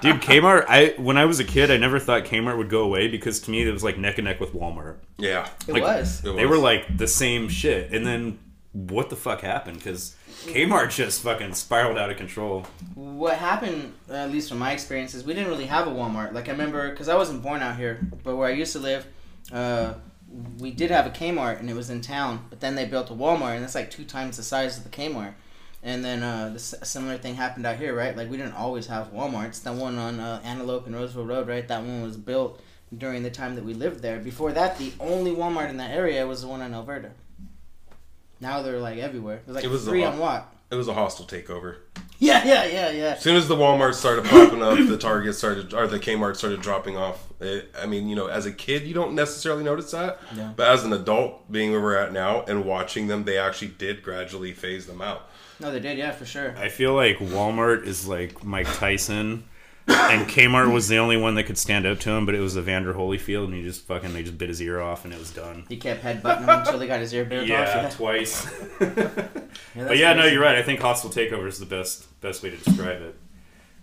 dude. 0.03 0.21
Kmart. 0.21 0.65
I 0.69 0.95
when 0.99 1.17
I 1.17 1.25
was 1.25 1.41
a 1.41 1.45
kid, 1.45 1.71
I 1.71 1.77
never 1.77 1.99
thought 1.99 2.25
Kmart 2.25 2.57
would 2.59 2.69
go 2.71 2.83
away 2.83 3.09
because 3.09 3.41
to 3.43 3.51
me 3.51 3.63
it 3.67 3.73
was 3.73 3.85
like 3.85 3.97
neck 3.99 4.19
and 4.19 4.27
neck 4.27 4.41
with 4.41 4.53
Walmart. 4.53 4.97
Yeah. 5.19 5.49
It 5.67 5.73
Like, 5.75 5.83
was. 5.83 6.21
It 6.25 6.35
They 6.37 6.45
was. 6.47 6.57
were 6.57 6.63
like 6.63 6.97
the 6.99 7.07
same 7.09 7.49
shit, 7.49 7.93
and 7.93 8.07
then 8.07 8.39
what 8.73 9.09
the 9.11 9.17
fuck 9.17 9.41
happened? 9.41 9.79
Because 9.79 10.15
Kmart 10.45 10.91
just 10.95 11.23
fucking 11.23 11.55
spiraled 11.55 11.97
out 11.97 12.11
of 12.11 12.17
control. 12.19 12.67
What 12.95 13.39
happened, 13.39 13.95
at 14.11 14.31
least 14.31 14.49
from 14.51 14.59
my 14.59 14.73
experiences, 14.73 15.25
we 15.25 15.33
didn't 15.33 15.49
really 15.49 15.67
have 15.67 15.87
a 15.87 15.91
Walmart. 15.91 16.33
Like 16.33 16.49
I 16.49 16.53
remember, 16.53 16.91
because 16.91 17.09
I 17.09 17.17
wasn't 17.17 17.43
born 17.43 17.63
out 17.63 17.77
here, 17.77 18.07
but 18.23 18.37
where 18.37 18.47
I 18.49 18.53
used 18.53 18.73
to 18.73 18.79
live, 18.79 19.07
uh, 19.51 19.95
we 20.59 20.71
did 20.71 20.91
have 20.91 21.07
a 21.07 21.11
Kmart, 21.11 21.61
and 21.61 21.71
it 21.71 21.75
was 21.75 21.91
in 21.91 22.01
town. 22.01 22.47
But 22.51 22.61
then 22.61 22.75
they 22.75 22.85
built 22.85 23.11
a 23.11 23.15
Walmart, 23.15 23.57
and 23.57 23.65
it's 23.65 23.75
like 23.75 23.91
two 23.91 24.05
times 24.05 24.37
the 24.37 24.43
size 24.43 24.77
of 24.77 24.85
the 24.85 24.91
Kmart. 24.91 25.35
And 25.83 26.05
then 26.05 26.23
uh, 26.23 26.49
the 26.49 26.55
s- 26.57 26.75
similar 26.83 27.17
thing 27.17 27.37
happened 27.37 27.65
out 27.67 27.77
here, 27.77 27.95
right? 27.95 28.17
Like 28.17 28.29
we 28.31 28.37
didn't 28.37 28.55
always 28.55 28.87
have 28.87 29.13
WalMarts. 29.13 29.63
That 29.63 29.75
one 29.75 29.99
on 29.99 30.19
uh, 30.19 30.41
Antelope 30.43 30.87
and 30.87 30.95
Roseville 30.97 31.27
Road, 31.27 31.47
right? 31.47 31.67
That 31.69 31.83
one 31.83 32.03
was 32.03 32.17
built 32.17 32.61
during 32.97 33.23
the 33.23 33.31
time 33.31 33.55
that 33.55 33.65
we 33.65 33.73
lived 33.75 34.01
there. 34.03 34.19
Before 34.19 34.53
that, 34.53 34.79
the 34.79 34.93
only 34.99 35.31
Walmart 35.33 35.71
in 35.71 35.77
that 35.77 35.91
area 35.93 36.27
was 36.27 36.43
the 36.43 36.49
one 36.49 36.61
in 36.63 36.75
Alberta. 36.75 37.11
Now 38.41 38.63
they're 38.63 38.81
like 38.81 38.99
everywhere. 38.99 39.43
There's 39.47 39.55
like 39.55 39.65
It 39.65 39.71
was 39.71 39.85
three 39.85 40.05
on 40.05 40.19
what? 40.19 40.53
It 40.71 40.75
was 40.75 40.89
a 40.89 40.95
hostile 40.95 41.27
takeover. 41.27 41.77
Yeah, 42.19 42.45
yeah, 42.45 42.65
yeah, 42.65 42.91
yeah. 42.91 43.05
As 43.13 43.21
soon 43.23 43.37
as 43.37 43.47
the 43.47 43.55
Walmart 43.55 43.95
started 43.95 44.25
popping 44.25 44.63
up, 44.63 44.77
the 44.79 44.97
Target 44.99 45.35
started, 45.37 45.73
or 45.75 45.87
the 45.87 45.99
Kmart 46.01 46.35
started 46.37 46.61
dropping 46.61 46.97
off. 46.97 47.23
It, 47.41 47.73
I 47.79 47.87
mean, 47.87 48.09
you 48.09 48.17
know, 48.17 48.27
as 48.27 48.47
a 48.47 48.53
kid, 48.53 48.83
you 48.85 48.95
don't 48.95 49.15
necessarily 49.15 49.63
notice 49.63 49.91
that, 49.93 50.19
Yeah. 50.35 50.53
but 50.57 50.67
as 50.69 50.83
an 50.83 50.93
adult, 50.93 51.51
being 51.53 51.71
where 51.73 51.81
we're 51.81 51.97
at 51.97 52.13
now 52.13 52.43
and 52.49 52.65
watching 52.65 53.07
them, 53.07 53.25
they 53.25 53.39
actually 53.39 53.69
did 53.69 54.03
gradually 54.03 54.53
phase 54.53 54.87
them 54.87 55.01
out. 55.03 55.29
No, 55.61 55.71
they 55.71 55.79
did, 55.81 55.99
yeah, 55.99 56.11
for 56.11 56.25
sure. 56.27 56.57
I 56.59 56.69
feel 56.69 56.95
like 56.95 57.19
Walmart 57.19 57.85
is 57.87 58.09
like 58.09 58.43
Mike 58.43 58.67
Tyson, 58.75 59.45
and 59.89 60.29
Kmart 60.29 60.73
was 60.73 60.89
the 60.89 60.97
only 60.99 61.17
one 61.17 61.35
that 61.37 61.45
could 61.45 61.59
stand 61.59 61.87
up 61.87 62.01
to 62.01 62.11
him, 62.11 62.27
but 62.27 62.35
it 62.35 62.41
was 62.41 62.57
Evander 62.57 62.95
Holyfield, 62.95 63.45
and 63.47 63.55
he 63.55 63.63
just 63.63 63.83
fucking 63.87 64.13
they 64.13 64.23
just 64.23 64.39
bit 64.39 64.49
his 64.49 64.61
ear 64.61 64.81
off, 64.81 65.05
and 65.05 65.13
it 65.15 65.19
was 65.19 65.31
done. 65.31 65.65
He 65.69 65.77
kept 65.77 66.03
headbutting 66.03 66.41
him 66.41 66.49
until 66.49 66.81
he 66.81 66.89
got 66.89 67.01
his 67.01 67.13
ear 67.15 67.25
bit 67.25 67.43
off. 67.43 67.49
Yeah, 67.49 67.89
twice. 67.91 68.47
Yeah, 69.75 69.89
but 69.89 69.99
yeah, 69.99 70.13
no, 70.15 70.25
you're 70.25 70.43
right. 70.43 70.57
I 70.57 70.63
think 70.63 70.81
hostile 70.81 71.11
takeover 71.11 71.47
is 71.47 71.59
the 71.59 71.67
best 71.67 72.21
best 72.21 72.43
way 72.43 72.51
to 72.51 72.57
describe 72.57 73.01
it. 73.03 73.15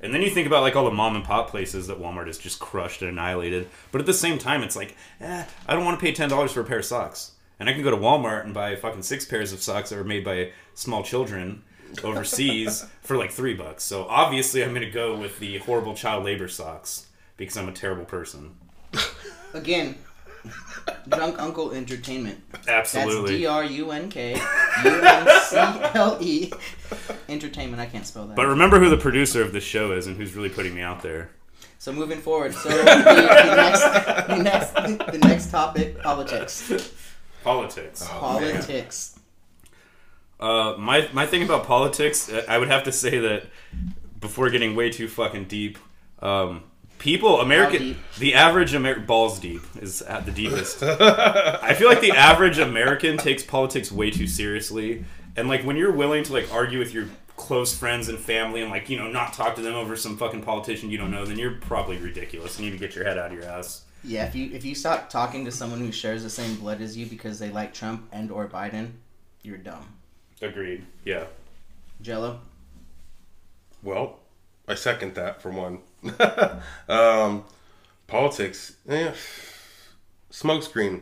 And 0.02 0.14
then 0.14 0.22
you 0.22 0.30
think 0.30 0.48
about 0.48 0.62
like 0.62 0.76
all 0.76 0.86
the 0.86 0.92
mom 0.92 1.16
and 1.16 1.24
pop 1.24 1.50
places 1.50 1.88
that 1.88 2.00
Walmart 2.00 2.28
has 2.28 2.38
just 2.38 2.60
crushed 2.60 3.02
and 3.02 3.10
annihilated. 3.10 3.70
But 3.92 4.02
at 4.02 4.08
the 4.08 4.14
same 4.14 4.38
time, 4.38 4.64
it's 4.64 4.76
like, 4.76 4.96
eh, 5.22 5.46
I 5.68 5.74
don't 5.74 5.86
want 5.86 6.00
to 6.00 6.04
pay 6.04 6.12
ten 6.12 6.30
dollars 6.30 6.52
for 6.52 6.62
a 6.62 6.64
pair 6.66 6.80
of 6.80 6.86
socks, 6.86 7.32
and 7.60 7.70
I 7.70 7.74
can 7.74 7.84
go 7.84 7.92
to 7.92 7.98
Walmart 7.98 8.44
and 8.44 8.54
buy 8.54 8.76
fucking 8.76 9.04
six 9.04 9.26
pairs 9.26 9.54
of 9.54 9.62
socks 9.62 9.90
that 9.90 9.96
were 9.98 10.04
made 10.04 10.24
by 10.26 10.52
small 10.74 11.04
children 11.04 11.64
overseas 12.04 12.86
for 13.02 13.18
like 13.18 13.32
three 13.32 13.54
bucks. 13.54 13.84
So 13.84 14.06
obviously, 14.06 14.64
I'm 14.64 14.74
gonna 14.74 14.90
go 14.90 15.16
with 15.16 15.40
the 15.40 15.58
horrible 15.60 15.94
child 15.96 16.24
labor 16.26 16.48
socks 16.48 17.08
because 17.38 17.58
I'm 17.58 17.68
a 17.70 17.74
terrible 17.74 18.06
person. 18.06 18.56
Again, 19.54 19.96
Drunk 21.08 21.40
Uncle 21.42 21.72
Entertainment. 21.72 22.42
That's 22.66 22.96
Absolutely. 22.96 23.38
D 23.40 23.46
R 23.46 23.64
U 23.64 23.92
N 23.92 24.10
K 24.10 24.34
U 24.34 25.02
N 25.02 25.28
C 25.44 25.56
L 25.58 26.18
E 26.22 26.52
Entertainment. 27.30 27.82
I 27.82 27.86
can't 27.86 28.06
spell 28.06 28.26
that. 28.28 28.36
but 28.36 28.48
remember 28.48 28.80
who 28.80 28.90
the 28.90 28.98
producer 28.98 29.42
of 29.42 29.54
this 29.54 29.64
show 29.64 29.92
is 29.94 30.08
and 30.08 30.18
who's 30.18 30.34
really 30.36 30.50
putting 30.50 30.74
me 30.76 30.82
out 30.82 31.02
there. 31.02 31.30
so 31.80 31.92
moving 31.94 32.20
forward, 32.20 32.54
so 32.54 32.70
the, 32.70 32.76
the 32.84 33.56
next, 33.56 34.28
the 34.28 34.44
next, 34.44 35.12
the 35.12 35.18
next 35.20 35.52
topic, 35.52 36.02
politics. 36.02 36.92
Politics. 37.44 38.08
Politics. 38.08 39.13
Uh, 40.44 40.76
my 40.78 41.08
my 41.14 41.26
thing 41.26 41.42
about 41.42 41.66
politics, 41.66 42.30
uh, 42.30 42.44
I 42.50 42.58
would 42.58 42.68
have 42.68 42.84
to 42.84 42.92
say 42.92 43.18
that 43.18 43.46
before 44.20 44.50
getting 44.50 44.76
way 44.76 44.90
too 44.90 45.08
fucking 45.08 45.46
deep, 45.46 45.78
um, 46.22 46.64
people 47.00 47.40
American 47.40 47.98
the 48.20 48.34
average 48.34 48.76
Amer- 48.76 49.00
balls 49.00 49.40
deep 49.40 49.62
is 49.82 50.02
at 50.02 50.26
the 50.26 50.34
deepest. 50.34 50.84
I 50.84 51.74
feel 51.76 51.88
like 51.88 52.02
the 52.02 52.12
average 52.12 52.60
American 52.60 53.16
takes 53.16 53.42
politics 53.42 53.90
way 53.90 54.12
too 54.12 54.28
seriously, 54.28 55.06
and 55.38 55.48
like 55.48 55.64
when 55.64 55.78
you're 55.78 55.94
willing 55.94 56.26
to 56.26 56.34
like 56.34 56.54
argue 56.54 56.78
with 56.78 56.94
your 56.94 57.08
close 57.38 57.74
friends 57.74 58.10
and 58.10 58.20
family 58.20 58.62
and 58.62 58.70
like 58.70 58.90
you 58.90 58.98
know 58.98 59.10
not 59.10 59.32
talk 59.32 59.56
to 59.56 59.62
them 59.62 59.76
over 59.76 59.96
some 59.96 60.18
fucking 60.18 60.42
politician 60.42 60.90
you 60.90 60.98
don't 60.98 61.12
know, 61.12 61.24
then 61.24 61.40
you're 61.40 61.56
probably 61.62 61.96
ridiculous. 61.96 62.60
You 62.60 62.66
need 62.66 62.78
to 62.78 62.86
get 62.86 62.96
your 62.96 63.06
head 63.06 63.18
out 63.18 63.32
of 63.32 63.38
your 63.38 63.46
ass. 63.46 63.86
Yeah, 64.04 64.26
if 64.26 64.36
you 64.36 64.52
if 64.52 64.66
you 64.66 64.76
stop 64.76 65.10
talking 65.10 65.46
to 65.46 65.52
someone 65.54 65.80
who 65.80 65.94
shares 65.94 66.22
the 66.22 66.30
same 66.30 66.56
blood 66.56 66.82
as 66.82 66.98
you 66.98 67.06
because 67.06 67.40
they 67.40 67.50
like 67.50 67.74
Trump 67.74 68.10
and 68.12 68.30
or 68.30 68.50
Biden, 68.50 68.92
you're 69.42 69.58
dumb. 69.58 69.88
Agreed. 70.44 70.86
Yeah. 71.06 71.26
Gello. 72.02 72.40
Well, 73.82 74.20
I 74.68 74.76
second 74.76 75.16
that 75.16 75.42
for 75.42 75.52
one. 75.52 75.80
um, 76.90 77.46
politics, 78.08 78.76
eh, 78.88 79.14
smokescreen. 80.32 81.02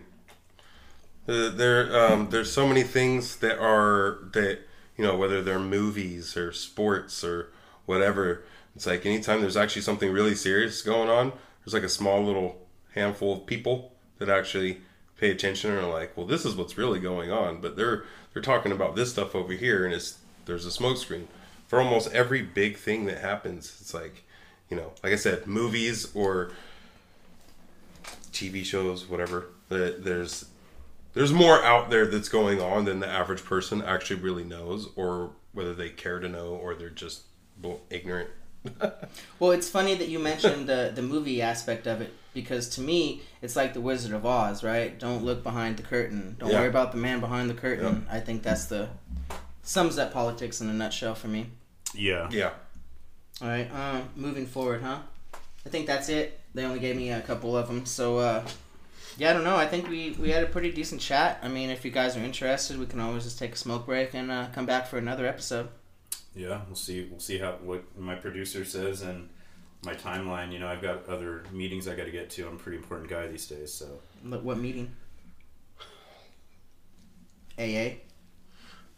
Uh, 1.28 1.50
there, 1.50 1.96
um, 1.96 2.30
there's 2.30 2.52
so 2.52 2.68
many 2.68 2.84
things 2.84 3.38
that 3.38 3.60
are 3.60 4.20
that 4.34 4.60
you 5.02 5.08
know, 5.08 5.18
whether 5.18 5.42
they're 5.42 5.60
movies 5.60 6.38
or 6.38 6.52
sports 6.52 7.24
or 7.24 7.52
whatever. 7.88 8.44
It's 8.76 8.86
like 8.86 9.04
anytime 9.04 9.42
there's 9.42 9.58
actually 9.58 9.82
something 9.82 10.12
really 10.12 10.36
serious 10.36 10.84
going 10.84 11.10
on, 11.10 11.34
there's 11.64 11.74
like 11.74 11.82
a 11.82 11.90
small 11.90 12.24
little 12.24 12.68
handful 12.94 13.34
of 13.34 13.48
people 13.48 13.94
that 14.20 14.30
actually 14.30 14.82
pay 15.22 15.30
attention 15.32 15.72
and 15.72 15.80
are 15.80 15.90
like, 15.90 16.18
"Well, 16.18 16.26
this 16.26 16.44
is 16.46 16.56
what's 16.56 16.78
really 16.78 17.00
going 17.00 17.32
on." 17.32 17.62
But 17.62 17.78
they're 17.78 18.04
they're 18.34 18.42
talking 18.42 18.74
about 18.74 18.96
this 18.96 19.12
stuff 19.12 19.36
over 19.36 19.54
here, 19.54 19.86
and 19.86 19.94
it's 19.94 20.18
there's 20.46 20.66
a 20.66 20.70
smokescreen 20.70 21.28
for 21.68 21.80
almost 21.80 22.12
every 22.12 22.42
big 22.42 22.76
thing 22.76 23.06
that 23.06 23.20
happens. 23.20 23.78
It's 23.80 23.94
like, 23.94 24.24
you 24.70 24.76
know, 24.76 24.92
like 25.04 25.14
I 25.14 25.16
said, 25.16 25.48
movies 25.48 26.14
or 26.14 26.52
TV 28.34 28.66
shows, 28.66 29.08
whatever. 29.08 29.46
That 29.70 30.04
there's 30.04 30.46
there's 31.14 31.32
more 31.32 31.64
out 31.64 31.90
there 31.90 32.08
that's 32.08 32.30
going 32.30 32.60
on 32.60 32.86
than 32.86 33.00
the 33.00 33.08
average 33.08 33.46
person 33.46 33.82
actually 33.82 34.20
really 34.20 34.44
knows, 34.44 34.90
or 34.96 35.32
whether 35.54 35.74
they 35.74 35.90
care 35.90 36.20
to 36.20 36.28
know, 36.28 36.48
or 36.48 36.74
they're 36.74 36.90
just 36.90 37.22
ignorant. 37.90 38.30
Well, 39.40 39.52
it's 39.52 39.70
funny 39.70 39.96
that 39.96 40.08
you 40.08 40.20
mentioned 40.20 40.68
the 40.68 40.92
the 40.94 41.02
movie 41.02 41.42
aspect 41.42 41.88
of 41.88 42.00
it 42.02 42.14
because 42.34 42.70
to 42.76 42.82
me, 42.82 43.22
it's 43.42 43.56
like 43.56 43.74
the 43.74 43.82
Wizard 43.82 44.14
of 44.14 44.26
Oz, 44.26 44.64
right? 44.64 44.98
Don't 45.00 45.24
look 45.24 45.44
behind 45.44 45.78
the 45.78 45.84
curtain. 45.84 46.36
Don't 46.40 46.52
Yeah. 46.52 46.60
worry 46.60 46.70
about 46.70 46.92
the 46.92 46.98
man 46.98 47.20
behind 47.20 47.50
the 47.50 47.54
curtain. 47.56 48.06
I 48.10 48.20
think 48.20 48.44
that's 48.44 48.66
the 48.66 48.90
sums 49.64 49.98
up 49.98 50.14
politics 50.14 50.62
in 50.62 50.70
a 50.70 50.74
nutshell 50.74 51.16
for 51.16 51.28
me. 51.28 51.48
Yeah. 51.94 52.30
Yeah. 52.32 52.52
All 53.42 53.48
right, 53.48 53.70
um, 53.74 54.10
moving 54.16 54.46
forward, 54.46 54.82
huh? 54.84 55.00
I 55.66 55.70
think 55.70 55.88
that's 55.88 56.10
it. 56.10 56.40
They 56.54 56.64
only 56.64 56.80
gave 56.80 56.96
me 56.96 57.12
a 57.12 57.22
couple 57.22 57.58
of 57.58 57.68
them, 57.68 57.86
so 57.86 58.20
uh, 58.20 58.44
yeah, 59.18 59.32
I 59.32 59.34
don't 59.34 59.44
know. 59.44 59.56
I 59.58 59.66
think 59.68 59.90
we 59.90 60.12
we 60.20 60.30
had 60.30 60.44
a 60.44 60.48
pretty 60.48 60.72
decent 60.72 61.02
chat. 61.02 61.40
I 61.42 61.48
mean, 61.48 61.70
if 61.72 61.84
you 61.84 61.90
guys 61.92 62.16
are 62.16 62.20
interested, 62.24 62.78
we 62.80 62.86
can 62.86 63.00
always 63.00 63.24
just 63.24 63.40
take 63.40 63.54
a 63.54 63.58
smoke 63.58 63.86
break 63.88 64.14
and 64.14 64.30
uh, 64.32 64.48
come 64.54 64.66
back 64.68 64.88
for 64.88 64.98
another 65.00 65.26
episode. 65.26 65.70
Yeah, 66.36 66.62
we'll 66.68 66.76
see. 66.76 67.08
We'll 67.10 67.20
see 67.20 67.38
how 67.38 67.54
what 67.64 67.84
my 67.98 68.16
producer 68.16 68.64
says 68.64 69.02
and 69.02 69.30
my 69.84 69.94
timeline. 69.94 70.52
You 70.52 70.60
know, 70.60 70.68
I've 70.68 70.82
got 70.82 71.08
other 71.08 71.44
meetings 71.52 71.88
I 71.88 71.96
got 71.96 72.06
to 72.06 72.12
get 72.12 72.30
to. 72.32 72.48
I'm 72.48 72.56
a 72.56 72.58
pretty 72.58 72.78
important 72.78 73.10
guy 73.10 73.28
these 73.28 73.48
days, 73.48 73.74
so 73.74 74.00
What, 74.24 74.44
what 74.44 74.58
meeting? 74.58 74.96
AA. 77.60 77.96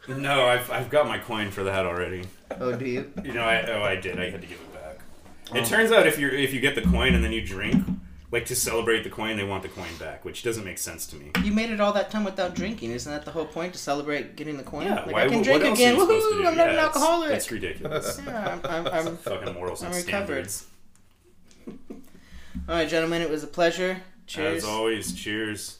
no, 0.07 0.45
I've, 0.45 0.69
I've 0.69 0.89
got 0.89 1.07
my 1.07 1.17
coin 1.17 1.49
for 1.49 1.63
that 1.63 1.85
already. 1.85 2.23
Oh, 2.59 2.75
do 2.75 2.85
you? 2.85 3.11
You 3.23 3.33
know, 3.33 3.43
I 3.43 3.63
oh 3.71 3.81
I 3.81 3.95
did. 3.95 4.19
I 4.19 4.29
had 4.29 4.41
to 4.41 4.47
give 4.47 4.59
it 4.59 4.73
back. 4.73 4.99
It 5.55 5.63
oh. 5.63 5.65
turns 5.65 5.91
out 5.91 6.05
if 6.05 6.19
you 6.19 6.29
if 6.29 6.53
you 6.53 6.59
get 6.59 6.75
the 6.75 6.81
coin 6.81 7.15
and 7.15 7.23
then 7.23 7.31
you 7.31 7.45
drink 7.45 7.83
like 8.33 8.47
to 8.47 8.55
celebrate 8.55 9.03
the 9.03 9.09
coin, 9.11 9.37
they 9.37 9.43
want 9.43 9.61
the 9.61 9.69
coin 9.69 9.95
back, 9.99 10.25
which 10.25 10.41
doesn't 10.41 10.65
make 10.65 10.79
sense 10.79 11.05
to 11.05 11.15
me. 11.15 11.29
You 11.43 11.51
made 11.53 11.69
it 11.69 11.79
all 11.79 11.93
that 11.93 12.09
time 12.09 12.23
without 12.23 12.55
drinking. 12.55 12.89
Isn't 12.91 13.11
that 13.11 13.25
the 13.25 13.31
whole 13.31 13.45
point 13.45 13.73
to 13.73 13.79
celebrate 13.79 14.35
getting 14.35 14.57
the 14.57 14.63
coin? 14.63 14.87
Yeah, 14.87 14.95
like 15.03 15.11
why, 15.11 15.23
I 15.25 15.27
can 15.29 15.43
drink 15.43 15.63
again. 15.63 15.93
are 15.93 15.97
you 15.97 15.99
supposed 16.01 16.29
to 16.29 16.35
Woohoo! 16.35 16.47
I'm 16.47 16.57
not 16.57 16.67
an 16.69 16.73
Yeah, 16.75 16.79
it's- 16.79 16.83
alcoholic. 16.85 17.29
It's 17.31 17.51
ridiculous. 17.51 18.19
yeah, 18.25 18.59
I'm, 18.63 18.87
I'm, 18.87 19.07
I'm 19.07 19.17
Fucking 19.17 19.53
morals 19.53 19.83
and 19.83 19.93
I'm 19.93 20.01
recovered. 20.03 20.49
standards. 20.49 20.65
All 22.67 22.75
right, 22.75 22.89
gentlemen, 22.89 23.21
it 23.21 23.29
was 23.29 23.43
a 23.43 23.47
pleasure. 23.47 24.01
Cheers. 24.25 24.63
As 24.63 24.69
always, 24.69 25.13
cheers. 25.13 25.77